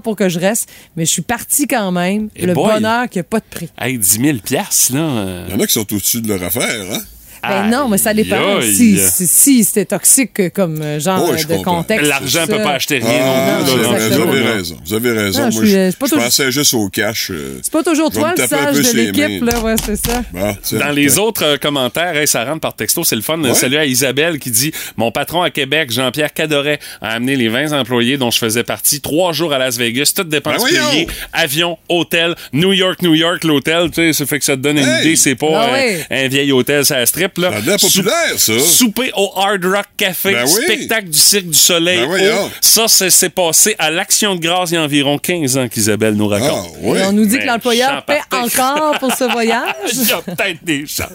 pour 0.02 0.16
que 0.16 0.28
je 0.28 0.38
reste, 0.38 0.68
mais 0.96 1.04
je 1.04 1.10
suis 1.10 1.22
partie 1.22 1.66
quand 1.66 1.92
même. 1.92 2.28
Eh 2.34 2.46
le 2.46 2.54
boy. 2.54 2.72
bonheur 2.74 3.08
qui 3.08 3.18
n'a 3.18 3.24
pas 3.24 3.38
de 3.38 3.44
prix. 3.48 3.68
Hey, 3.80 3.98
10 3.98 4.20
000 4.20 4.38
piastres, 4.44 4.94
là. 4.94 5.00
euh, 5.00 5.44
Il 5.48 5.54
y 5.54 5.56
en 5.56 5.60
a 5.60 5.66
qui 5.66 5.72
sont 5.74 5.80
au-dessus 5.92 6.20
de 6.20 6.28
leur 6.28 6.42
affaire, 6.42 6.66
hein? 6.92 6.98
Ben 7.42 7.68
non, 7.68 7.88
mais 7.88 7.98
ça 7.98 8.14
dépend. 8.14 8.58
Aïe, 8.58 8.72
Si, 8.74 8.82
aïe. 8.98 9.08
si, 9.10 9.26
si 9.26 9.64
c'était 9.64 9.84
toxique 9.84 10.38
euh, 10.40 10.50
comme 10.50 10.80
euh, 10.80 11.00
genre 11.00 11.24
Oh, 11.28 11.32
euh, 11.32 11.36
de 11.36 11.42
comprends. 11.56 11.76
contexte. 11.78 12.08
L'argent 12.08 12.42
tout 12.46 12.52
peut 12.52 12.62
pas 12.62 12.72
acheter 12.74 12.98
rien 12.98 13.20
Ah, 13.22 13.58
non 13.66 13.74
raison, 13.74 13.94
exactement. 13.94 14.26
vous 14.26 14.32
avez 14.36 14.42
raison. 14.52 14.76
Vous 14.86 14.94
avez 14.94 15.12
raison. 15.12 15.42
Non, 15.42 15.50
je 15.50 15.56
Moi, 15.56 15.64
suis, 15.64 15.72
je, 15.72 15.78
euh, 15.78 15.90
c'est 15.90 15.98
pas 15.98 16.06
je 16.06 16.10
toujours- 16.10 16.24
pensais 16.24 16.52
juste 16.52 16.74
au 16.74 16.88
cash. 16.88 17.30
euh, 17.30 17.58
C'est 17.62 17.72
pas 17.72 17.82
toujours 17.82 18.10
toi 18.10 18.34
le 18.36 18.46
sage 18.46 18.76
de 18.76 18.96
l'équipe, 18.96 19.44
là. 19.44 19.60
Ouais, 19.60 19.74
c'est 19.84 19.96
ça. 19.96 20.22
Bon, 20.32 20.56
Dans 20.78 20.90
les 20.90 21.18
autres 21.18 21.44
euh, 21.44 21.56
commentaires, 21.56 22.16
hey, 22.16 22.26
ça 22.28 22.44
rentre 22.44 22.60
par 22.60 22.74
texto, 22.76 23.02
c'est 23.04 23.16
le 23.16 23.22
fun. 23.22 23.40
Ouais. 23.40 23.54
Salut 23.54 23.76
à 23.76 23.86
Isabelle 23.86 24.38
qui 24.38 24.50
dit 24.50 24.72
Mon 24.96 25.10
patron 25.10 25.42
à 25.42 25.50
Québec, 25.50 25.90
Jean-Pierre 25.90 26.32
Cadoret, 26.32 26.78
a 27.00 27.10
amené 27.14 27.36
les 27.36 27.48
20 27.48 27.72
employés 27.72 28.18
dont 28.18 28.30
je 28.30 28.38
faisais 28.38 28.62
partie 28.64 29.00
trois 29.00 29.32
jours 29.32 29.52
à 29.52 29.58
Las 29.58 29.76
Vegas, 29.78 30.12
toutes 30.14 30.28
dépenses 30.28 30.62
Ben 30.64 30.80
payées, 30.90 31.06
avion, 31.32 31.78
hôtel, 31.88 32.34
New 32.52 32.72
York, 32.72 33.02
New 33.02 33.14
York, 33.14 33.42
l'hôtel, 33.44 33.88
tu 33.90 33.96
sais, 33.96 34.12
ça 34.12 34.26
fait 34.26 34.38
que 34.38 34.44
ça 34.44 34.56
te 34.56 34.60
donne 34.62 34.78
une 34.78 34.84
Hey! 34.88 35.00
idée, 35.06 35.16
c'est 35.16 35.34
pas 35.34 35.46
euh, 35.68 35.72
ouais. 35.72 36.06
un 36.10 36.28
vieil 36.28 36.52
hôtel, 36.52 36.84
ça 36.84 37.04
strip, 37.06 37.31
là. 37.38 37.50
Ça 37.66 37.78
populaire, 37.78 38.38
ça. 38.38 38.58
Souper 38.58 39.10
au 39.16 39.32
Hard 39.36 39.64
Rock 39.64 39.86
Café, 39.96 40.32
Ben 40.32 40.44
oui. 40.46 40.62
spectacle 40.64 41.08
du 41.08 41.18
Cirque 41.18 41.46
du 41.48 41.58
Soleil. 41.58 42.06
Ben. 42.06 42.34
Oh, 42.44 42.48
ça, 42.60 42.86
c'est 42.88 43.30
passé 43.30 43.74
à 43.78 43.90
l'Action 43.90 44.34
de 44.34 44.40
grâce 44.40 44.70
il 44.70 44.74
y 44.74 44.76
a 44.76 44.82
environ 44.82 45.18
15 45.18 45.56
ans 45.58 45.68
qu'Isabelle 45.68 46.14
nous 46.14 46.30
Ah, 46.32 46.38
raconte. 46.38 46.72
oui. 46.82 46.98
Et 46.98 47.02
on 47.04 47.12
nous 47.12 47.26
dit 47.26 47.36
que 47.36 47.40
Ben, 47.42 47.46
l'employeur 47.46 48.04
paie 48.04 48.20
encore 48.32 48.98
pour 48.98 49.12
ce 49.14 49.24
voyage. 49.30 49.74
Il 49.92 50.08
y 50.08 50.12
a 50.12 50.22
peut-être 50.22 50.64
des 50.64 50.84
chances. 50.86 51.08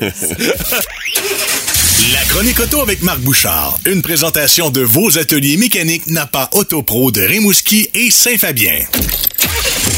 La 2.14 2.24
chronique 2.30 2.60
auto 2.60 2.82
avec 2.82 3.02
Marc 3.04 3.20
Bouchard. 3.20 3.78
Une 3.86 4.02
présentation 4.02 4.70
de 4.70 4.82
vos 4.82 5.18
ateliers 5.18 5.58
mécaniques 5.58 6.08
Napa 6.08 6.50
Autopro 6.54 7.12
de 7.12 7.22
Rimouski 7.22 7.90
et 7.94 8.12
Saint-Fabien. 8.12 8.80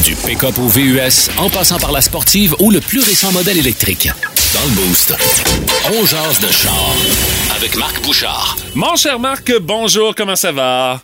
Du 0.04 0.16
pick-up 0.16 0.58
au 0.58 0.68
VUS, 0.68 1.30
en 1.38 1.50
passant 1.50 1.78
par 1.78 1.92
la 1.92 2.02
sportive 2.02 2.56
ou 2.60 2.72
le 2.72 2.80
plus 2.80 3.02
récent 3.02 3.32
modèle 3.32 3.58
électrique. 3.58 4.10
Dans 4.54 4.62
le 4.62 4.76
Boost, 4.76 5.14
on 5.88 6.06
jase 6.06 6.40
de 6.40 6.48
char 6.52 6.94
avec 7.56 7.76
Marc 7.78 8.02
Bouchard. 8.04 8.56
Mon 8.76 8.96
cher 8.96 9.20
Marc, 9.20 9.52
bonjour, 9.62 10.16
comment 10.16 10.36
ça 10.36 10.52
va? 10.52 11.02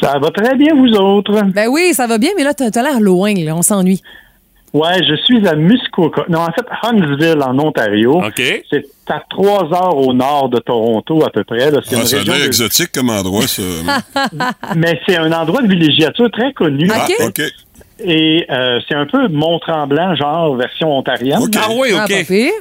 Ça 0.00 0.18
va 0.18 0.30
très 0.30 0.56
bien, 0.56 0.74
vous 0.74 0.92
autres? 0.96 1.42
Ben 1.54 1.68
oui, 1.68 1.92
ça 1.94 2.06
va 2.06 2.18
bien, 2.18 2.30
mais 2.36 2.44
là, 2.44 2.54
t'as 2.54 2.70
t'as 2.70 2.82
l'air 2.82 3.00
loin, 3.00 3.34
là. 3.34 3.54
On 3.54 3.62
s'ennuie. 3.62 4.00
Ouais, 4.72 5.02
je 5.08 5.14
suis 5.24 5.46
à 5.48 5.54
Muskoka. 5.54 6.24
Non, 6.28 6.40
en 6.40 6.52
fait, 6.52 6.66
Huntsville, 6.82 7.40
en 7.42 7.58
Ontario. 7.58 8.22
OK. 8.22 8.42
C'est 8.70 8.84
à 9.08 9.22
trois 9.30 9.64
heures 9.72 9.96
au 9.96 10.12
nord 10.12 10.48
de 10.48 10.58
Toronto, 10.58 11.22
à 11.24 11.30
peu 11.30 11.44
près. 11.44 11.70
là. 11.70 11.80
C'est 11.84 11.96
Ah, 11.96 12.00
une 12.00 12.06
ça 12.06 12.20
a 12.20 12.22
l'air 12.24 12.38
de- 12.38 12.44
exotique 12.46 12.92
comme 12.92 13.10
endroit, 13.10 13.46
ça. 13.46 13.62
Mais 14.76 15.00
c'est 15.06 15.16
un 15.16 15.32
endroit 15.32 15.62
de 15.62 15.68
villégiature 15.68 16.30
très 16.30 16.52
connu. 16.52 16.90
Ah, 16.92 17.06
OK. 17.26 17.40
Et 18.00 18.46
euh, 18.50 18.78
c'est 18.88 18.94
un 18.94 19.06
peu 19.06 19.26
Mont-Tremblant, 19.28 20.14
genre 20.14 20.54
version 20.56 20.96
ontarienne. 20.98 21.38
OK. 21.42 21.54
Ah 21.56 21.68
oui, 21.74 21.88
Ah, 21.96 22.04
OK. 22.04 22.10
pas 22.10 22.24
pire. 22.24 22.52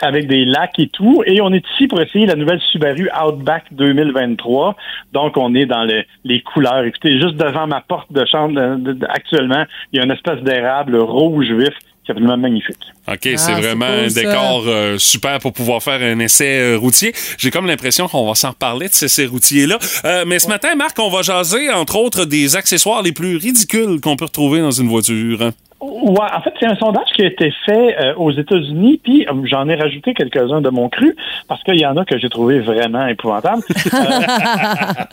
Avec 0.00 0.26
des 0.28 0.44
lacs 0.44 0.78
et 0.78 0.88
tout. 0.88 1.22
Et 1.26 1.40
on 1.40 1.52
est 1.52 1.64
ici 1.74 1.86
pour 1.88 2.00
essayer 2.00 2.26
la 2.26 2.34
nouvelle 2.36 2.60
Subaru 2.72 3.08
Outback 3.24 3.64
2023. 3.72 4.76
Donc, 5.12 5.36
on 5.36 5.54
est 5.54 5.66
dans 5.66 5.84
le- 5.84 6.04
les 6.24 6.40
couleurs. 6.42 6.84
Écoutez, 6.84 7.20
juste 7.20 7.36
devant 7.36 7.66
ma 7.66 7.80
porte 7.80 8.12
de 8.12 8.24
chambre 8.26 8.54
de- 8.54 8.76
de- 8.82 8.92
de- 8.92 9.06
actuellement, 9.08 9.64
il 9.92 9.98
y 9.98 10.00
a 10.00 10.04
une 10.04 10.10
espèce 10.12 10.40
d'érable 10.42 10.96
rouge 10.96 11.46
vif 11.50 11.74
C'est 12.06 12.12
absolument 12.12 12.38
magnifique. 12.38 12.78
OK, 13.06 13.18
c'est 13.22 13.36
c'est 13.36 13.52
vraiment 13.52 13.84
cool, 13.84 14.04
un 14.04 14.06
décor 14.06 14.64
euh, 14.66 14.96
super 14.96 15.38
pour 15.40 15.52
pouvoir 15.52 15.82
faire 15.82 16.00
un 16.00 16.18
essai 16.20 16.58
euh, 16.58 16.78
routier. 16.78 17.12
J'ai 17.36 17.50
comme 17.50 17.66
l'impression 17.66 18.08
qu'on 18.08 18.26
va 18.26 18.34
s'en 18.34 18.48
reparler 18.52 18.88
de 18.88 18.94
ces 18.94 19.04
essais 19.04 19.26
routiers-là. 19.26 19.78
Euh, 20.06 20.24
mais 20.26 20.38
ce 20.38 20.48
matin, 20.48 20.74
Marc, 20.74 20.98
on 21.00 21.10
va 21.10 21.20
jaser, 21.20 21.70
entre 21.70 21.96
autres, 21.96 22.24
des 22.24 22.56
accessoires 22.56 23.02
les 23.02 23.12
plus 23.12 23.36
ridicules 23.36 24.00
qu'on 24.00 24.16
peut 24.16 24.24
retrouver 24.24 24.60
dans 24.60 24.70
une 24.70 24.88
voiture. 24.88 25.50
Ouais, 25.80 26.26
en 26.34 26.40
fait, 26.40 26.52
c'est 26.58 26.66
un 26.66 26.74
sondage 26.74 27.06
qui 27.14 27.22
a 27.22 27.26
été 27.26 27.52
fait 27.64 27.96
euh, 28.00 28.14
aux 28.16 28.32
États-Unis, 28.32 29.00
puis 29.00 29.24
euh, 29.28 29.32
j'en 29.44 29.68
ai 29.68 29.76
rajouté 29.76 30.12
quelques-uns 30.12 30.60
de 30.60 30.70
mon 30.70 30.88
cru, 30.88 31.14
parce 31.46 31.62
qu'il 31.62 31.78
y 31.78 31.86
en 31.86 31.96
a 31.96 32.04
que 32.04 32.18
j'ai 32.18 32.28
trouvé 32.28 32.58
vraiment 32.58 33.06
épouvantables. 33.06 33.62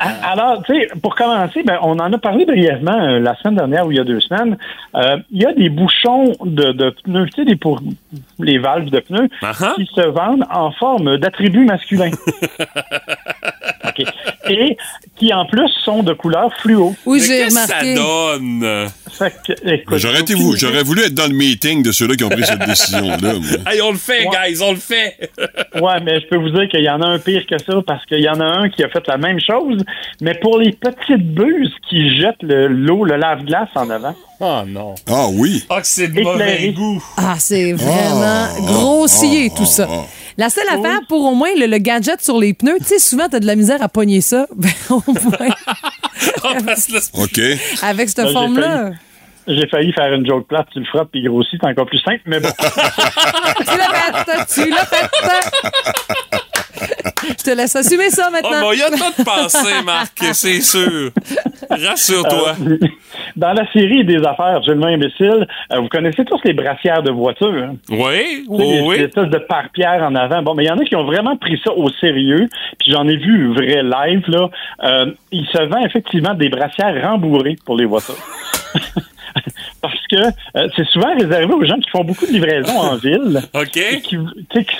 Euh, 0.05 0.31
alors, 0.31 0.61
tu 0.63 0.73
sais, 0.73 0.87
pour 1.01 1.15
commencer, 1.15 1.63
ben, 1.63 1.77
on 1.81 1.99
en 1.99 2.11
a 2.11 2.17
parlé 2.17 2.45
brièvement 2.45 2.99
euh, 2.99 3.19
la 3.19 3.35
semaine 3.37 3.55
dernière 3.55 3.87
ou 3.87 3.91
il 3.91 3.97
y 3.97 3.99
a 3.99 4.03
deux 4.03 4.19
semaines. 4.19 4.57
Euh, 4.95 5.17
Il 5.31 5.41
y 5.41 5.45
a 5.45 5.53
des 5.53 5.69
bouchons 5.69 6.33
de, 6.43 6.71
de 6.71 6.89
pneus, 7.03 7.25
tu 7.27 7.41
sais, 7.41 7.45
des 7.45 7.55
pour 7.55 7.79
les 8.39 8.57
valves 8.57 8.89
de 8.89 8.99
pneus, 8.99 9.29
qui 9.75 9.89
se 9.95 10.07
vendent 10.07 10.45
en 10.51 10.71
forme 10.71 11.17
d'attributs 11.17 11.65
masculins. 11.65 12.11
OK. 13.87 14.05
Et 14.49 14.77
qui, 15.17 15.33
en 15.33 15.45
plus, 15.45 15.69
sont 15.83 16.03
de 16.03 16.13
couleur 16.13 16.51
fluo. 16.61 16.95
Oui, 17.05 17.19
Mais 17.21 17.37
qu'est-ce 17.37 17.55
que 17.55 17.67
ça 17.67 17.93
donne? 17.95 18.87
Fait 19.09 19.33
que, 19.45 19.53
écoute, 19.69 19.97
J'aurais 19.97 20.21
été 20.21 20.33
vous, 20.33 20.54
j'aurais 20.55 20.83
voulu 20.83 21.03
être 21.03 21.13
dans 21.13 21.27
le 21.27 21.35
meeting 21.35 21.83
de 21.83 21.91
ceux-là 21.91 22.15
qui 22.15 22.23
ont 22.23 22.29
pris 22.29 22.43
cette 22.45 22.59
décision-là. 22.65 23.33
moi. 23.33 23.73
Hey, 23.73 23.81
on 23.81 23.91
le 23.91 23.97
fait, 23.97 24.25
guys, 24.25 24.61
on 24.61 24.71
le 24.71 24.77
fait! 24.77 25.29
Ouais, 25.81 25.99
mais 26.03 26.21
je 26.21 26.27
peux 26.27 26.37
vous 26.37 26.49
dire 26.51 26.69
qu'il 26.69 26.83
y 26.83 26.89
en 26.89 27.01
a 27.01 27.05
un 27.05 27.19
pire 27.19 27.43
que 27.49 27.57
ça 27.57 27.73
parce 27.85 28.05
qu'il 28.05 28.21
y 28.21 28.29
en 28.29 28.39
a 28.39 28.45
un 28.45 28.69
qui 28.69 28.81
a 28.81 28.87
fait 28.87 29.05
la 29.07 29.17
même 29.17 29.39
chose, 29.41 29.83
mais 30.21 30.33
pour 30.35 30.57
les 30.57 30.71
petites 30.71 31.33
buses 31.33 31.73
qui 31.89 32.15
jettent 32.17 32.41
le- 32.43 32.67
l'eau, 32.69 33.03
le, 33.03 33.17
lave-glace 33.17 33.67
en 33.75 33.89
avant. 33.89 34.15
Oh 34.39 34.61
non. 34.65 34.95
Ah 35.07 35.25
oui. 35.33 35.65
Ah, 35.69 35.81
que 35.81 35.87
c'est 35.87 36.07
de 36.07 36.21
mauvais 36.21 36.69
goût. 36.71 37.03
Ah, 37.17 37.35
c'est 37.39 37.73
vraiment 37.73 38.47
Ah, 38.47 38.49
grossier, 38.61 39.49
ah, 39.51 39.57
tout 39.57 39.65
ça. 39.65 39.85
ah, 39.91 40.05
La 40.37 40.49
seule 40.49 40.67
affaire 40.69 41.01
pour 41.09 41.25
au 41.25 41.35
moins 41.35 41.49
le, 41.59 41.65
le 41.67 41.77
gadget 41.77 42.21
sur 42.23 42.39
les 42.39 42.53
pneus, 42.53 42.77
tu 42.79 42.85
sais, 42.85 42.99
souvent, 42.99 43.27
t'as 43.29 43.39
de 43.41 43.45
la 43.47 43.55
misère 43.55 43.81
à 43.81 43.89
pogner 43.89 44.21
ça. 44.21 44.47
Ben, 44.55 44.69
au 44.89 45.01
moins, 45.07 45.49
OK. 47.13 47.39
avec 47.81 48.09
cette 48.09 48.25
Ben, 48.25 48.31
forme-là. 48.33 48.91
J'ai 49.47 49.67
failli 49.67 49.93
faire 49.93 50.11
une 50.13 50.25
joke 50.25 50.47
plate, 50.47 50.67
tu 50.73 50.79
le 50.79 50.85
frappes 50.85 51.09
puis 51.11 51.21
il 51.21 51.29
grossit, 51.29 51.59
c'est 51.61 51.67
encore 51.69 51.85
plus 51.85 51.99
simple, 51.99 52.21
mais 52.25 52.39
bon. 52.39 52.49
tu 52.59 53.77
l'as 53.77 54.13
fait, 54.15 54.45
tu 54.63 54.69
l'as 54.69 54.85
fait. 54.85 55.09
Je 57.27 57.43
te 57.43 57.55
laisse 57.55 57.75
assumer 57.75 58.09
ça 58.09 58.27
Oh, 58.29 58.31
maintenant. 58.31 58.61
bon, 58.61 58.71
il 58.73 58.79
y 58.79 58.81
a 58.83 58.89
de 58.89 58.97
quoi 58.97 59.09
de 59.17 59.23
penser, 59.23 59.81
Marc, 59.83 60.17
c'est 60.33 60.61
sûr. 60.61 61.11
Rassure-toi. 61.69 62.55
Euh, 62.67 62.77
dans 63.35 63.53
la 63.53 63.71
série 63.71 64.03
des 64.05 64.17
affaires 64.17 64.57
absolument 64.57 64.87
imbéciles, 64.87 65.47
euh, 65.71 65.79
vous 65.79 65.87
connaissez 65.89 66.23
tous 66.25 66.39
les 66.43 66.53
brassières 66.53 67.01
de 67.03 67.11
voiture. 67.11 67.53
hein? 67.53 67.75
Oui, 67.89 67.97
les, 67.97 68.43
oui, 68.47 68.67
les 68.73 68.81
oui. 68.81 68.95
espèces 68.97 69.29
de 69.29 69.37
pare-pierre 69.39 70.03
en 70.03 70.15
avant. 70.15 70.41
Bon, 70.43 70.53
mais 70.53 70.63
il 70.65 70.67
y 70.67 70.71
en 70.71 70.77
a 70.77 70.83
qui 70.83 70.95
ont 70.95 71.05
vraiment 71.05 71.35
pris 71.37 71.59
ça 71.63 71.71
au 71.71 71.89
sérieux. 71.89 72.47
Puis 72.79 72.91
j'en 72.91 73.07
ai 73.07 73.17
vu 73.17 73.53
vrai 73.53 73.81
live, 73.83 74.23
là. 74.27 74.49
Euh, 74.83 75.11
il 75.31 75.45
se 75.47 75.61
vend 75.63 75.83
effectivement 75.85 76.33
des 76.33 76.49
brassières 76.49 77.01
rembourrées 77.09 77.57
pour 77.65 77.75
les 77.77 77.85
voitures. 77.85 78.15
Parce 80.09 80.21
que 80.21 80.57
euh, 80.57 80.67
c'est 80.75 80.85
souvent 80.87 81.13
réservé 81.13 81.53
aux 81.53 81.65
gens 81.65 81.77
qui 81.77 81.89
font 81.89 82.03
beaucoup 82.03 82.25
de 82.25 82.31
livraisons 82.31 82.77
en 82.77 82.95
ville. 83.03 83.41
OK. 83.53 83.77
Et 83.77 84.01
Qui, 84.01 84.17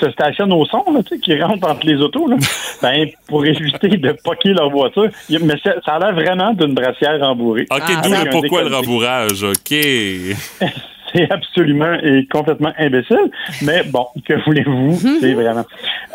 se 0.00 0.10
stationnent 0.10 0.52
au 0.52 0.64
son, 0.66 0.84
là, 0.92 1.00
qui 1.22 1.40
rentrent 1.40 1.68
entre 1.68 1.86
les 1.86 1.96
autos. 1.96 2.28
Là. 2.28 2.36
Ben, 2.82 3.08
pour 3.26 3.44
éviter 3.46 3.88
de 3.88 4.12
poquer 4.22 4.50
leur 4.50 4.68
voiture. 4.68 5.08
Mais 5.30 5.54
ça, 5.64 5.74
ça 5.84 5.94
a 5.94 5.98
l'air 5.98 6.14
vraiment 6.14 6.52
d'une 6.52 6.74
brassière 6.74 7.18
rembourrée. 7.20 7.66
OK, 7.70 7.80
Avec 7.80 8.02
d'où 8.04 8.30
pourquoi 8.30 8.64
le 8.64 8.74
rembourrage. 8.74 9.42
OK. 9.42 9.74
C'est 11.16 11.30
absolument 11.32 11.94
et 12.02 12.26
complètement 12.26 12.72
imbécile, 12.78 13.30
mais 13.62 13.82
bon, 13.84 14.06
que 14.26 14.34
voulez-vous, 14.44 14.98
c'est 15.20 15.32
vraiment. 15.32 15.64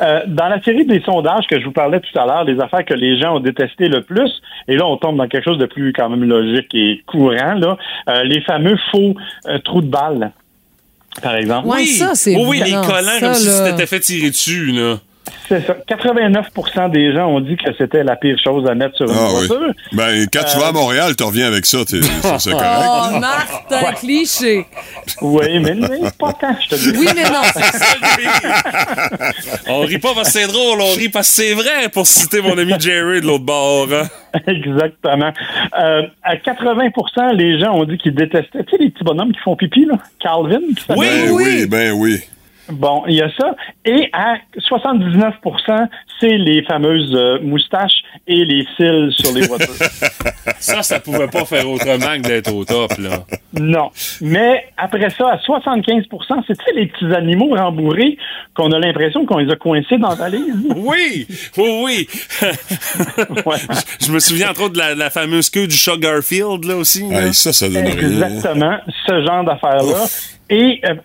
Euh, 0.02 0.22
dans 0.28 0.48
la 0.48 0.62
série 0.62 0.86
des 0.86 1.02
sondages 1.02 1.48
que 1.48 1.60
je 1.60 1.66
vous 1.66 1.72
parlais 1.72 2.00
tout 2.00 2.20
à 2.20 2.26
l'heure, 2.26 2.44
les 2.44 2.60
affaires 2.60 2.86
que 2.86 2.94
les 2.94 3.20
gens 3.20 3.38
ont 3.38 3.40
détestées 3.40 3.88
le 3.88 4.02
plus, 4.04 4.30
et 4.68 4.76
là 4.76 4.86
on 4.86 4.98
tombe 4.98 5.18
dans 5.18 5.28
quelque 5.28 5.46
chose 5.46 5.58
de 5.58 5.66
plus 5.66 5.92
quand 5.94 6.10
même 6.10 6.24
logique 6.24 6.74
et 6.74 7.02
courant, 7.08 7.54
là, 7.56 7.78
euh, 8.10 8.24
les 8.24 8.42
fameux 8.42 8.78
faux 8.92 9.16
euh, 9.48 9.58
trous 9.60 9.82
de 9.82 9.90
balle, 9.90 10.32
par 11.22 11.36
exemple. 11.36 11.68
Ouais, 11.68 11.86
ça, 11.86 12.12
c'est 12.14 12.36
Oui, 12.36 12.44
oui, 12.48 12.62
les 12.64 12.72
collants 12.72 13.20
ça, 13.20 13.28
comme 13.28 13.34
si 13.34 13.48
tu 13.48 13.72
t'étais 13.72 13.88
fait 13.88 14.00
tirer 14.00 14.30
dessus, 14.30 14.68
là. 14.68 14.98
C'est 15.48 15.66
ça. 15.68 15.76
89% 15.90 16.92
des 16.92 17.14
gens 17.14 17.28
ont 17.28 17.42
dit 17.42 17.56
que 17.58 17.72
c'était 17.78 18.04
la 18.04 18.16
pire 18.16 18.38
chose 18.44 18.68
à 18.70 18.74
mettre 18.74 18.96
sur 18.98 19.06
une 19.06 19.16
Ah 19.18 19.28
oui. 19.34 19.48
voiture. 19.48 19.74
Ben, 19.92 20.26
quand 20.32 20.44
tu 20.52 20.58
vas 20.58 20.68
à 20.68 20.72
Montréal, 20.72 21.16
tu 21.16 21.24
reviens 21.24 21.48
avec 21.48 21.66
ça, 21.66 21.80
ça, 22.22 22.40
c'est 22.40 22.52
correct. 22.52 22.66
Oh, 23.14 23.20
Martin, 23.20 23.94
cliché. 24.00 24.66
Oui, 25.22 25.60
mais, 25.60 25.76
mais 25.76 26.10
pas 26.18 26.34
tant, 26.34 26.56
je 26.64 26.70
te 26.70 26.76
dis. 26.76 26.98
Oui, 26.98 27.08
mais 27.16 27.24
non. 27.24 27.42
On 29.68 29.82
rit 29.82 30.00
pas 30.00 30.14
parce 30.16 30.32
que 30.34 30.40
c'est 30.40 30.48
drôle, 30.48 30.82
on 30.82 30.92
rit 30.94 31.10
parce 31.10 31.28
que 31.30 31.44
c'est 31.44 31.54
vrai, 31.54 31.90
pour 31.94 32.08
citer 32.08 32.42
mon 32.42 32.58
ami 32.58 32.74
Jerry 32.80 33.22
de 33.22 33.28
l'autre 33.28 33.44
bord. 33.46 33.88
hein. 33.94 34.08
Exactement. 34.48 35.32
Euh, 35.80 36.04
à 36.24 36.36
80% 36.36 37.36
les 37.36 37.60
gens 37.60 37.74
ont 37.76 37.84
dit 37.86 37.98
qu'ils 37.98 38.16
détestaient, 38.16 38.64
tu 38.64 38.72
sais, 38.72 38.78
les 38.84 38.90
petits 38.90 39.04
bonhommes 39.04 39.32
qui 39.34 39.40
font 39.40 39.56
pipi, 39.56 39.86
là, 39.86 39.96
Calvin. 40.20 40.60
Ben 40.90 41.32
oui, 41.32 41.66
ben 41.68 41.92
oui. 41.94 42.20
Bon, 42.72 43.04
il 43.08 43.16
y 43.16 43.22
a 43.22 43.30
ça. 43.38 43.56
Et 43.86 44.10
à 44.14 44.36
79% 44.58 45.88
c'est 46.20 46.38
les 46.38 46.64
fameuses 46.64 47.14
euh, 47.16 47.40
moustaches 47.42 48.04
et 48.28 48.46
les 48.46 48.66
cils 48.78 49.12
sur 49.18 49.34
les 49.34 49.48
voitures. 49.48 49.74
Ça, 50.60 50.84
ça 50.84 51.00
pouvait 51.00 51.28
pas 51.28 51.46
faire 51.46 51.68
autrement 51.68 52.18
que 52.18 52.28
d'être 52.28 52.54
au 52.54 52.64
top, 52.64 52.92
là. 53.00 53.24
non. 53.54 53.90
Mais 54.22 54.66
après 54.78 55.10
ça, 55.10 55.30
à 55.32 55.38
75% 55.38 56.44
c'est 56.48 56.56
les 56.76 56.88
petits 56.88 57.14
animaux 57.16 57.56
rembourrés 57.56 58.18
qu'on 58.56 58.72
a 58.72 58.80
l'impression 58.80 59.26
qu'on 59.26 59.38
les 59.40 59.52
a 59.52 59.56
coincés 59.56 59.98
dans 59.98 60.10
la 60.10 60.16
valise. 60.16 60.54
Oui, 60.76 61.28
oui, 61.58 61.82
oui. 61.84 62.08
je, 62.42 64.06
je 64.08 64.12
me 64.12 64.20
souviens 64.20 64.50
entre 64.52 64.64
autres 64.64 64.74
de 64.74 64.80
la, 64.80 64.94
la 64.96 65.10
fameuse 65.10 65.50
queue 65.50 65.68
du 65.68 65.76
chat 65.76 65.98
Garfield, 65.98 66.64
là 66.66 66.76
aussi. 66.76 67.08
là. 67.10 67.26
Hey, 67.28 67.34
ça, 67.34 67.54
ça 67.54 67.68
donne 67.70 67.86
rien. 67.88 67.94
Exactement, 67.98 68.78
ce 69.08 69.24
genre 69.26 69.44
d'affaires-là. 69.44 70.06
Et 70.50 70.82
euh, 70.86 70.96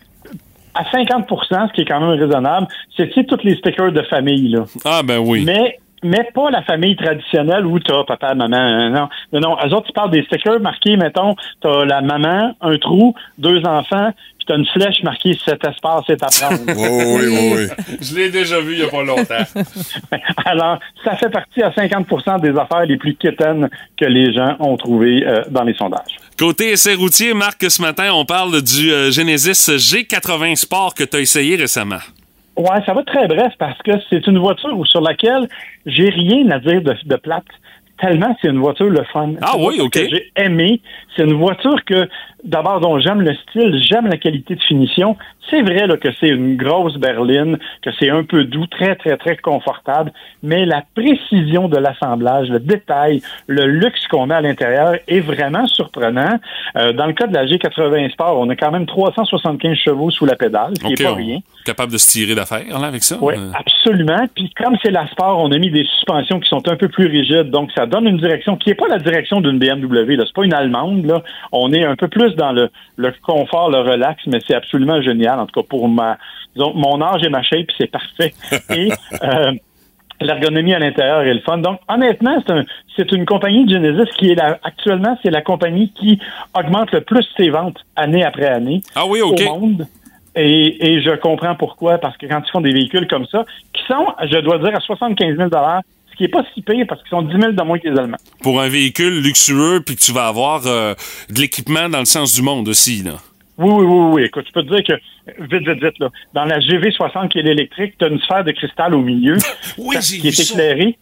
à 0.76 0.84
50% 0.84 1.68
ce 1.68 1.72
qui 1.72 1.80
est 1.82 1.84
quand 1.84 2.00
même 2.00 2.18
raisonnable, 2.18 2.66
c'est 2.96 3.10
tous 3.26 3.42
les 3.42 3.56
stickers 3.56 3.92
de 3.92 4.02
famille. 4.02 4.48
Là. 4.48 4.64
Ah, 4.84 5.02
ben 5.02 5.18
oui. 5.18 5.44
Mais 5.44 5.78
mais 6.02 6.28
pas 6.34 6.50
la 6.50 6.62
famille 6.62 6.94
traditionnelle 6.94 7.66
où 7.66 7.78
t'as 7.80 8.04
papa, 8.04 8.34
maman, 8.34 8.56
euh, 8.56 8.90
non. 8.90 9.08
Non, 9.32 9.40
non, 9.40 9.56
eux 9.64 9.74
autres, 9.74 9.86
tu 9.86 9.92
parles 9.92 10.10
des 10.10 10.22
stickers 10.24 10.60
marqués, 10.60 10.96
mettons, 10.96 11.34
t'as 11.60 11.84
la 11.84 12.00
maman, 12.00 12.52
un 12.60 12.76
trou, 12.76 13.14
deux 13.38 13.64
enfants, 13.64 14.10
puis 14.46 14.54
t'as 14.54 14.56
une 14.56 14.66
flèche 14.66 15.02
marquée 15.02 15.38
cet 15.44 15.64
espace 15.64 16.04
est 16.08 16.22
à 16.22 16.26
prendre. 16.26 16.62
Oh, 16.78 17.18
oui, 17.18 17.26
oui, 17.26 17.52
oui. 17.54 17.96
Je 18.00 18.14
l'ai 18.16 18.30
déjà 18.30 18.60
vu 18.60 18.74
il 18.74 18.78
y 18.80 18.82
a 18.82 18.88
pas 18.88 19.02
longtemps. 19.02 19.44
Alors, 20.44 20.78
ça 21.04 21.16
fait 21.16 21.30
partie 21.30 21.62
à 21.62 21.70
50% 21.70 22.40
des 22.40 22.58
affaires 22.58 22.86
les 22.86 22.96
plus 22.96 23.14
quétaines 23.14 23.68
que 23.96 24.04
les 24.04 24.32
gens 24.32 24.56
ont 24.60 24.76
trouvées 24.76 25.26
euh, 25.26 25.42
dans 25.50 25.64
les 25.64 25.74
sondages. 25.74 26.16
Côté 26.38 26.72
essai 26.72 26.94
routier, 26.94 27.34
Marc, 27.34 27.62
ce 27.70 27.80
matin, 27.80 28.10
on 28.12 28.24
parle 28.24 28.62
du 28.62 28.92
euh, 28.92 29.10
Genesis 29.10 29.70
G80 29.70 30.56
Sport 30.56 30.94
que 30.94 31.04
tu 31.04 31.16
as 31.16 31.20
essayé 31.20 31.56
récemment. 31.56 32.00
Ouais, 32.56 32.82
ça 32.86 32.94
va 32.94 33.02
très 33.02 33.26
bref 33.28 33.52
parce 33.58 33.80
que 33.82 33.92
c'est 34.08 34.26
une 34.26 34.38
voiture 34.38 34.86
sur 34.86 35.00
laquelle 35.00 35.48
j'ai 35.84 36.08
rien 36.08 36.50
à 36.50 36.58
dire 36.58 36.82
de, 36.82 36.94
de 37.04 37.16
plate. 37.16 37.44
Tellement 38.00 38.36
c'est 38.40 38.48
une 38.48 38.58
voiture 38.58 38.90
le 38.90 39.04
fun. 39.12 39.32
Ah 39.42 39.54
oui, 39.58 39.80
ok. 39.80 39.92
Que 39.92 40.08
j'ai 40.08 40.32
aimé. 40.36 40.80
C'est 41.14 41.24
une 41.24 41.34
voiture 41.34 41.82
que, 41.84 42.08
d'abord, 42.44 42.80
dont 42.80 42.98
j'aime 42.98 43.20
le 43.22 43.34
style, 43.34 43.80
j'aime 43.82 44.06
la 44.06 44.16
qualité 44.16 44.54
de 44.54 44.62
finition. 44.62 45.16
C'est 45.50 45.62
vrai 45.62 45.86
là, 45.86 45.96
que 45.96 46.08
c'est 46.18 46.28
une 46.28 46.56
grosse 46.56 46.96
berline, 46.96 47.58
que 47.82 47.90
c'est 47.98 48.10
un 48.10 48.24
peu 48.24 48.44
doux, 48.44 48.66
très, 48.66 48.96
très, 48.96 49.16
très 49.16 49.36
confortable, 49.36 50.12
mais 50.42 50.66
la 50.66 50.82
précision 50.94 51.68
de 51.68 51.76
l'assemblage, 51.76 52.48
le 52.48 52.58
détail, 52.58 53.22
le 53.46 53.66
luxe 53.66 54.08
qu'on 54.08 54.26
met 54.26 54.34
à 54.34 54.40
l'intérieur 54.40 54.96
est 55.06 55.20
vraiment 55.20 55.66
surprenant. 55.68 56.38
Euh, 56.76 56.92
dans 56.92 57.06
le 57.06 57.12
cas 57.12 57.28
de 57.28 57.34
la 57.34 57.46
G80 57.46 58.10
Sport, 58.10 58.40
on 58.40 58.48
a 58.50 58.56
quand 58.56 58.72
même 58.72 58.86
375 58.86 59.76
chevaux 59.76 60.10
sous 60.10 60.26
la 60.26 60.34
pédale, 60.34 60.72
ce 60.76 60.82
qui 60.82 60.88
n'est 60.88 61.08
pas 61.08 61.14
rien. 61.14 61.38
capable 61.64 61.92
de 61.92 61.98
se 61.98 62.08
tirer 62.08 62.34
d'affaire 62.34 62.64
là, 62.80 62.88
avec 62.88 63.04
ça. 63.04 63.16
Oui, 63.20 63.34
Euh, 63.36 63.50
absolument. 63.54 64.26
Puis 64.34 64.50
comme 64.56 64.76
c'est 64.82 64.90
la 64.90 65.06
sport, 65.08 65.38
on 65.38 65.52
a 65.52 65.58
mis 65.58 65.70
des 65.70 65.84
suspensions 65.84 66.40
qui 66.40 66.48
sont 66.48 66.66
un 66.68 66.76
peu 66.76 66.88
plus 66.88 67.06
rigides, 67.06 67.50
donc 67.50 67.70
ça 67.76 67.86
donne 67.86 68.06
une 68.06 68.18
direction 68.18 68.56
qui 68.56 68.70
n'est 68.70 68.74
pas 68.74 68.88
la 68.88 68.98
direction 68.98 69.40
d'une 69.40 69.58
BMW. 69.58 70.16
Là, 70.16 70.24
c'est 70.26 70.34
pas 70.34 70.44
une 70.44 70.54
allemande. 70.54 71.06
Là, 71.06 71.22
on 71.52 71.72
est 71.72 71.84
un 71.84 71.94
peu 71.96 72.08
plus 72.08 72.25
dans 72.34 72.52
le, 72.52 72.70
le 72.96 73.12
confort, 73.22 73.70
le 73.70 73.78
relax, 73.78 74.22
mais 74.26 74.38
c'est 74.46 74.54
absolument 74.54 75.00
génial. 75.00 75.38
En 75.38 75.46
tout 75.46 75.60
cas 75.60 75.66
pour 75.68 75.88
ma, 75.88 76.18
disons, 76.54 76.72
mon 76.74 77.00
âge 77.00 77.22
et 77.22 77.28
ma 77.28 77.42
shape, 77.42 77.68
c'est 77.78 77.90
parfait. 77.90 78.34
Et 78.70 78.90
euh, 79.22 79.52
L'ergonomie 80.20 80.72
à 80.72 80.78
l'intérieur 80.78 81.22
est 81.22 81.34
le 81.34 81.40
fun. 81.40 81.58
Donc, 81.58 81.78
honnêtement, 81.88 82.42
c'est 82.46 82.52
un, 82.52 82.64
c'est 82.96 83.12
une 83.12 83.26
compagnie 83.26 83.68
Genesis 83.68 84.10
qui 84.16 84.30
est 84.30 84.34
la, 84.34 84.58
actuellement, 84.62 85.18
c'est 85.22 85.30
la 85.30 85.42
compagnie 85.42 85.92
qui 85.92 86.18
augmente 86.58 86.90
le 86.92 87.02
plus 87.02 87.26
ses 87.36 87.50
ventes 87.50 87.78
année 87.96 88.24
après 88.24 88.46
année 88.46 88.80
Ah 88.94 89.04
oui, 89.06 89.20
au 89.20 89.34
monde. 89.58 89.86
Et, 90.34 90.92
et 90.92 91.02
je 91.02 91.10
comprends 91.16 91.54
pourquoi, 91.54 91.98
parce 91.98 92.16
que 92.16 92.26
quand 92.26 92.42
ils 92.46 92.50
font 92.50 92.60
des 92.60 92.72
véhicules 92.72 93.06
comme 93.08 93.26
ça, 93.26 93.44
qui 93.72 93.82
sont, 93.86 94.06
je 94.22 94.38
dois 94.38 94.58
dire, 94.58 94.74
à 94.74 94.80
75 94.80 95.36
000 95.36 95.48
ce 96.16 96.18
qui 96.18 96.24
est 96.24 96.28
pas 96.28 96.44
si 96.54 96.62
pire 96.62 96.86
parce 96.88 97.02
qu'ils 97.02 97.10
sont 97.10 97.22
10 97.22 97.36
000 97.38 97.52
de 97.52 97.62
moins 97.62 97.78
que 97.78 97.88
les 97.88 97.98
Allemands. 97.98 98.16
Pour 98.42 98.60
un 98.60 98.68
véhicule 98.68 99.20
luxueux, 99.20 99.82
puis 99.84 99.96
que 99.96 100.00
tu 100.00 100.12
vas 100.12 100.28
avoir 100.28 100.66
euh, 100.66 100.94
de 101.28 101.40
l'équipement 101.40 101.88
dans 101.90 101.98
le 101.98 102.06
sens 102.06 102.34
du 102.34 102.42
monde 102.42 102.68
aussi. 102.68 103.02
Là. 103.02 103.16
Oui, 103.58 103.70
oui, 103.70 103.84
oui, 103.84 104.12
oui. 104.14 104.22
Écoute, 104.24 104.46
je 104.48 104.52
peux 104.52 104.62
te 104.62 104.74
dire 104.74 104.84
que, 104.84 105.42
vite, 105.42 105.68
vite, 105.68 105.82
vite, 105.82 105.98
là, 105.98 106.10
dans 106.32 106.44
la 106.44 106.58
GV60 106.58 107.28
qui 107.28 107.38
est 107.38 107.42
l'électrique, 107.42 107.94
tu 107.98 108.04
as 108.04 108.08
une 108.08 108.20
sphère 108.20 108.44
de 108.44 108.52
cristal 108.52 108.94
au 108.94 109.02
milieu 109.02 109.36
Oui, 109.78 109.96
qui 109.98 110.28
est 110.28 110.36
vu 110.36 110.42
éclairée. 110.42 110.98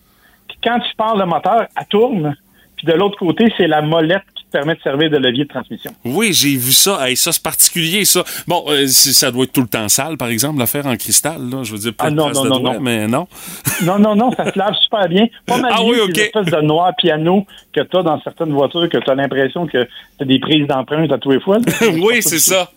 Puis 0.49 0.59
quand 0.63 0.81
tu 0.81 0.95
pars 0.97 1.17
le 1.17 1.27
moteur, 1.27 1.67
elle 1.77 1.87
tourne. 1.87 2.37
Puis 2.77 2.87
de 2.87 2.93
l'autre 2.93 3.19
côté, 3.19 3.53
c'est 3.57 3.69
la 3.69 3.83
molette 3.83 4.23
permet 4.55 4.77
de 4.77 4.81
servir 4.83 5.11
de 5.11 5.17
levier 5.17 5.43
de 5.45 5.49
transmission. 5.49 5.91
Oui, 6.05 6.33
j'ai 6.33 6.57
vu 6.57 6.71
ça. 6.71 7.09
Hey, 7.09 7.17
ça, 7.17 7.33
c'est 7.33 7.43
particulier, 7.43 8.05
ça. 8.05 8.23
Bon, 8.47 8.65
euh, 8.69 8.87
ça 8.87 9.33
doit 9.33 9.45
être 9.45 9.53
tout 9.53 9.63
le 9.63 9.67
temps 9.67 9.89
sale, 9.89 10.17
par 10.17 10.29
exemple, 10.29 10.61
le 10.61 10.67
faire 10.67 10.87
en 10.87 10.97
cristal, 10.97 11.51
là. 11.51 11.65
Je 11.65 11.73
veux 11.73 11.79
dire, 11.79 11.93
plein 11.93 12.07
Ah, 12.07 12.11
non, 12.13 12.31
non, 12.31 12.45
non, 12.45 12.61
non. 12.61 12.81
mais 12.81 13.09
non. 13.09 13.27
Non, 13.83 13.99
non, 13.99 14.15
non, 14.15 14.31
ça 14.31 14.53
se 14.53 14.57
lave 14.57 14.75
super 14.81 15.09
bien. 15.09 15.27
Pas 15.45 15.59
mal 15.59 15.73
Ah 15.75 15.83
oui, 15.83 15.97
que 15.97 16.03
ok. 16.03 16.17
les 16.17 16.23
espèces 16.23 16.47
de 16.47 16.61
noir 16.61 16.93
piano 16.97 17.45
que 17.73 17.81
tu 17.81 17.97
as 17.97 18.03
dans 18.05 18.21
certaines 18.23 18.53
voitures, 18.53 18.89
que 18.89 18.99
tu 18.99 19.11
as 19.11 19.15
l'impression 19.17 19.67
que 19.67 19.83
tu 19.83 19.89
as 20.21 20.25
des 20.25 20.39
prises 20.39 20.69
d'empreintes 20.69 21.11
à 21.11 21.19
tous 21.19 21.33
les 21.33 21.41
fois. 21.41 21.59
oui, 22.01 22.23
c'est 22.23 22.39
ça. 22.39 22.71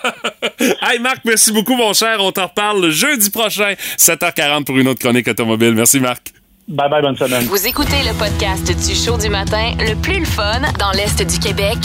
hey, 0.60 0.98
Marc, 0.98 1.20
merci 1.24 1.52
beaucoup, 1.52 1.76
mon 1.76 1.92
cher. 1.92 2.16
On 2.20 2.32
t'en 2.32 2.48
reparle 2.48 2.82
le 2.82 2.90
jeudi 2.90 3.30
prochain, 3.30 3.74
7h40 3.96 4.64
pour 4.64 4.76
une 4.76 4.88
autre 4.88 5.00
chronique 5.00 5.28
automobile. 5.28 5.74
Merci, 5.74 6.00
Marc. 6.00 6.32
Bye 6.68 6.90
bye, 6.90 7.00
bonne 7.00 7.16
semaine. 7.16 7.44
Vous 7.44 7.66
écoutez 7.66 7.96
le 8.06 8.12
podcast 8.18 8.66
du 8.86 8.94
show 8.94 9.16
du 9.16 9.30
matin 9.30 9.72
le 9.80 9.94
plus 9.94 10.18
le 10.20 10.26
fun 10.26 10.60
dans 10.78 10.90
l'Est 10.92 11.22
du 11.22 11.38
Québec 11.38 11.78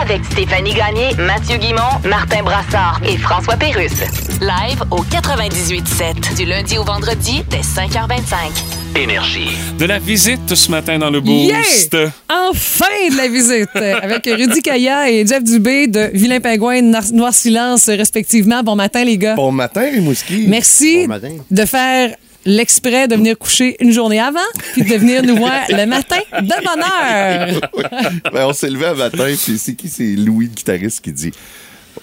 avec 0.00 0.24
Stéphanie 0.24 0.72
Gagné, 0.72 1.14
Mathieu 1.18 1.58
Guimont, 1.58 2.00
Martin 2.08 2.42
Brassard 2.42 2.98
et 3.06 3.18
François 3.18 3.56
Pérusse. 3.56 4.00
Live 4.40 4.82
au 4.90 5.00
98.7 5.04 6.34
du 6.36 6.46
lundi 6.46 6.78
au 6.78 6.84
vendredi 6.84 7.42
dès 7.50 7.58
5h25. 7.60 8.98
Énergie. 8.98 9.50
De 9.78 9.84
la 9.84 9.98
visite 9.98 10.54
ce 10.54 10.70
matin 10.70 10.98
dans 10.98 11.10
le 11.10 11.20
Yeah! 11.22 11.58
Boost. 11.58 11.96
Enfin 12.30 12.86
de 13.10 13.16
la 13.18 13.28
visite 13.28 13.68
euh, 13.76 13.98
avec 14.00 14.24
Rudy 14.24 14.62
Kaya 14.62 15.10
et 15.10 15.26
Jeff 15.26 15.44
Dubé 15.44 15.88
de 15.88 16.10
Vilain 16.14 16.40
Pingouin 16.40 16.72
et 16.76 16.82
Noir 16.82 17.34
Silence 17.34 17.86
respectivement. 17.88 18.62
Bon 18.62 18.76
matin 18.76 19.04
les 19.04 19.18
gars. 19.18 19.34
Bon 19.34 19.52
matin, 19.52 19.82
Rimouski. 19.92 20.46
Merci 20.48 21.02
Bon 21.02 21.08
matin. 21.08 21.28
de 21.50 21.64
faire 21.66 22.14
l'exprès 22.44 23.08
de 23.08 23.16
venir 23.16 23.38
coucher 23.38 23.76
une 23.80 23.92
journée 23.92 24.20
avant 24.20 24.40
puis 24.72 24.82
de 24.82 24.94
venir 24.96 25.22
nous 25.22 25.36
voir 25.36 25.62
le 25.68 25.86
matin 25.86 26.18
de 26.32 26.46
bonne 26.64 26.82
heure. 26.82 28.12
Ben, 28.32 28.46
on 28.46 28.52
s'est 28.52 28.70
levé 28.70 28.86
un 28.86 28.94
matin, 28.94 29.24
puis 29.24 29.58
c'est 29.58 29.74
qui? 29.74 29.88
C'est 29.88 30.14
Louis, 30.16 30.46
le 30.46 30.52
guitariste, 30.52 31.00
qui 31.00 31.12
dit 31.12 31.32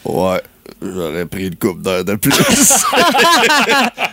Ouais, 0.06 0.42
j'aurais 0.82 1.26
pris 1.26 1.48
une 1.48 1.56
coupe 1.56 1.82
d'heure 1.82 2.04
de 2.06 2.16
plus. 2.16 2.32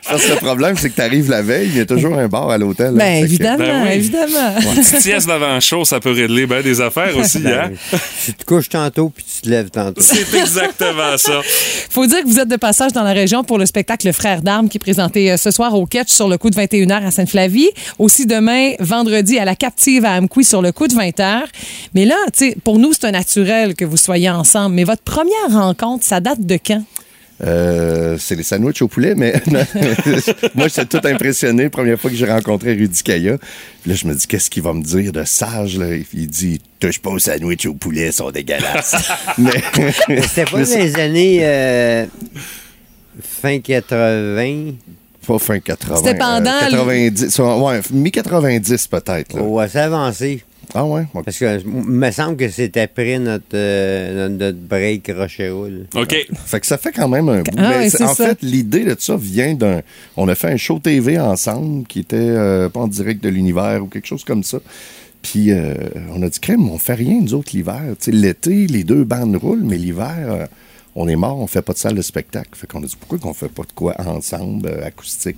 Parce 0.09 0.25
que 0.25 0.31
le 0.33 0.37
problème, 0.37 0.77
c'est 0.79 0.91
que 0.91 0.95
t'arrives 0.97 1.29
la 1.31 1.43
veille, 1.43 1.69
il 1.69 1.77
y 1.77 1.81
a 1.81 1.87
toujours 1.87 2.17
un 2.17 2.29
bar 2.29 2.49
à 2.51 2.59
l'hôtel. 2.59 2.89
hein. 2.89 2.93
Ben 2.97 3.15
Fait 3.15 3.21
que- 3.21 3.25
évidemment, 3.27 3.59
Ben 3.59 3.83
oui. 3.85 3.93
évidemment. 3.95 4.55
Une 4.61 4.83
petite 4.83 5.01
sieste 5.01 5.27
d'avant 5.27 5.59
show, 5.61 5.85
ça 5.85 5.99
peut 6.01 6.13
régler 6.13 6.47
ben 6.47 6.63
des 6.63 6.81
affaires 6.81 7.17
aussi, 7.17 7.43
hein? 7.47 7.71
Tu 8.25 8.33
te 8.35 8.45
couches 8.45 8.69
tantôt 8.69 9.11
puis 9.15 9.25
tu 9.25 9.43
te 9.43 9.49
lèves 9.51 9.71
tantôt. 9.71 10.01
C'est 10.01 10.33
exactement 10.39 11.17
ça. 11.17 11.41
Faut 11.91 12.07
dire 12.07 12.23
que 12.23 12.29
vous 12.29 12.39
êtes 12.39 12.49
de 12.49 12.57
passage 12.57 12.93
dans 12.93 13.03
la 13.03 13.13
région 13.13 13.43
pour 13.45 13.59
le 13.59 13.67
spectacle 13.67 14.13
Frères 14.13 14.43
d'armes 14.43 14.69
qui 14.69 14.79
est 14.79 14.81
présenté 14.81 15.33
euh, 15.33 15.37
ce 15.37 15.51
soir 15.51 15.75
au 15.75 15.87
Catch 15.87 16.11
sur 16.11 16.29
le 16.29 16.39
coup 16.39 16.51
de 16.51 16.57
21h 16.57 17.05
à 17.05 17.11
Sainte-Flavie. 17.11 17.71
Aussi 17.99 18.27
demain, 18.27 18.73
vendredi, 18.81 19.39
à 19.39 19.45
la 19.45 19.57
Captive 19.57 20.05
à 20.05 20.13
Amqui 20.19 20.45
sur 20.45 20.63
le 20.63 20.73
coup 20.73 20.87
de 20.87 20.95
20h. 20.95 21.43
Mais 21.95 22.05
là, 22.05 22.15
tu 22.27 22.51
sais, 22.51 22.57
pour 22.65 22.79
nous, 22.79 22.93
c'est 22.93 23.07
un 23.07 23.11
naturel 23.13 23.75
que 23.75 23.85
vous 23.85 23.97
soyez 23.97 24.31
ensemble. 24.31 24.75
Mais 24.77 24.85
votre 24.85 25.03
première 25.03 25.51
rencontre, 25.51 26.05
ça 26.05 26.21
date 26.21 26.41
de 26.41 26.56
quand? 26.65 26.83
Euh, 27.45 28.17
c'est 28.19 28.35
les 28.35 28.43
sandwichs 28.43 28.81
au 28.81 28.89
poulet, 28.89 29.15
mais 29.15 29.35
moi, 30.55 30.69
j'étais 30.69 30.87
tout 30.87 31.07
impressionné 31.07 31.65
la 31.65 31.71
première 31.71 32.01
fois 32.01 32.11
que 32.11 32.17
j'ai 32.17 32.25
rencontré 32.25 32.73
Rudy 32.73 33.03
Kaya. 33.03 33.37
Puis 33.83 33.91
là, 33.91 33.95
je 33.95 34.07
me 34.07 34.15
dis, 34.15 34.27
qu'est-ce 34.27 34.49
qu'il 34.49 34.63
va 34.63 34.73
me 34.73 34.83
dire 34.83 35.13
de 35.13 35.23
sage? 35.25 35.79
Là? 35.79 35.97
Il 36.15 36.29
dit, 36.29 36.61
touche 36.81 36.99
pas 36.99 37.11
aux 37.11 37.19
sandwichs 37.19 37.67
au 37.67 37.75
poulet, 37.75 38.07
ils 38.07 38.13
sont 38.13 38.31
dégueulasses. 38.31 38.97
mais 39.39 39.51
Mais 40.09 40.23
C'était 40.23 40.45
pas 40.51 40.59
mais 40.59 40.65
dans 40.65 40.79
les 40.79 40.99
années 40.99 41.39
euh, 41.43 42.07
fin 43.21 43.61
80. 43.61 44.73
Pas 45.27 45.39
fin 45.39 45.59
80. 45.61 45.97
C'était 45.97 46.15
pendant 46.15 46.51
euh, 46.51 46.71
90. 46.71 47.29
ça, 47.29 47.57
Ouais, 47.59 47.81
mi-90 47.91 48.89
peut-être. 48.89 49.39
Ouais, 49.39 49.69
c'est 49.69 49.81
avancé. 49.81 50.43
Ah 50.75 50.85
ouais? 50.85 51.05
ok. 51.15 51.25
Parce 51.25 51.39
que 51.39 51.61
il 51.61 51.67
me 51.69 52.11
semble 52.11 52.37
que 52.37 52.49
c'était 52.49 52.81
après 52.83 53.19
notre, 53.19 53.45
euh, 53.55 54.29
notre, 54.29 54.59
break 54.59 55.11
Rocheroule. 55.17 55.87
OK. 55.95 56.17
Fait 56.47 56.61
que 56.61 56.67
ça 56.67 56.77
fait 56.79 56.93
quand 56.93 57.09
même 57.09 57.29
un 57.29 57.39
bout. 57.43 57.51
Ah 57.57 57.71
Mais 57.79 57.89
c'est- 57.91 57.99
c'est 57.99 58.05
en 58.05 58.15
ça. 58.15 58.27
fait, 58.29 58.39
l'idée 58.43 58.85
de 58.85 58.97
ça 58.99 59.17
vient 59.17 59.55
d'un. 59.55 59.81
On 60.17 60.29
a 60.29 60.35
fait 60.35 60.49
un 60.49 60.57
show 60.57 60.79
TV 60.79 61.19
ensemble 61.19 61.87
qui 61.87 62.01
était 62.01 62.17
euh, 62.19 62.69
pas 62.69 62.81
en 62.81 62.89
direct 62.89 63.23
de 63.23 63.29
l'univers 63.29 63.83
ou 63.83 63.87
quelque 63.87 64.07
chose 64.07 64.25
comme 64.25 64.43
ça. 64.43 64.59
Puis 65.23 65.51
euh, 65.51 65.75
on 66.15 66.23
a 66.23 66.29
dit, 66.29 66.39
crème, 66.39 66.69
on 66.71 66.79
fait 66.79 66.95
rien, 66.95 67.21
nous 67.21 67.35
autres, 67.35 67.51
l'hiver. 67.55 67.83
L'été, 68.09 68.67
les 68.67 68.85
deux 68.85 69.05
bandes 69.05 69.37
roulent, 69.37 69.65
mais 69.65 69.77
l'hiver, 69.79 70.15
euh, 70.29 70.47
on 70.97 71.07
est 71.09 71.15
mort, 71.17 71.39
on 71.39 71.47
fait 71.47 71.63
pas 71.63 71.73
de 71.75 71.79
salle 71.79 71.95
de 71.95 72.03
spectacle. 72.03 72.51
Fait 72.55 72.67
qu'on 72.67 72.83
a 72.83 72.87
dit, 72.87 72.97
pourquoi 72.99 73.19
qu'on 73.19 73.35
fait 73.35 73.49
pas 73.49 73.63
de 73.63 73.73
quoi 73.75 73.95
ensemble, 73.99 74.69
euh, 74.69 74.85
acoustique? 74.87 75.37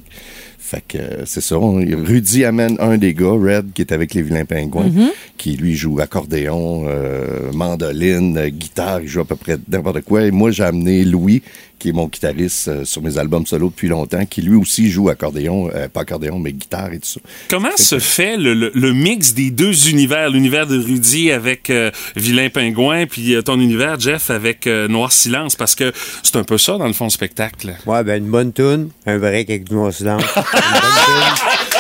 Fait 0.58 0.82
que 0.86 0.98
euh, 0.98 1.24
c'est 1.26 1.40
ça. 1.40 1.58
on- 1.58 1.76
Rudy 2.04 2.44
amène 2.44 2.76
un 2.80 2.96
des 2.98 3.12
gars, 3.14 3.30
Red, 3.32 3.72
qui 3.74 3.82
est 3.82 3.92
avec 3.92 4.14
les 4.14 4.22
vilains 4.22 4.44
pingouins, 4.44 4.90
qui 5.36 5.56
lui 5.56 5.74
joue 5.74 5.98
accordéon, 6.00 6.84
euh, 6.86 7.50
mandoline, 7.52 8.48
guitare, 8.50 9.00
il 9.02 9.08
joue 9.08 9.20
à 9.20 9.24
peu 9.24 9.36
près 9.36 9.56
n'importe 9.68 10.02
quoi. 10.02 10.22
Et 10.24 10.30
moi, 10.30 10.50
j'ai 10.50 10.64
amené 10.64 11.04
Louis, 11.04 11.42
qui 11.78 11.90
est 11.90 11.92
mon 11.92 12.06
guitariste 12.08 12.68
euh, 12.68 12.84
sur 12.84 13.02
mes 13.02 13.18
albums 13.18 13.46
solo 13.46 13.68
depuis 13.68 13.88
longtemps, 13.88 14.24
qui 14.26 14.42
lui 14.42 14.56
aussi 14.56 14.90
joue 14.90 15.08
accordéon, 15.08 15.70
euh, 15.74 15.88
pas 15.88 16.00
accordéon, 16.00 16.38
mais 16.38 16.52
guitare 16.52 16.92
et 16.92 16.98
tout 16.98 17.08
ça. 17.08 17.20
Comment 17.48 17.76
se 17.76 17.98
fait 17.98 18.36
le, 18.36 18.54
le- 18.54 18.72
le 18.74 18.92
mix 18.92 19.34
des 19.34 19.50
deux 19.50 19.88
univers, 19.88 20.30
l'univers 20.30 20.66
de 20.66 20.78
Rudy 20.78 21.30
avec 21.30 21.70
euh, 21.70 21.90
Vilain 22.16 22.48
Pingouin, 22.48 23.06
puis 23.06 23.34
euh, 23.34 23.42
ton 23.42 23.60
univers, 23.60 23.98
Jeff, 24.00 24.30
avec 24.30 24.66
euh, 24.66 24.88
Noir 24.88 25.12
Silence? 25.12 25.56
Parce 25.56 25.74
que 25.74 25.92
c'est 26.22 26.36
un 26.36 26.44
peu 26.44 26.58
ça, 26.58 26.78
dans 26.78 26.86
le 26.86 26.92
fond, 26.92 27.04
le 27.04 27.10
spectacle. 27.10 27.74
Ouais, 27.86 28.02
ben 28.04 28.22
une 28.22 28.30
bonne 28.30 28.52
tune, 28.52 28.90
un 29.06 29.18
break 29.18 29.50
avec 29.50 29.64
du 29.64 29.74
noir 29.74 29.92
silence. 29.92 30.22
Une 30.36 30.42
bonne 30.42 31.77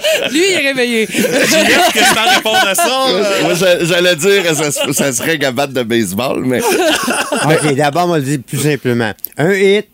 Lui, 0.30 0.40
il 0.48 0.52
est 0.54 0.68
réveillé. 0.68 1.06
Qu'est-ce 1.06 1.92
que 1.92 2.14
t'en 2.14 2.30
répondre 2.34 2.66
à 2.66 2.74
ça? 2.74 3.06
Moi, 3.42 3.54
j'a- 3.54 3.84
j'allais 3.84 4.16
dire, 4.16 4.42
ça, 4.54 4.70
ça 4.92 5.12
serait 5.12 5.38
gabate 5.38 5.72
de 5.72 5.82
baseball, 5.82 6.44
mais 6.44 6.60
OK, 7.44 7.74
d'abord, 7.74 8.04
on 8.06 8.12
va 8.12 8.18
le 8.18 8.24
dire 8.24 8.38
plus 8.46 8.58
simplement. 8.58 9.12
Un 9.36 9.52
hit, 9.52 9.86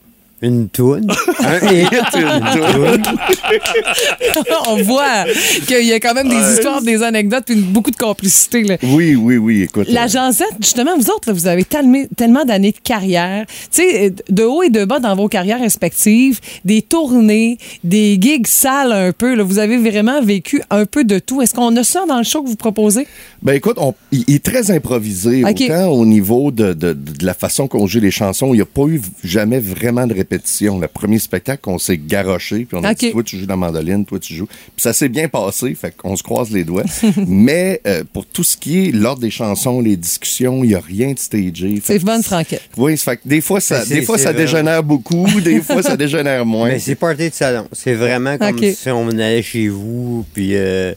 une 0.43 0.68
toune. 0.68 1.07
Un 1.41 1.57
hit, 1.72 1.91
une 2.14 2.45
toune. 2.53 3.03
On 4.68 4.76
voit 4.82 5.24
qu'il 5.66 5.84
y 5.87 5.93
a 5.93 6.01
quand 6.01 6.14
même 6.14 6.28
des 6.28 6.53
histoires, 6.55 6.82
des 6.82 7.03
anecdotes, 7.03 7.45
puis 7.47 7.57
beaucoup 7.57 7.91
de 7.91 7.97
complicité. 7.97 8.62
là. 8.64 8.76
oui, 8.82 9.14
oui, 9.14 9.37
oui, 9.37 9.62
écoute. 9.62 9.87
La 9.89 10.07
Gensette, 10.07 10.47
justement, 10.61 10.97
vous 10.97 11.09
autres, 11.11 11.28
là, 11.28 11.32
vous 11.32 11.47
avez 11.47 11.64
tellement, 11.64 12.03
tellement 12.16 12.45
d'années 12.45 12.72
de 12.72 12.78
carrière. 12.82 13.47
Tu 13.72 13.82
sais, 13.82 14.12
de 14.28 14.43
haut 14.45 14.62
et 14.62 14.70
de 14.70 14.84
bas 14.84 14.99
dans 14.99 15.14
vos 15.16 15.28
carrières 15.28 15.61
respectives, 15.61 16.41
des 16.64 16.82
tournées, 16.82 17.59
des 17.84 18.18
gigs 18.20 18.47
sales 18.47 18.93
un 18.93 19.12
peu. 19.12 19.34
là. 19.34 19.43
vous 19.43 19.59
avez 19.59 19.78
vraiment 19.78 20.20
vécu 20.22 20.62
un 20.70 20.84
peu 20.87 21.05
de 21.05 21.18
tout. 21.18 21.41
Est-ce 21.43 21.55
qu'on 21.55 21.74
a 21.76 21.84
ça 21.84 22.05
dans 22.07 22.18
le 22.18 22.24
show 22.24 22.43
que 22.43 22.49
vous 22.49 22.57
proposez? 22.57 23.07
Ben 23.43 23.55
écoute, 23.55 23.76
on- 23.80 23.95
il 24.12 24.24
il 24.28 24.34
est 24.37 24.45
très 24.45 24.70
improvisé, 24.70 25.45
autant 25.45 25.89
au 25.89 26.05
niveau 26.05 26.51
de, 26.51 26.72
de- 26.72 26.93
de 26.95 27.24
la 27.24 27.32
façon 27.34 27.68
qu'on 27.68 27.87
joue 27.87 28.01
les 28.01 28.11
chansons. 28.11 28.49
Il 28.53 28.57
n'y 28.57 28.62
a 28.62 28.66
pas 28.66 28.87
eu 28.87 29.01
jamais 29.22 29.61
vraiment 29.61 30.07
de 30.07 30.14
répétition. 30.27 30.79
Le 30.79 30.89
premier 30.89 31.18
spectacle, 31.18 31.62
on 31.68 31.79
s'est 31.79 31.99
garoché, 31.99 32.64
puis 32.64 32.77
on 32.77 32.85
a 32.85 32.95
dit, 32.95 33.12
toi 33.12 33.22
tu 33.22 33.39
joues 33.39 33.47
la 33.47 33.57
mandoline, 33.57 34.05
toi 34.05 34.18
tu 34.18 34.35
joues. 34.35 34.47
Puis 34.47 34.83
ça 34.83 34.93
s'est 34.93 35.09
bien 35.09 35.29
passé, 35.29 35.74
fait 35.74 35.95
qu'on 35.97 36.16
se 36.16 36.22
croise 36.22 36.51
les 36.51 36.64
doigts. 36.64 36.85
Mais 37.27 37.81
euh, 37.87 38.03
pour 38.12 38.27
tout 38.27 38.45
ce 38.45 38.57
qui 38.57 38.89
est 38.89 38.93
l'ordre 38.93 39.20
des 39.20 39.31
chansons, 39.31 39.81
les 39.81 39.97
discussions, 39.97 40.64
il 40.64 40.68
n'y 40.68 40.74
a 40.74 40.81
rien 40.81 41.12
de 41.12 41.18
stagé. 41.18 41.81
C'est 41.83 42.03
bonne 42.05 42.22
franquette. 42.22 42.68
Oui, 42.77 42.97
fait 42.97 43.16
que 43.16 43.22
des 43.29 43.41
fois, 43.41 43.61
ça, 43.61 43.85
des 43.87 44.03
fois, 44.03 44.18
ça 44.18 44.33
dégénère 44.33 44.83
beaucoup, 44.83 45.27
des 45.41 45.61
fois, 45.62 45.83
ça 45.83 45.97
dégénère 45.97 46.45
moins. 46.45 46.68
Mais 46.68 46.79
c'est 46.79 46.97
party 46.97 47.31
de 47.31 47.35
salon. 47.35 47.68
C'est 47.72 47.95
vraiment 47.95 48.37
comme 48.39 48.59
si 48.59 48.91
on 48.91 49.09
allait 49.09 49.43
chez 49.43 49.68
vous, 49.68 50.24
puis 50.35 50.51
euh, 50.55 50.93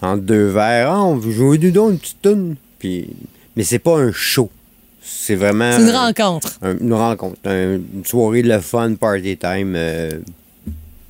entre 0.00 0.22
deux 0.22 0.48
verres, 0.48 0.90
ah, 0.90 1.04
on 1.04 1.16
veut 1.16 1.32
jouer 1.32 1.58
du 1.58 1.72
don, 1.72 1.90
une 1.90 1.98
petite 1.98 2.22
toune. 2.22 2.56
Puis, 2.78 3.08
mais 3.56 3.64
c'est 3.64 3.78
pas 3.78 3.98
un 3.98 4.12
show. 4.12 4.50
C'est 5.08 5.36
vraiment. 5.36 5.70
C'est 5.72 5.82
une 5.82 5.90
rencontre. 5.90 6.58
un- 6.62 6.78
une 6.78 6.92
rencontre. 6.94 7.36
un- 7.44 7.74
une 7.76 8.04
soirée 8.04 8.42
de 8.42 8.58
fun, 8.58 8.94
party 8.94 9.36
time, 9.36 9.74
euh, 9.76 10.10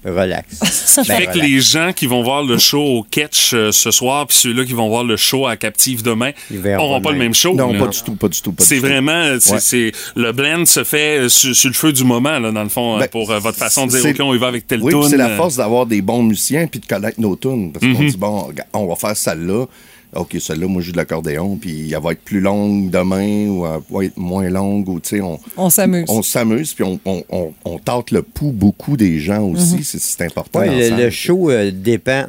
relax. 0.04 0.58
Ce 0.62 1.00
qui 1.00 1.08
Ben, 1.08 1.16
fait 1.16 1.26
que 1.26 1.38
les 1.38 1.60
gens 1.60 1.92
qui 1.92 2.06
vont 2.06 2.22
voir 2.22 2.44
le 2.44 2.58
show 2.58 2.80
au 2.80 3.02
Catch 3.02 3.52
euh, 3.54 3.72
ce 3.72 3.90
soir, 3.90 4.26
puis 4.26 4.36
ceux-là 4.36 4.64
qui 4.64 4.72
vont 4.72 4.88
voir 4.88 5.02
le 5.02 5.16
show 5.16 5.46
à 5.46 5.56
Captive 5.56 6.02
demain, 6.02 6.30
n'auront 6.50 7.00
pas 7.00 7.10
le 7.10 7.18
même 7.18 7.34
show. 7.34 7.54
non, 7.54 7.72
là. 7.72 7.78
pas 7.80 7.88
du 7.88 8.02
tout, 8.02 8.14
pas 8.14 8.28
du 8.28 8.40
tout, 8.40 8.52
pas 8.52 8.62
du 8.62 8.68
C'est 8.68 8.76
tout. 8.76 8.82
vraiment, 8.82 9.10
euh, 9.12 9.38
c'est, 9.40 9.52
Ouais. 9.54 9.60
c'est- 9.60 9.92
le 10.14 10.30
blend 10.32 10.64
se 10.66 10.84
fait 10.84 11.28
sur, 11.28 11.56
sur 11.56 11.68
le 11.70 11.74
feu 11.74 11.92
du 11.92 12.04
moment, 12.04 12.38
là, 12.38 12.52
dans 12.52 12.62
le 12.62 12.68
fond, 12.68 12.96
euh, 12.96 13.00
Ben, 13.00 13.08
pour 13.08 13.30
euh, 13.32 13.38
votre 13.40 13.58
façon 13.58 13.86
de 13.86 13.90
dire, 13.92 14.00
c'est- 14.00 14.10
OK, 14.20 14.20
on 14.20 14.34
y 14.34 14.38
va 14.38 14.46
avec 14.48 14.66
tel 14.68 14.80
Oui, 14.82 14.94
c'est 15.10 15.16
la 15.16 15.30
force 15.30 15.56
d'avoir 15.56 15.86
des 15.86 16.02
bons 16.02 16.22
musiciens 16.22 16.66
puis 16.68 16.78
de 16.80 16.86
connaître 16.86 17.20
nos 17.20 17.34
tunes. 17.34 17.72
Parce 17.72 17.84
qu'on 17.84 18.02
Mhm. 18.02 18.08
dit, 18.10 18.16
bon, 18.16 18.48
on 18.74 18.86
va 18.86 18.94
faire 18.96 19.16
celle-là. 19.16 19.64
OK, 20.14 20.36
celle-là, 20.38 20.66
moi, 20.66 20.80
je 20.80 20.86
joue 20.86 20.92
de 20.92 20.96
l'accordéon, 20.96 21.56
puis 21.56 21.92
elle 21.92 22.02
va 22.02 22.12
être 22.12 22.22
plus 22.22 22.40
longue 22.40 22.90
demain 22.90 23.48
ou 23.48 23.66
elle 23.66 23.80
va 23.90 24.04
être 24.04 24.16
moins 24.16 24.48
longue, 24.48 24.88
ou 24.88 25.00
tu 25.00 25.10
sais, 25.10 25.20
on, 25.20 25.38
On 25.56 25.70
s'amuse. 25.70 26.06
on 26.08 26.22
s'amuse, 26.22 26.74
puis 26.74 26.84
on, 26.84 26.98
on, 27.04 27.24
on, 27.28 27.52
on 27.64 27.78
tente 27.78 28.10
le 28.10 28.22
pouls 28.22 28.52
beaucoup 28.52 28.96
des 28.96 29.18
gens 29.18 29.42
aussi. 29.42 29.76
Mhm. 29.76 29.82
C'est, 29.82 30.00
c'est 30.00 30.24
important. 30.24 30.60
Ouais, 30.60 30.90
le, 30.90 31.10
show 31.10 31.50
euh, 31.50 31.70
dépend 31.72 32.26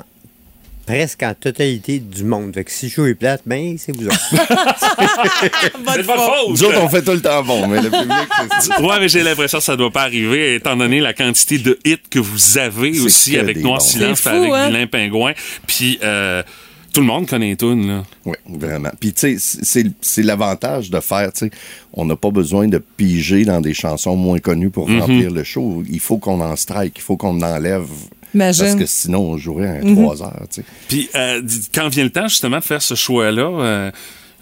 presque 0.87 1.21
en 1.21 1.33
totalité 1.33 1.99
du 1.99 2.23
monde. 2.23 2.53
Fait 2.53 2.63
que 2.63 2.71
si 2.71 2.85
le 2.85 2.91
show 2.91 3.05
est 3.05 3.13
plate, 3.13 3.41
ben, 3.45 3.75
c'est 3.77 3.95
vous 3.95 4.07
autres. 4.07 4.17
C'est. 5.41 6.49
Nous 6.49 6.63
autres, 6.63 6.81
on 6.81 6.89
fait 6.89 7.01
tout 7.01 7.11
le 7.11 7.21
temps 7.21 7.43
bon, 7.43 7.67
mais 7.67 7.81
le 7.81 7.89
public, 7.89 8.29
c'est 8.61 8.79
Ouais, 8.79 8.99
mais 8.99 9.09
j'ai 9.09 9.21
l'impression 9.21 9.57
que 9.57 9.63
ça 9.63 9.75
doit 9.75 9.91
pas 9.91 10.03
arriver, 10.03 10.55
étant 10.55 10.75
donné 10.75 10.99
la 10.99 11.13
quantité 11.13 11.57
de 11.57 11.77
hits 11.85 11.97
que 12.09 12.19
vous 12.19 12.57
avez 12.57 12.99
aussi 13.01 13.37
avec 13.37 13.57
Noir 13.57 13.79
bons. 13.79 13.85
Silence, 13.85 14.25
avec 14.25 14.51
hein? 14.51 14.67
Vilain 14.69 14.87
Pingouin. 14.87 15.33
Puis 15.67 15.99
euh, 16.03 16.41
tout 16.97 17.01
le 17.01 17.07
monde 17.07 17.27
connaît 17.27 17.49
les 17.49 17.55
tunes, 17.55 17.87
là. 17.87 18.03
Oui, 18.25 18.35
vraiment. 18.49 18.89
Puis, 18.99 19.13
tu 19.13 19.37
sais, 19.37 19.59
c'est 19.63 19.85
c'est 20.01 20.23
l'avantage 20.23 20.89
de 20.89 20.99
faire, 20.99 21.31
tu 21.31 21.45
sais, 21.45 21.51
on 21.93 22.05
n'a 22.05 22.15
pas 22.15 22.31
besoin 22.31 22.67
de 22.67 22.79
piger 22.79 23.45
dans 23.45 23.61
des 23.61 23.75
chansons 23.75 24.15
moins 24.15 24.39
connues 24.39 24.71
pour 24.71 24.89
Mhm. 24.89 24.99
remplir 25.01 25.29
le 25.31 25.43
show. 25.43 25.83
Il 25.87 25.99
faut 25.99 26.17
qu'on 26.17 26.41
en 26.41 26.55
strike, 26.55 26.93
il 26.97 27.01
faut 27.01 27.15
qu'on 27.15 27.39
enlève. 27.41 27.85
Imagine. 28.33 28.63
Parce 28.65 28.75
que 28.75 28.85
sinon, 28.87 29.19
on 29.21 29.37
jouerait 29.37 29.79
à 29.79 29.83
Mhm. 29.83 29.95
trois 29.95 30.23
heures, 30.23 30.41
tu 30.49 30.61
sais. 30.61 30.67
Puis 30.87 31.07
euh, 31.13 31.41
quand 31.73 31.87
vient 31.89 32.03
le 32.03 32.09
temps, 32.09 32.27
justement, 32.27 32.57
de 32.57 32.63
faire 32.63 32.81
ce 32.81 32.95
choix-là, 32.95 33.43
euh, 33.61 33.91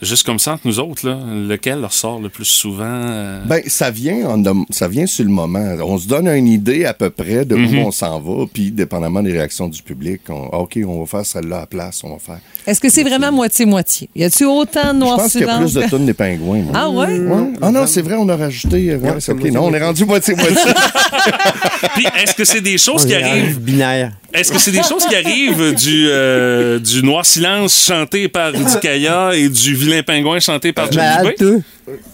juste 0.01 0.25
comme 0.25 0.39
ça, 0.39 0.53
entre 0.53 0.67
nous 0.67 0.79
autres, 0.79 1.07
là, 1.07 1.17
lequel 1.47 1.83
ressort 1.83 2.19
le 2.19 2.29
plus 2.29 2.45
souvent? 2.45 2.83
euh? 2.85 3.41
Ben, 3.45 3.61
ça 3.67 3.89
vient, 3.91 4.27
en 4.27 4.43
ça 4.69 4.87
vient 4.87 5.05
sur 5.05 5.23
le 5.23 5.31
moment. 5.31 5.75
On 5.83 5.97
se 5.97 6.07
donne 6.07 6.27
une 6.27 6.47
idée 6.47 6.85
à 6.85 6.93
peu 6.93 7.09
près 7.09 7.45
de 7.45 7.55
Mhm. 7.55 7.77
où 7.77 7.81
on 7.87 7.91
s'en 7.91 8.19
va, 8.19 8.45
puis 8.53 8.71
dépendamment 8.71 9.21
des 9.23 9.31
réactions 9.31 9.67
du 9.67 9.81
public, 9.81 10.21
on, 10.29 10.49
ah, 10.51 10.57
OK, 10.59 10.77
on 10.85 10.99
va 11.01 11.05
faire 11.05 11.25
celle-là 11.25 11.57
à 11.57 11.59
la 11.61 11.65
place, 11.65 12.01
on 12.03 12.09
va 12.13 12.19
faire. 12.19 12.39
Est-ce 12.67 12.79
que 12.79 12.89
c'est 12.89 13.03
vraiment 13.03 13.31
moitié-moitié? 13.31 14.09
Y 14.15 14.23
a-tu 14.25 14.45
autant 14.45 14.93
de 14.93 14.99
Je 14.99 15.05
noir 15.05 15.17
pense 15.17 15.31
qu'il 15.31 15.41
y 15.41 15.43
a 15.45 15.57
plus 15.57 15.73
de 15.73 15.83
tonnes 15.89 16.05
des 16.05 16.13
pingouins. 16.13 16.61
moi. 16.63 16.71
Ah 16.75 16.89
ouais? 16.89 17.19
Ouais. 17.19 17.53
Ah 17.61 17.71
non, 17.71 17.87
c'est 17.87 18.01
vrai, 18.01 18.15
on 18.17 18.27
a 18.29 18.35
rajouté. 18.35 18.91
euh, 18.91 18.97
ouais, 18.97 19.09
Ouais, 19.09 19.13
c'est 19.19 19.25
c'est 19.27 19.31
OK. 19.33 19.43
Non, 19.51 19.65
on 19.65 19.73
est 19.73 19.81
rendu 19.83 20.03
moitié-moitié. 20.05 20.55
Puis 21.95 22.05
est-ce 22.21 22.33
que 22.35 22.43
c'est 22.45 22.61
des 22.61 22.77
choses 22.77 23.03
On 23.03 23.07
qui 23.07 23.13
est 23.13 23.23
rendu 23.23 23.39
arrivent? 23.39 23.59
binaire. 23.59 24.11
Est-ce 24.33 24.51
que 24.51 24.59
c'est 24.59 24.71
des 24.71 24.83
choses 24.83 25.05
qui 25.05 25.15
arrivent 25.15 25.73
du, 25.75 26.07
euh, 26.09 26.77
du 26.79 27.01
Noir 27.03 27.25
Silence 27.25 27.85
chanté 27.87 28.27
par 28.27 28.51
Rudy 28.51 28.79
Kaya 28.81 29.31
et 29.33 29.47
du 29.47 29.75
Vilain 29.85 30.03
Pingouin 30.03 30.39
chanté 30.39 30.73
par 30.73 30.91
Johnny 30.91 31.07
Malade, 31.07 31.27
B? 31.27 31.35
toi. 31.37 31.55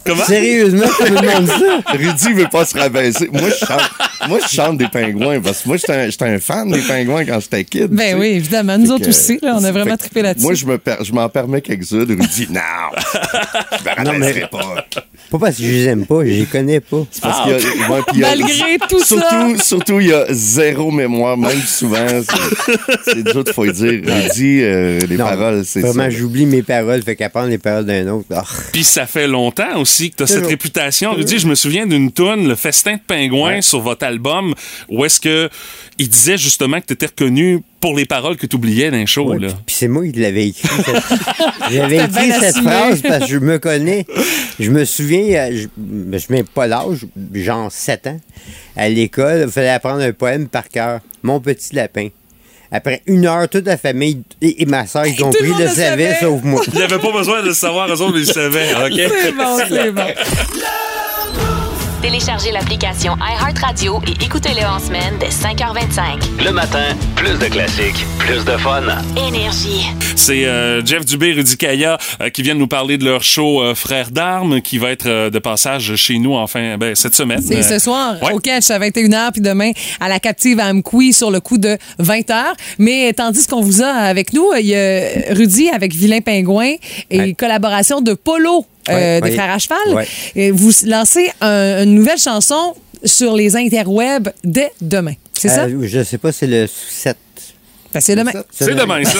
Comment? 0.05 0.25
Sérieusement, 0.25 0.83
tu 0.97 1.11
me 1.11 1.17
demandes 1.21 1.47
ça? 1.47 1.91
Rudy 1.93 2.33
veut 2.33 2.47
pas 2.51 2.65
se 2.65 2.77
rabaisser. 2.77 3.29
Moi, 3.31 3.49
je 3.49 3.65
chante, 3.65 3.89
moi, 4.27 4.39
je 4.43 4.53
chante 4.53 4.77
des 4.77 4.87
pingouins 4.89 5.39
parce 5.39 5.61
que 5.61 5.67
moi, 5.69 5.77
j'étais 5.77 5.93
un, 5.93 6.09
j'étais 6.09 6.25
un 6.25 6.39
fan 6.39 6.69
des 6.69 6.81
pingouins 6.81 7.23
quand 7.25 7.39
j'étais 7.39 7.63
kid. 7.63 7.87
Ben 7.87 8.17
oui, 8.19 8.27
évidemment. 8.27 8.77
Nous 8.77 8.87
Fait 8.87 8.91
autres 8.93 9.03
que, 9.05 9.09
aussi, 9.09 9.39
là, 9.41 9.55
on 9.57 9.63
a 9.63 9.71
vraiment 9.71 9.95
trippé 9.95 10.21
là-dessus. 10.23 10.43
Moi, 10.45 10.55
je 10.55 10.65
me 10.65 10.77
per- 10.77 10.97
je 11.03 11.13
m'en 11.13 11.29
permets 11.29 11.61
quelques-uns. 11.61 11.99
Rudy, 11.99 12.47
non, 12.49 12.59
je 12.93 13.77
me 13.83 14.03
Non, 14.05 14.11
mais- 14.19 14.25
rabaisserai 14.27 14.47
pas. 14.51 14.85
Pas 15.31 15.39
parce 15.39 15.55
que 15.55 15.63
je 15.63 15.67
les 15.69 15.83
aime 15.85 16.05
pas, 16.05 16.19
je 16.25 16.31
les 16.31 16.45
connais 16.45 16.81
pas. 16.81 17.05
C'est 17.09 17.21
parce 17.21 17.41
qu'il 17.43 17.51
y 17.51 17.83
a- 17.83 17.89
ouais, 17.91 18.01
puis 18.07 18.15
il 18.15 18.19
y 18.19 18.23
a- 18.25 18.29
Malgré 18.35 18.77
tout 18.89 18.99
ça. 18.99 19.05
surtout, 19.05 19.57
Surtout, 19.61 19.99
il 20.01 20.07
y 20.07 20.13
a 20.13 20.25
zéro 20.31 20.91
mémoire, 20.91 21.37
même 21.37 21.61
souvent. 21.61 22.05
C'est 22.07 23.13
c'est 23.13 23.23
dur, 23.23 23.43
il 23.47 23.53
faut 23.53 23.63
le 23.65 23.71
dire. 23.71 24.01
Rudy, 24.05 24.59
euh, 24.63 24.99
les 25.07 25.15
Non, 25.15 25.25
paroles, 25.25 25.63
c'est 25.65 25.79
ça. 25.81 25.87
Vraiment, 25.91 26.09
j'oublie 26.09 26.45
mes 26.45 26.61
paroles, 26.63 27.01
fait 27.03 27.15
qu'apprendre 27.15 27.47
les 27.47 27.57
paroles 27.57 27.85
d'un 27.85 28.07
autre. 28.09 28.25
ah. 28.35 28.43
Puis 28.73 28.83
ça 28.83 29.05
fait 29.05 29.27
longtemps 29.27 29.60
aussi 29.77 30.11
que 30.11 30.17
tu 30.17 30.23
as 30.23 30.27
cette 30.27 30.45
réputation. 30.45 31.13
Rudy, 31.13 31.39
je 31.39 31.47
me 31.47 31.55
souviens 31.55 31.85
d'une 31.87 32.11
toune, 32.11 32.47
Le 32.47 32.55
Festin 32.55 32.95
de 32.95 33.01
Pingouin, 33.05 33.61
sur 33.61 33.79
votre 33.81 34.05
album, 34.05 34.53
où 34.89 35.03
est-ce 35.05 35.19
que 35.19 35.49
il 35.97 36.09
disait 36.09 36.37
justement 36.37 36.79
que 36.81 36.87
tu 36.87 36.93
étais 36.93 37.05
reconnu 37.07 37.59
pour 37.79 37.95
les 37.95 38.05
paroles 38.05 38.37
que 38.37 38.45
tu 38.47 38.55
oubliais 38.55 38.89
d'un 38.91 39.05
show. 39.05 39.25
Ouais, 39.33 39.39
là. 39.39 39.49
puis- 39.65 39.75
c'est 39.75 39.87
moi 39.87 40.03
qui 40.07 40.19
l'avais 40.19 40.47
écrit. 40.49 40.67
cette- 40.83 41.19
J'avais 41.71 41.97
écrit 41.97 42.31
cette 42.31 42.43
assumé. 42.43 42.69
phrase 42.71 43.01
parce 43.01 43.19
que 43.25 43.31
je 43.31 43.37
me 43.37 43.57
connais. 43.59 44.05
Je 44.59 44.69
me 44.71 44.85
souviens, 44.85 45.21
euh, 45.51 45.63
je 45.63 45.67
me 45.79 46.17
souviens 46.17 46.43
pas 46.43 46.67
l'âge, 46.67 47.05
genre 47.33 47.71
7 47.71 48.07
ans. 48.07 48.19
À 48.75 48.89
l'école, 48.89 49.43
il 49.47 49.51
fallait 49.51 49.69
apprendre 49.69 50.01
un 50.01 50.13
poème 50.13 50.47
par 50.47 50.69
cœur. 50.69 50.99
Mon 51.23 51.39
petit 51.39 51.75
lapin. 51.75 52.07
Après 52.71 53.01
une 53.05 53.25
heure, 53.25 53.49
toute 53.49 53.65
la 53.65 53.77
famille 53.77 54.21
et, 54.41 54.61
et 54.61 54.65
ma 54.65 54.87
soeur 54.87 55.03
le 55.03 55.21
compris 55.21 55.47
monde 55.47 55.59
le 55.59 55.65
le 55.65 55.69
savait, 55.69 56.15
sauf 56.19 56.41
moi. 56.43 56.61
Il 56.73 56.81
avait 56.81 56.99
pas 56.99 57.11
besoin 57.11 57.41
de 57.41 57.47
le 57.47 57.53
savoir, 57.53 57.89
eux 57.89 58.01
autres, 58.01 58.17
ils 58.17 58.25
le 58.27 58.33
savaient. 58.33 58.73
OK? 58.73 59.11
C'est 59.21 59.31
bon, 59.33 59.57
c'est 59.67 59.91
bon. 59.91 60.01
Téléchargez 62.01 62.51
l'application 62.51 63.15
iHeartRadio 63.17 64.01
et 64.07 64.23
écoutez-le 64.25 64.65
en 64.65 64.79
semaine 64.79 65.13
dès 65.19 65.27
5h25. 65.27 66.43
Le 66.43 66.51
matin, 66.51 66.95
plus 67.15 67.37
de 67.37 67.45
classiques, 67.45 68.05
plus 68.17 68.43
de 68.43 68.57
fun. 68.57 68.81
Énergie. 69.15 69.85
C'est 70.15 70.45
euh, 70.45 70.83
Jeff 70.83 71.05
Dubé, 71.05 71.31
Rudy 71.33 71.57
Kaya 71.57 71.99
euh, 72.21 72.29
qui 72.29 72.41
viennent 72.41 72.57
nous 72.57 72.67
parler 72.67 72.97
de 72.97 73.05
leur 73.05 73.21
show 73.23 73.61
euh, 73.61 73.75
Frères 73.75 74.09
d'armes 74.09 74.61
qui 74.61 74.79
va 74.79 74.89
être 74.91 75.05
euh, 75.05 75.29
de 75.29 75.37
passage 75.37 75.95
chez 75.95 76.17
nous 76.17 76.33
enfin 76.33 76.75
ben, 76.79 76.95
cette 76.95 77.13
semaine. 77.13 77.41
C'est 77.41 77.57
Euh, 77.57 77.61
ce 77.61 77.77
soir 77.79 78.15
ouais. 78.23 78.33
au 78.33 78.39
catch 78.39 78.71
à 78.71 78.79
21h, 78.79 79.31
puis 79.33 79.41
demain 79.41 79.71
à 79.99 80.09
la 80.09 80.19
captive 80.19 80.59
à 80.59 80.69
Amqui 80.71 81.13
sur 81.13 81.29
le 81.29 81.39
coup 81.39 81.59
de 81.59 81.77
20h. 81.99 82.33
Mais 82.79 83.13
tandis 83.13 83.45
qu'on 83.45 83.61
vous 83.61 83.83
a 83.83 83.87
avec 83.89 84.33
nous, 84.33 84.47
il 84.59 84.65
y 84.65 84.75
a 84.75 85.01
Rudy 85.35 85.69
avec 85.69 85.93
Vilain 85.93 86.21
Pingouin 86.21 86.73
et 87.11 87.19
Ouais. 87.19 87.33
collaboration 87.35 88.01
de 88.01 88.13
Polo 88.15 88.65
euh, 88.91 89.21
des. 89.21 89.31
Frères 89.31 89.51
à 89.51 89.57
Cheval. 89.59 90.05
Vous 90.53 90.71
lancez 90.87 91.31
un- 91.41 91.83
une 91.83 91.95
nouvelle 91.95 92.17
chanson 92.19 92.75
sur 93.03 93.35
les 93.35 93.55
interwebs 93.55 94.29
dès 94.43 94.71
demain. 94.81 95.13
C'est 95.33 95.49
ça? 95.49 95.63
Euh, 95.63 95.79
je 95.83 96.03
sais 96.03 96.17
pas, 96.19 96.31
c'est 96.31 96.47
le 96.47 96.67
7. 96.67 97.17
Ben, 97.93 97.99
c'est 97.99 98.15
demain. 98.15 98.31
C'est 98.51 98.73
demain, 98.73 99.03
ça. 99.03 99.19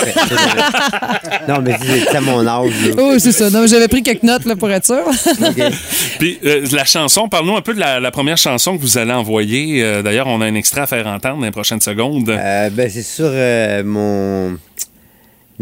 Non, 1.48 1.60
mais 1.62 1.76
c'est 2.08 2.16
à 2.16 2.22
mon 2.22 2.46
âge. 2.48 2.72
là. 2.88 2.94
Oh, 3.00 3.16
c'est 3.20 3.34
ça. 3.34 3.50
Non, 3.50 3.68
j'avais 3.68 3.90
pris 3.90 4.02
quelques 4.02 4.24
notes 4.24 4.46
là, 4.46 4.56
pour 4.56 4.72
être 4.72 4.86
sûr. 4.86 5.04
Puis 6.20 6.40
euh, 6.46 6.66
la 6.72 6.86
chanson, 6.86 7.28
parle-nous 7.28 7.58
un 7.58 7.62
peu 7.62 7.74
de 7.74 7.80
la, 7.82 8.00
la 8.00 8.12
première 8.12 8.38
chanson 8.38 8.78
que 8.78 8.82
vous 8.82 8.98
allez 8.98 9.12
envoyer. 9.12 9.84
Euh, 9.84 10.02
D'ailleurs, 10.02 10.28
on 10.28 10.40
a 10.40 10.46
un 10.46 10.56
extrait 10.56 10.82
à 10.82 10.88
faire 10.88 11.06
entendre 11.08 11.40
dans 11.40 11.46
les 11.46 11.52
prochaines 11.52 11.82
secondes. 11.82 12.30
Euh, 12.30 12.70
ben, 12.70 12.90
c'est 12.90 13.04
sur 13.04 13.26
euh, 13.28 13.84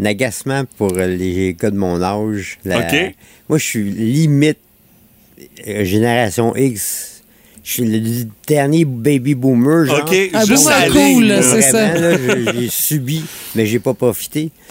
mon 0.00 0.06
agacement 0.06 0.64
pour 0.78 0.92
les 0.94 1.54
gars 1.60 1.70
de 1.70 1.76
mon 1.76 2.02
âge. 2.02 2.58
La- 2.64 2.78
OK. 2.80 3.14
Moi, 3.48 3.58
je 3.58 3.64
suis 3.64 3.84
limite 3.84 4.58
euh, 5.66 5.84
génération 5.84 6.54
X. 6.56 7.22
Je 7.62 7.72
suis 7.72 7.84
le 7.84 8.26
dernier 8.48 8.84
baby 8.86 9.34
boomer. 9.34 9.84
Genre. 9.86 10.00
OK, 10.00 10.30
Un 10.32 10.44
juste 10.46 10.64
boomer 10.64 10.76
à 10.76 10.80
la 10.80 10.90
cool, 10.90 11.42
c'est 11.42 11.62
ça. 11.62 12.52
J'ai 12.54 12.68
subi, 12.70 13.22
mais 13.54 13.66
j'ai 13.66 13.78
pas 13.78 13.92
profité. 13.94 14.50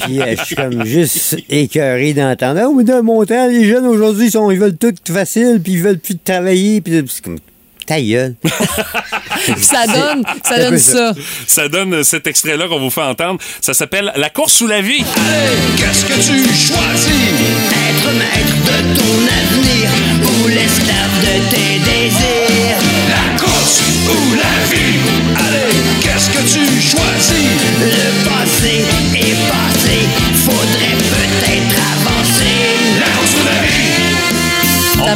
Puis 0.00 0.20
euh, 0.20 0.34
je 0.38 0.44
suis 0.44 0.56
comme 0.56 0.84
juste 0.86 1.36
écœuré 1.50 2.14
d'entendre. 2.14 2.62
Oh, 2.66 2.74
mais 2.74 2.84
dans 2.84 3.02
mon 3.02 3.24
temps, 3.26 3.46
les 3.48 3.66
jeunes 3.66 3.86
aujourd'hui, 3.86 4.26
ils, 4.28 4.30
sont- 4.30 4.50
ils 4.50 4.58
veulent 4.58 4.76
tout 4.76 4.94
facile, 5.12 5.60
puis 5.62 5.74
ils 5.74 5.82
veulent 5.82 5.98
plus 5.98 6.16
travailler. 6.16 6.80
Puis 6.80 7.04
c'est 7.08 7.22
comme 7.22 7.38
ta 7.84 8.00
gueule. 8.00 8.34
ça 9.60 9.86
donne, 9.86 10.24
ça 10.42 10.58
donne 10.58 10.78
ça. 10.78 11.12
Ça 11.46 11.68
donne 11.68 11.94
euh, 11.94 12.02
cet 12.02 12.26
extrait-là 12.26 12.68
qu'on 12.68 12.80
vous 12.80 12.90
fait 12.90 13.02
entendre. 13.02 13.40
Ça 13.60 13.74
s'appelle 13.74 14.12
La 14.16 14.30
course 14.30 14.52
sous 14.54 14.66
la 14.66 14.80
vie. 14.80 15.04
Qu'est-ce 15.76 16.04
que 16.04 16.14
tu 16.14 16.42
choisis? 16.44 17.24
Être 17.88 18.12
maître 18.12 18.56
de 18.64 18.98
ton 18.98 19.14
avenir 19.40 19.90
ou 20.22 20.48
l'esclave 20.48 21.14
de 21.22 21.50
tes 21.50 21.78
désirs? 21.78 22.78
La 23.08 23.38
course 23.40 23.82
ou 24.08 24.34
la 24.34 24.74
vie? 24.74 24.98
Allez, 25.36 25.76
qu'est-ce 26.02 26.30
que 26.30 26.42
tu 26.42 26.64
choisis? 26.80 27.50
Le 27.80 28.28
passé 28.28 28.84
est 29.14 29.36
passé, 29.48 29.98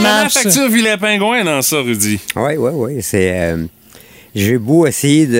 prend 0.00 0.08
la 0.16 0.22
marche. 0.22 0.34
facture 0.34 0.68
Vilain 0.68 0.98
Pingouin 0.98 1.44
dans 1.44 1.62
ça, 1.62 1.76
Rudy. 1.80 2.18
Oui, 2.36 2.52
oui, 2.56 2.70
oui. 2.74 2.98
C'est. 3.02 3.30
euh, 3.32 3.64
j'ai 4.34 4.58
beau 4.58 4.86
essayer 4.86 5.26
de, 5.26 5.32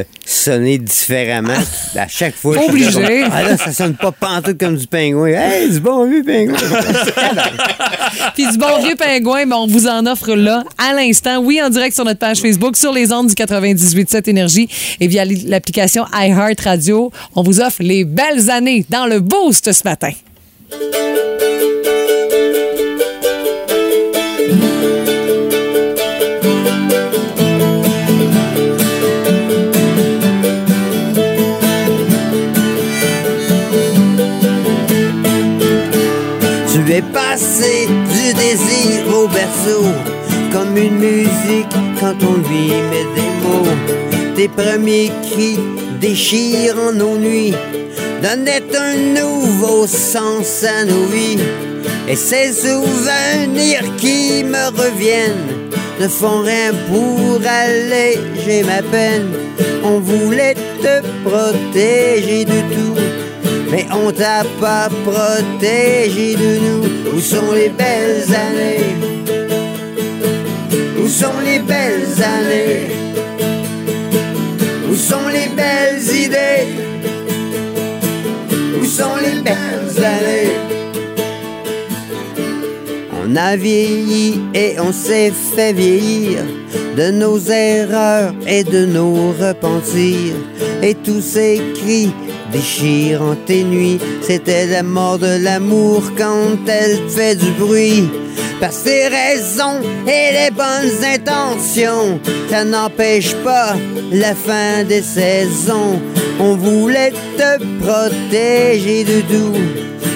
de 0.00 0.04
sonner 0.26 0.76
différemment. 0.78 1.54
À 1.96 2.08
chaque 2.08 2.34
fois, 2.34 2.56
Obligé. 2.62 3.24
Ah 3.32 3.42
là, 3.44 3.56
ça 3.56 3.72
sonne 3.72 3.94
pas 3.94 4.10
pantoute 4.12 4.58
comme 4.58 4.76
du 4.76 4.86
pingouin. 4.86 5.28
Hey, 5.28 5.70
du 5.70 5.80
bon 5.80 6.06
vieux 6.10 6.22
pingouin. 6.24 6.56
Puis 8.34 8.50
du 8.50 8.58
bon 8.58 8.82
vieux 8.84 8.96
pingouin, 8.96 9.46
ben, 9.46 9.56
on 9.56 9.66
vous 9.68 9.86
en 9.86 10.04
offre 10.06 10.32
là, 10.34 10.64
à 10.76 10.92
l'instant. 10.92 11.38
Oui, 11.38 11.62
en 11.62 11.70
direct 11.70 11.94
sur 11.94 12.04
notre 12.04 12.18
page 12.18 12.40
Facebook, 12.40 12.76
sur 12.76 12.92
les 12.92 13.10
ondes 13.12 13.28
du 13.28 13.34
98.7 13.34 14.28
Énergie 14.28 14.68
et 14.98 15.06
via 15.06 15.24
l'application 15.24 16.04
iHeartRadio. 16.12 17.12
On 17.36 17.42
vous 17.42 17.60
offre 17.60 17.80
les 17.82 18.04
belles 18.04 18.50
années 18.50 18.84
dans 18.90 19.06
le 19.06 19.20
Boost 19.20 19.72
ce 19.72 19.82
matin. 19.84 20.10
Tu 36.72 36.92
es 36.92 37.02
passé 37.02 37.86
du 37.86 38.34
désir 38.34 39.14
au 39.14 39.28
berceau. 39.28 39.84
Comme 40.52 40.76
une 40.76 40.98
musique 40.98 41.68
quand 42.00 42.16
on 42.22 42.36
lui 42.48 42.68
met 42.90 43.06
des 43.14 43.30
mots. 43.42 44.34
Tes 44.34 44.48
premiers 44.48 45.12
cris 45.30 45.58
déchirent 46.00 46.78
en 46.78 46.92
nos 46.92 47.16
nuits. 47.16 47.54
Donnaient 48.22 48.62
un 48.76 48.96
nouveau 49.20 49.86
sens 49.86 50.64
à 50.64 50.84
nos 50.84 51.04
vies. 51.06 51.38
Et 52.08 52.16
ces 52.16 52.52
souvenirs 52.52 53.84
qui 53.98 54.42
me 54.44 54.66
reviennent 54.76 55.70
ne 56.00 56.08
font 56.08 56.40
rien 56.42 56.72
pour 56.88 57.40
alléger 57.46 58.62
ma 58.64 58.82
peine. 58.82 59.28
On 59.84 60.00
voulait 60.00 60.54
te 60.54 61.02
protéger 61.24 62.44
de 62.44 62.60
tout. 62.74 63.00
Mais 63.70 63.86
on 63.92 64.10
t'a 64.10 64.42
pas 64.60 64.88
protégé 65.04 66.34
de 66.34 66.58
nous. 66.58 67.16
Où 67.16 67.20
sont 67.20 67.52
les 67.54 67.68
belles 67.68 68.26
années? 68.46 68.96
Où 71.02 71.08
sont 71.08 71.40
les 71.44 71.60
belles 71.60 72.16
années? 72.22 73.09
Sont 75.00 75.28
les 75.28 75.48
belles 75.56 76.02
idées? 76.24 76.68
Où 78.80 78.84
sont 78.84 79.16
les 79.16 79.40
belles 79.40 80.04
années? 80.04 80.52
On 83.20 83.34
a 83.34 83.56
vieilli 83.56 84.40
et 84.54 84.78
on 84.78 84.92
s'est 84.92 85.32
fait 85.32 85.72
vieillir 85.72 86.44
de 86.96 87.10
nos 87.10 87.40
erreurs 87.40 88.34
et 88.46 88.62
de 88.62 88.84
nos 88.84 89.32
repentirs. 89.32 90.36
Et 90.82 90.94
tous 90.94 91.22
ces 91.22 91.60
cris 91.74 92.12
déchirant 92.52 93.36
tes 93.46 93.64
nuits, 93.64 93.98
c'était 94.22 94.66
la 94.66 94.82
mort 94.82 95.18
de 95.18 95.42
l'amour 95.42 96.02
quand 96.16 96.56
elle 96.66 97.08
fait 97.08 97.36
du 97.36 97.50
bruit. 97.52 98.08
Par 98.60 98.72
ses 98.72 99.08
raisons 99.08 99.80
et 100.06 100.32
les 100.32 100.50
bonnes 100.50 101.04
intentions, 101.04 102.20
ça 102.50 102.64
n'empêche 102.64 103.34
pas 103.36 103.74
la 104.12 104.34
fin 104.34 104.84
des 104.84 105.02
saisons. 105.02 106.00
On 106.38 106.56
voulait 106.56 107.12
te 107.38 107.58
protéger 107.82 109.04
de 109.04 109.20
tout. 109.22 109.58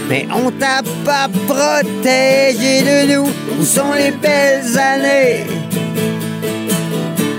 Mais 0.08 0.26
on 0.34 0.50
t'a 0.50 0.82
pas 1.04 1.28
protégé 1.46 2.82
de 2.82 3.14
nous. 3.14 3.28
Où 3.58 3.64
sont 3.64 3.92
les 3.96 4.10
belles 4.10 4.78
années? 4.78 5.46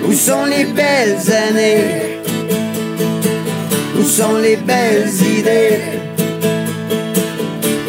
Où 0.08 0.14
sont 0.14 0.46
les 0.46 0.66
belles 0.66 1.20
années? 1.32 2.05
Où 3.98 4.04
sont 4.04 4.38
les 4.38 4.58
belles 4.58 5.10
idées? 5.22 5.80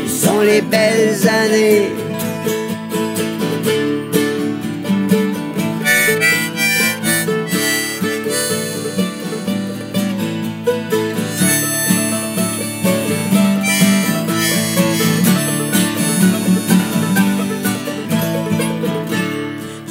Où 0.05 0.09
sont 0.09 0.41
les 0.41 0.63
belles 0.63 1.29
années? 1.29 1.91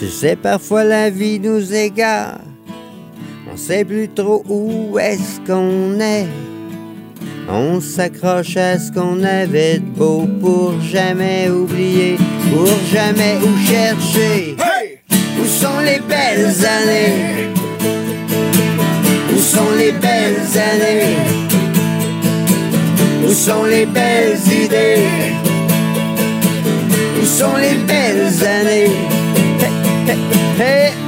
Je 0.01 0.07
sais 0.07 0.35
parfois 0.35 0.83
la 0.83 1.09
vie 1.09 1.39
nous 1.39 1.73
égare. 1.73 2.44
On 3.65 3.67
sait 3.67 3.83
plus 3.83 4.09
trop 4.09 4.43
où 4.47 4.99
est-ce 4.99 5.39
qu'on 5.47 5.99
est. 5.99 6.27
On 7.49 7.81
s'accroche 7.81 8.57
à 8.57 8.77
ce 8.77 8.91
qu'on 8.91 9.23
avait 9.23 9.79
de 9.79 9.85
beau 9.85 10.27
pour 10.39 10.79
jamais 10.81 11.49
oublier, 11.49 12.15
pour 12.51 12.67
jamais 12.93 13.37
où 13.41 13.57
chercher. 13.65 14.55
Où 15.41 15.45
sont 15.45 15.79
les 15.83 15.99
belles 15.99 16.63
années? 16.63 17.49
Où 19.33 19.39
sont 19.39 19.71
les 19.79 19.93
belles 19.93 20.45
années? 20.71 21.15
Où 23.27 23.33
sont 23.33 23.63
les 23.63 23.87
belles 23.87 24.37
idées? 24.45 25.07
Où 27.19 27.25
sont 27.25 27.57
les 27.57 27.77
belles 27.87 28.43
années? 28.45 28.91
Hey, 30.59 30.91
hey. 30.91 31.04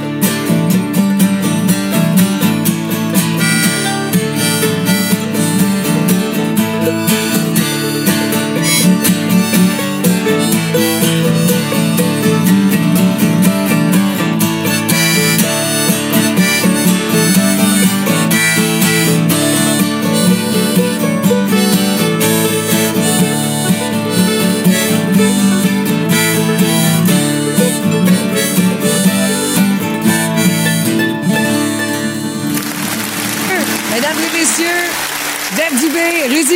Mesdames 6.88 7.17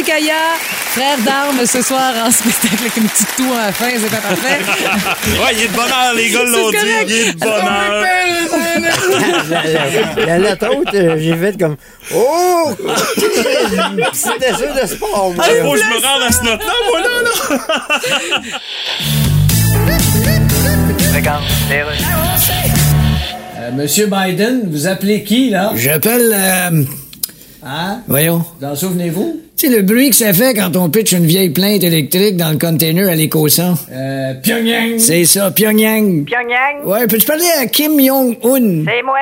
Kaya, 0.05 0.35
frère 0.61 1.19
d'armes 1.25 1.65
ce 1.67 1.81
soir 1.83 2.13
en 2.27 2.31
spectacle 2.31 2.77
avec 2.81 2.97
une 2.97 3.09
petite 3.09 3.37
toux 3.37 3.53
à 3.59 3.67
la 3.67 3.73
fin, 3.73 3.87
c'est 3.97 4.11
pas 4.11 4.17
parfait. 4.17 4.59
ouais, 5.41 5.55
il 5.55 5.63
est 5.65 5.69
de 5.69 5.73
bonheur, 5.75 6.15
les 6.17 6.31
gars 6.31 6.43
l'ont 6.45 6.71
dit. 6.71 6.77
Il 7.07 7.13
est 7.13 7.33
de 7.33 7.39
bonheur. 7.39 8.05
la, 10.27 10.39
note 10.39 10.63
haute, 10.63 10.89
j'ai 11.19 11.37
fait 11.37 11.59
comme 11.59 11.77
Oh! 12.15 12.71
C'était 14.13 14.55
sûr 14.55 14.75
de 14.75 14.87
sport, 14.87 15.33
moi. 15.35 15.45
Ah, 15.47 15.51
faut 15.63 15.73
que 15.73 15.79
je 15.79 15.85
me 15.85 16.07
rende 16.07 16.23
à 16.29 16.33
ce 16.33 16.45
note-là, 16.45 16.73
moi, 16.91 17.01
là, 17.01 17.09
là. 17.23 17.31
Euh, 23.59 23.71
Monsieur 23.75 24.07
Biden, 24.07 24.63
vous 24.71 24.87
appelez 24.87 25.23
qui, 25.25 25.51
là? 25.51 25.73
J'appelle. 25.77 26.33
euh, 26.35 26.85
Hein? 27.65 28.01
voyons. 28.09 28.45
Vous 28.61 28.67
en 28.67 28.75
souvenez-vous? 28.75 29.41
Tu 29.63 29.69
sais, 29.69 29.77
le 29.77 29.83
bruit 29.83 30.11
que 30.11 30.17
ça 30.17 30.33
fait 30.33 30.55
quand 30.55 30.75
on 30.75 30.91
pitch 30.91 31.13
une 31.13 31.25
vieille 31.25 31.51
plainte 31.51 31.85
électrique 31.85 32.37
dans 32.37 32.51
le 32.51 32.59
container 32.59 33.09
à 33.09 33.15
l'éco-sang. 33.15 33.75
Euh, 33.93 34.35
Pyongyang. 34.43 34.99
C'est 34.99 35.25
ça, 35.25 35.53
Pyongyang. 35.53 36.25
Pyongyang? 36.25 36.85
Ouais, 36.85 37.07
peux-tu 37.07 37.25
parler 37.25 37.45
à 37.61 37.67
Kim 37.67 37.93
Jong-un? 38.05 38.85
C'est 38.85 39.03
moi, 39.05 39.19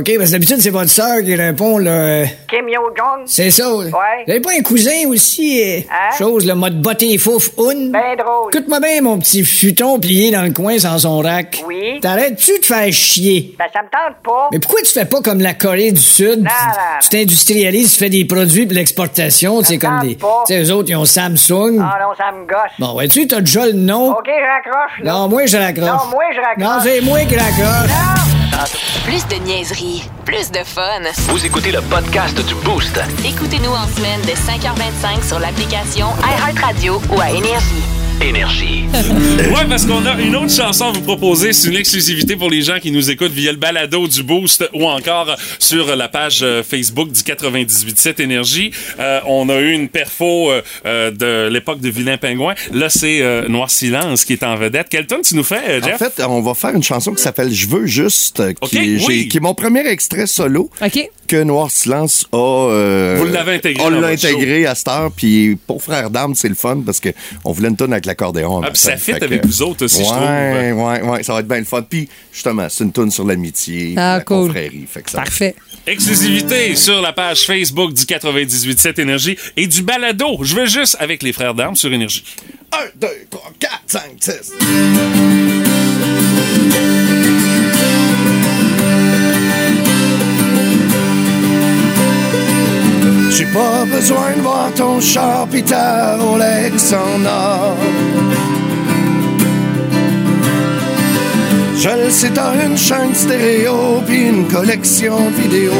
OK, 0.00 0.12
parce 0.18 0.26
que 0.28 0.32
d'habitude, 0.32 0.56
c'est 0.60 0.68
votre 0.68 0.90
sœur 0.90 1.22
qui 1.24 1.34
répond, 1.34 1.78
là. 1.78 1.90
euh, 1.90 2.24
Kim 2.50 2.68
Yo-jong. 2.68 3.22
C'est 3.24 3.50
ça. 3.50 3.74
Ouais. 3.74 3.84
Vous 4.26 4.30
avez 4.32 4.40
pas 4.40 4.50
un 4.58 4.62
cousin 4.62 5.06
aussi, 5.08 5.62
euh, 5.62 5.78
Hein? 5.90 6.16
chose, 6.18 6.44
le 6.44 6.54
mode 6.54 6.82
botter 6.82 7.16
fouf, 7.16 7.50
un? 7.58 7.88
Ben 7.90 8.14
drôle. 8.18 8.50
Écoute-moi 8.52 8.80
bien, 8.80 9.00
mon 9.00 9.18
petit 9.18 9.42
futon 9.42 9.98
plié 9.98 10.30
dans 10.32 10.42
le 10.42 10.50
coin 10.50 10.78
sans 10.78 10.98
son 10.98 11.20
rack. 11.20 11.62
Oui. 11.66 11.98
T'arrêtes-tu 12.02 12.58
de 12.58 12.66
faire 12.66 12.92
chier? 12.92 13.54
Ben, 13.58 13.64
ça 13.72 13.80
me 13.80 13.86
tente 13.88 14.22
pas. 14.22 14.48
Mais 14.52 14.58
pourquoi 14.58 14.82
tu 14.82 14.90
fais 14.92 15.06
pas 15.06 15.22
comme 15.22 15.40
la 15.40 15.54
Corée 15.54 15.92
du 15.92 16.00
Sud? 16.00 16.40
Non, 16.40 16.50
Tu- 16.50 16.66
non. 16.66 16.98
Tu 17.00 17.08
t'industrialises, 17.10 17.92
tu 17.94 17.98
fais 18.00 18.10
des 18.10 18.26
produits 18.26 18.66
pour 18.66 18.74
l'exportation, 18.74 19.62
tu 19.62 19.77
sais, 19.80 19.86
comme 19.86 20.00
des. 20.00 20.16
Tu 20.16 20.24
sais, 20.46 20.62
eux 20.62 20.72
autres, 20.72 20.88
ils 20.90 20.96
ont 20.96 21.04
Samsung. 21.04 21.80
Ah 21.80 21.98
non, 22.00 22.14
ça 22.16 22.32
me 22.32 22.46
gosse. 22.46 22.72
Bon, 22.78 22.92
vois-tu, 22.92 23.26
t'as 23.26 23.40
déjà 23.40 23.66
le 23.66 23.72
nom. 23.72 24.10
OK, 24.12 24.26
je 24.26 24.70
raccroche, 24.70 25.00
là. 25.02 25.12
Non, 25.12 25.28
moi, 25.28 25.46
je 25.46 25.56
raccroche. 25.56 25.88
Non, 25.88 26.10
moi, 26.10 26.24
je 26.34 26.40
raccroche. 26.40 26.76
Non, 26.76 26.80
c'est 26.82 27.00
moi 27.00 27.20
qui 27.20 27.36
raccroche. 27.36 27.90
Plus 29.04 29.26
de 29.28 29.36
niaiserie, 29.44 30.08
plus 30.24 30.50
de 30.50 30.58
fun. 30.64 31.00
Vous 31.28 31.46
écoutez 31.46 31.70
le 31.72 31.80
podcast 31.82 32.36
du 32.46 32.54
Boost. 32.56 33.00
Écoutez-nous 33.24 33.70
en 33.70 33.86
semaine 33.86 34.20
de 34.22 34.32
5h25 34.32 35.26
sur 35.26 35.38
l'application 35.38 36.08
iHeartRadio 36.22 37.00
ou 37.10 37.20
à 37.20 37.30
Énergie. 37.30 37.97
Énergie. 38.22 38.84
Ouais, 39.38 39.64
parce 39.68 39.86
qu'on 39.86 40.04
a 40.04 40.20
une 40.20 40.34
autre 40.36 40.50
chanson 40.52 40.86
à 40.86 40.92
vous 40.92 41.00
proposer. 41.00 41.52
C'est 41.52 41.68
une 41.68 41.76
exclusivité 41.76 42.36
pour 42.36 42.50
les 42.50 42.62
gens 42.62 42.78
qui 42.80 42.90
nous 42.90 43.10
écoutent 43.10 43.32
via 43.32 43.50
le 43.52 43.58
balado 43.58 44.06
du 44.06 44.22
Boost 44.22 44.68
ou 44.74 44.84
encore 44.86 45.34
sur 45.58 45.94
la 45.96 46.08
page 46.08 46.40
euh, 46.42 46.62
Facebook 46.62 47.10
du 47.10 47.20
98.7 47.20 48.20
Énergie. 48.22 48.70
Euh, 48.98 49.20
on 49.26 49.48
a 49.48 49.58
eu 49.60 49.72
une 49.72 49.88
perfo 49.88 50.50
euh, 50.50 50.60
euh, 50.84 51.10
de 51.10 51.48
l'époque 51.52 51.80
de 51.80 51.88
Vilain 51.88 52.18
Pingouin. 52.18 52.54
Là, 52.72 52.88
c'est 52.88 53.22
euh, 53.22 53.48
Noir 53.48 53.70
Silence 53.70 54.24
qui 54.24 54.34
est 54.34 54.42
en 54.42 54.56
vedette. 54.56 54.88
Quel 54.90 55.06
tune 55.06 55.22
tu 55.24 55.34
nous 55.34 55.44
fais, 55.44 55.60
euh, 55.68 55.80
En 55.80 55.86
Jeff? 55.86 55.98
fait, 55.98 56.22
on 56.24 56.40
va 56.42 56.54
faire 56.54 56.74
une 56.74 56.82
chanson 56.82 57.12
qui 57.14 57.22
s'appelle 57.22 57.52
Je 57.52 57.66
veux 57.68 57.86
juste, 57.86 58.42
qui, 58.54 58.56
Ok, 58.60 58.74
est- 58.74 58.98
j'ai- 58.98 59.06
oui. 59.06 59.28
qui 59.28 59.36
est 59.38 59.40
mon 59.40 59.54
premier 59.54 59.86
extrait 59.86 60.26
solo 60.26 60.70
OK. 60.84 61.08
Que 61.28 61.40
Noir 61.44 61.70
Silence 61.70 62.26
a. 62.32 62.36
euh, 62.36 63.16
Vous 63.18 63.26
l'avez 63.26 63.54
intégré 63.54 63.84
On 63.84 63.90
l'a 63.90 64.08
intégré 64.08 64.66
à 64.66 64.74
cette 64.74 64.88
heure, 64.88 65.12
puis 65.14 65.56
pour 65.66 65.82
Frère 65.82 66.10
d'âme, 66.10 66.34
c'est 66.34 66.48
le 66.48 66.54
fun 66.56 66.82
parce 66.84 66.98
que 66.98 67.10
on 67.44 67.52
voulait 67.52 67.68
une 67.68 67.76
tonne 67.76 67.92
avec 67.92 68.06
l'accordéon. 68.06 68.60
Ah, 68.64 68.70
puis 68.70 68.78
ça 68.80 68.96
fit 68.96 69.12
Fait 69.12 69.22
avec 69.22 69.42
que- 69.42 69.46
vous 69.46 69.62
autres 69.62 69.84
aussi, 69.84 70.02
je 70.04 70.08
ouais, 70.10 70.72
Ouais, 70.72 71.02
ouais, 71.02 71.22
ça 71.22 71.32
va 71.34 71.40
être 71.40 71.46
bien 71.48 71.58
le 71.58 71.64
fun. 71.64 71.82
Puis 71.82 72.08
justement, 72.32 72.66
c'est 72.68 72.82
une 72.84 72.92
tonne 72.92 73.10
sur 73.12 73.24
l'amitié, 73.24 73.94
Ah, 73.96 74.16
la 74.18 74.24
cool. 74.24 74.46
confrérie. 74.48 74.86
Fait 74.90 75.02
que 75.02 75.10
ça 75.10 75.18
Parfait. 75.18 75.54
Exclusivité 75.86 76.74
sur 76.74 77.00
la 77.00 77.12
page 77.12 77.42
Facebook 77.46 77.92
du 77.92 78.04
98.7 78.04 78.98
Énergie 78.98 79.36
et 79.56 79.66
du 79.66 79.82
balado. 79.82 80.38
Je 80.42 80.54
veux 80.56 80.66
juste 80.66 80.96
avec 80.98 81.22
les 81.22 81.32
frères 81.32 81.54
d'armes 81.54 81.76
sur 81.76 81.92
Énergie. 81.92 82.24
1, 82.72 82.76
2, 83.00 83.06
3, 83.30 83.52
4, 83.60 83.82
5, 83.86 84.02
6. 84.18 84.52
J'ai 93.38 93.46
pas 93.46 93.84
besoin 93.84 94.32
de 94.36 94.40
voir 94.40 94.72
ton 94.74 95.00
char 95.00 95.46
pis 95.46 95.62
ta 95.62 96.16
Rolex 96.16 96.92
en 96.92 97.24
or. 97.24 97.76
Je 101.76 101.88
le 101.88 102.10
sais, 102.10 102.30
t'as 102.30 102.66
une 102.66 102.76
chaîne 102.76 103.14
stéréo 103.14 104.02
pis 104.08 104.22
une 104.30 104.48
collection 104.48 105.16
vidéo. 105.40 105.72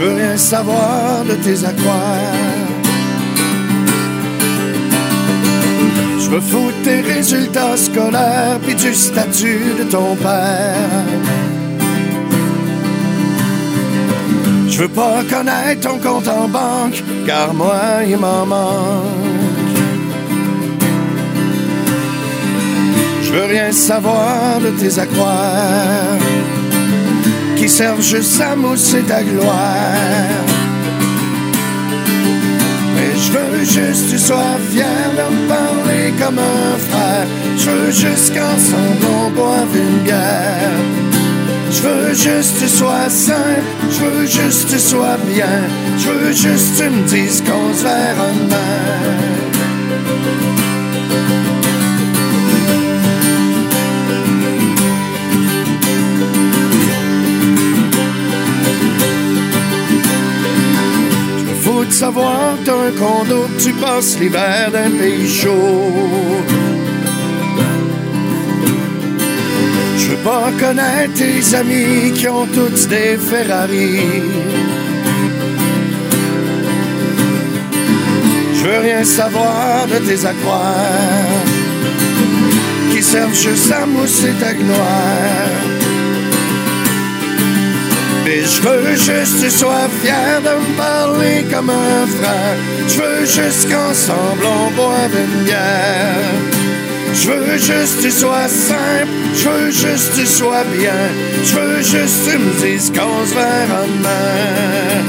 rien 0.00 0.36
savoir 0.38 1.24
de 1.28 1.34
tes 1.34 1.62
aquaires. 1.62 2.70
Je 6.20 6.30
veux 6.30 6.40
foutre 6.40 6.82
tes 6.84 7.02
résultats 7.02 7.76
scolaires 7.76 8.58
puis 8.64 8.74
du 8.74 8.94
statut 8.94 9.74
de 9.78 9.84
ton 9.84 10.16
père. 10.16 11.53
Je 14.74 14.80
veux 14.80 14.88
pas 14.88 15.22
connaître 15.30 15.88
ton 15.88 15.98
compte 15.98 16.26
en 16.26 16.48
banque, 16.48 17.00
car 17.24 17.54
moi 17.54 18.02
il 18.08 18.16
m'en 18.16 18.44
manque. 18.44 19.04
Je 23.22 23.32
veux 23.32 23.44
rien 23.44 23.70
savoir 23.70 24.58
de 24.60 24.70
tes 24.70 24.98
aquaires 24.98 26.18
qui 27.54 27.68
servent 27.68 28.02
juste 28.02 28.40
à 28.40 28.56
mousser 28.56 29.02
ta 29.02 29.22
gloire. 29.22 30.42
Mais 32.96 33.12
je 33.16 33.30
veux 33.30 33.64
juste 33.64 34.06
que 34.06 34.10
tu 34.10 34.18
sois 34.18 34.58
fier 34.72 35.06
de 35.12 35.48
parler 35.48 36.12
comme 36.20 36.40
un 36.40 36.78
frère. 36.88 37.26
Je 37.58 37.70
veux 37.70 37.90
juste 37.92 38.34
qu'ensemble 38.34 39.06
on 39.24 39.30
boive 39.30 39.76
une 39.76 40.02
bière. 40.02 40.43
Veux 42.14 42.20
juste 42.20 42.54
que 42.54 42.60
tu 42.60 42.68
sois 42.68 43.10
simple, 43.10 43.64
je 43.90 44.04
veux 44.04 44.26
juste 44.26 44.66
que 44.66 44.74
tu 44.74 44.78
sois 44.78 45.16
bien. 45.26 45.64
Je 45.98 46.10
veux 46.10 46.30
juste 46.30 46.78
que 46.78 46.84
tu 46.84 46.90
me 46.90 47.02
dises 47.08 47.42
qu'on 47.42 47.74
se 47.74 47.82
verra 47.82 48.28
demain. 48.38 48.56
Faut 61.62 61.84
de 61.84 61.90
savoir 61.90 62.56
que 62.60 62.66
t'as 62.66 62.74
un 62.74 62.92
condo, 62.92 63.48
tu 63.58 63.72
passes 63.72 64.20
l'hiver 64.20 64.70
d'un 64.70 64.90
pays 64.90 65.28
chaud. 65.28 66.73
Pas 70.24 70.50
connaître 70.58 71.12
tes 71.14 71.54
amis 71.54 72.12
qui 72.14 72.26
ont 72.28 72.46
tous 72.46 72.88
des 72.88 73.18
Ferrari. 73.18 74.22
Je 78.54 78.64
veux 78.64 78.78
rien 78.78 79.04
savoir 79.04 79.86
de 79.86 79.98
tes 80.06 80.20
aquaires 80.24 81.44
qui 82.90 83.02
servent 83.02 83.34
juste 83.34 83.70
à 83.70 83.84
mousser 83.84 84.32
ta 84.40 84.54
gloire. 84.54 85.60
Mais 88.24 88.40
je 88.42 88.62
veux 88.62 88.94
juste 88.96 89.36
que 89.36 89.44
tu 89.44 89.50
sois 89.50 89.88
fier 90.00 90.40
de 90.40 90.54
me 90.62 90.76
parler 90.78 91.44
comme 91.52 91.68
un 91.68 92.06
frère. 92.06 92.56
Je 92.88 92.96
veux 93.02 93.26
juste 93.26 93.68
qu'ensemble 93.70 94.44
on 94.46 94.70
boive 94.70 95.14
une 95.24 95.44
bière. 95.44 96.53
Je 97.14 97.30
veux 97.30 97.58
juste 97.58 97.98
que 97.98 98.02
tu 98.02 98.10
sois 98.10 98.48
simple, 98.48 99.08
je 99.34 99.48
veux 99.48 99.70
juste 99.70 100.10
que 100.10 100.20
tu 100.20 100.26
sois 100.26 100.64
bien. 100.64 100.92
Je 101.44 101.54
veux 101.54 101.80
juste 101.82 102.26
que 102.26 102.32
tu 102.32 102.38
me 102.38 102.52
dises 102.60 102.90
qu'on 102.90 103.24
se 103.24 103.34
verra 103.34 103.84
demain. 103.86 105.04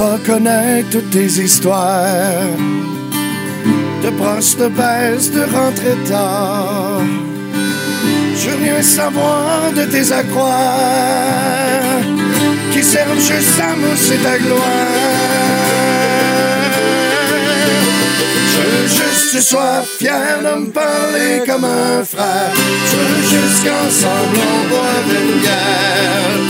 Pas 0.00 0.18
connaître 0.24 0.88
toutes 0.92 1.10
tes 1.10 1.30
histoires 1.44 2.56
de 4.02 4.10
brosse, 4.18 4.56
de 4.56 4.68
baisse, 4.68 5.30
de 5.30 5.42
rentrée 5.42 5.98
tard. 6.08 7.02
Je 8.42 8.50
veux 8.60 8.82
savoir 8.82 9.70
de 9.76 9.84
tes 9.94 10.06
aquaires 10.20 12.00
qui 12.72 12.82
servent 12.82 13.24
juste 13.30 13.60
à 13.60 13.76
mousser 13.76 14.16
ta 14.26 14.38
gloire. 14.38 14.96
Je 18.52 18.60
veux 18.70 18.88
juste 18.98 19.24
que 19.32 19.36
tu 19.36 19.42
sois 19.42 19.82
fier 19.98 20.38
de 20.46 20.60
me 20.62 20.70
parler 20.70 21.32
comme 21.46 21.66
un 21.66 22.02
frère. 22.04 22.52
Je 22.90 22.96
veux 23.08 23.22
juste 23.34 23.60
qu'ensemble 23.64 24.38
on 24.50 24.60
boive 24.70 25.10
une 25.20 25.40
bière. 25.42 26.49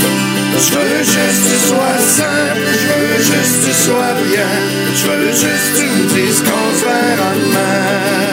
Je 0.62 0.72
veux 0.74 1.02
juste 1.02 1.40
que 1.42 1.50
tu 1.52 1.58
sois 1.68 1.98
simple, 1.98 2.61
je 2.80 2.86
veux 2.92 3.18
juste 3.30 3.56
que 3.61 3.66
tu 3.66 3.72
sois 3.72 4.14
bien. 4.28 4.52
Je 4.94 5.04
veux 5.06 5.32
juste 5.32 5.68
que 5.72 5.80
tu 5.80 5.86
me 5.86 6.02
dises 6.14 6.42
qu'on 6.46 6.68
se 6.78 6.84
verra 6.84 7.32
demain. 7.42 8.30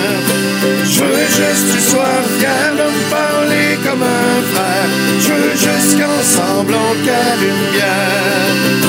Je 0.84 1.00
veux 1.04 1.28
juste 1.40 1.64
que 1.68 1.74
tu 1.74 1.82
sois 1.92 2.20
fier 2.38 2.72
de 2.80 2.88
me 2.96 3.04
parler 3.10 3.70
comme 3.86 4.04
un 4.04 4.36
frère. 4.52 4.90
Je 5.24 5.32
veux 5.34 5.56
juste 5.68 5.94
qu'ensemble 6.00 6.74
on 6.74 6.94
cale 7.06 7.44
une 7.52 7.64
bière. 7.72 8.88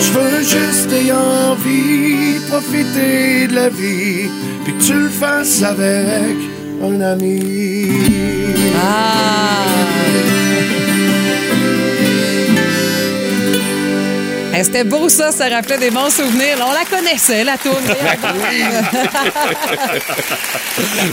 Je 0.00 0.10
veux 0.18 0.42
juste 0.42 0.92
ayer 0.92 1.12
envie 1.12 2.38
profiter 2.48 3.48
de 3.48 3.54
la 3.54 3.68
vie, 3.68 4.30
puis 4.64 4.72
que 4.74 4.82
tu 4.82 4.94
le 4.94 5.08
fasses 5.08 5.62
avec 5.62 6.36
un 6.82 7.00
ami. 7.00 7.88
Eh, 14.58 14.64
C'était 14.64 14.82
beau 14.84 15.08
ça, 15.08 15.30
ça 15.30 15.48
rappelait 15.48 15.78
des 15.78 15.90
bons 15.90 16.10
souvenirs. 16.10 16.56
On 16.66 16.72
la 16.72 16.84
connaissait, 16.84 17.44
la 17.44 17.56
tourne. 17.58 17.76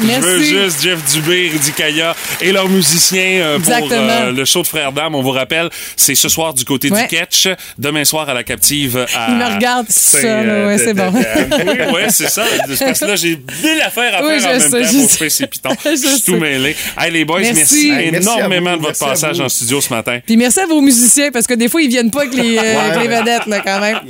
Je 0.02 0.20
veux 0.22 0.41
juste 0.41 0.82
Jeff 0.82 1.00
Dubé, 1.14 1.50
Rudy 1.54 1.72
Kaya 1.72 2.16
et 2.41 2.52
leurs 2.52 2.70
musiciens 2.70 3.22
euh, 3.22 3.60
pour 3.60 3.91
euh, 3.91 4.32
le 4.32 4.46
show 4.46 4.62
de 4.62 4.68
Frères 4.68 4.91
d'Âme. 4.91 5.16
On 5.16 5.22
vous 5.22 5.32
rappelle, 5.32 5.70
c'est 5.96 6.16
ce 6.16 6.30
soir 6.30 6.54
du 6.54 6.64
côté 6.66 6.91
Ouais. 6.91 7.02
du 7.04 7.08
catch, 7.16 7.48
demain 7.78 8.06
soir 8.06 8.30
à 8.30 8.34
la 8.34 8.43
captive 8.43 9.06
à... 9.16 9.28
Il 9.30 9.36
me 9.36 9.56
regarde, 9.56 9.88
ça, 9.89 10.22
là, 10.22 10.28
euh, 10.28 10.68
ouais, 10.68 10.78
c'est 10.78 10.93
bon. 10.93 11.12
oui, 11.14 11.93
ouais, 11.93 12.06
c'est 12.10 12.30
ça. 12.30 12.43
Parce 12.80 13.00
que 13.00 13.06
là, 13.06 13.16
j'ai 13.16 13.39
mille 13.64 13.82
affaires 13.86 14.16
à 14.16 14.24
Oui, 14.24 14.39
faire 14.39 14.50
en 14.50 14.54
je 14.54 14.60
même 14.60 14.62
sais, 14.62 14.70
temps 14.93 15.00
pour 15.02 15.10
sais. 15.10 15.18
faire 15.18 15.32
ces 15.32 15.48
pitons. 15.48 15.70
Je 15.86 15.89
Je 15.91 15.96
suis 16.08 16.22
tout 16.22 16.36
mêlé. 16.38 16.76
Hey, 16.98 17.12
les 17.12 17.26
boys, 17.26 17.39
Merci. 17.41 17.56
merci, 17.58 17.89
Hey, 17.89 18.12
merci 18.12 18.28
énormément 18.30 18.72
vous, 18.72 18.78
de 18.78 18.82
votre 18.84 18.98
merci 19.00 19.22
passage 19.22 19.38
vous. 19.38 19.43
en 19.46 19.50
studio 19.50 19.82
ce 19.82 19.93
matin. 19.93 20.20
Puis 20.26 20.38
merci 20.38 20.60
à 20.60 20.66
vos 20.68 20.82
musiciens, 20.82 21.32
parce 21.32 21.48
que 21.48 21.54
des 21.56 21.68
fois, 21.70 21.82
ils 21.82 21.89
viennent 21.89 22.12
pas 22.12 22.22
avec 22.22 22.34
les, 22.36 22.58
euh, 22.58 22.80
avec 22.80 23.02
les 23.02 23.08
vedettes, 23.16 23.34
là, 23.47 23.59
quand 23.61 23.79
même. 23.79 23.99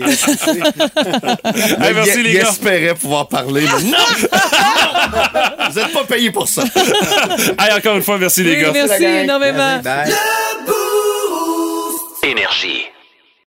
Hey, 1.82 1.94
merci, 1.94 2.24
les 2.24 2.34
gars. 2.34 2.50
espérait 2.50 2.96
pouvoir 2.96 3.28
parler. 3.28 3.62
mais 3.62 3.84
non! 3.90 3.98
Vous 5.72 5.80
n'êtes 5.80 5.94
pas 5.94 6.04
payé 6.04 6.32
pour 6.32 6.48
ça. 6.48 6.64
Hey, 7.60 7.74
encore 7.78 7.96
une 7.96 8.02
fois, 8.04 8.18
merci 8.18 8.44
les 8.44 8.56
Oui, 8.56 8.62
gars. 8.62 8.72
merci 8.74 9.04
énormément. 9.04 9.82
Énergie. 12.24 12.86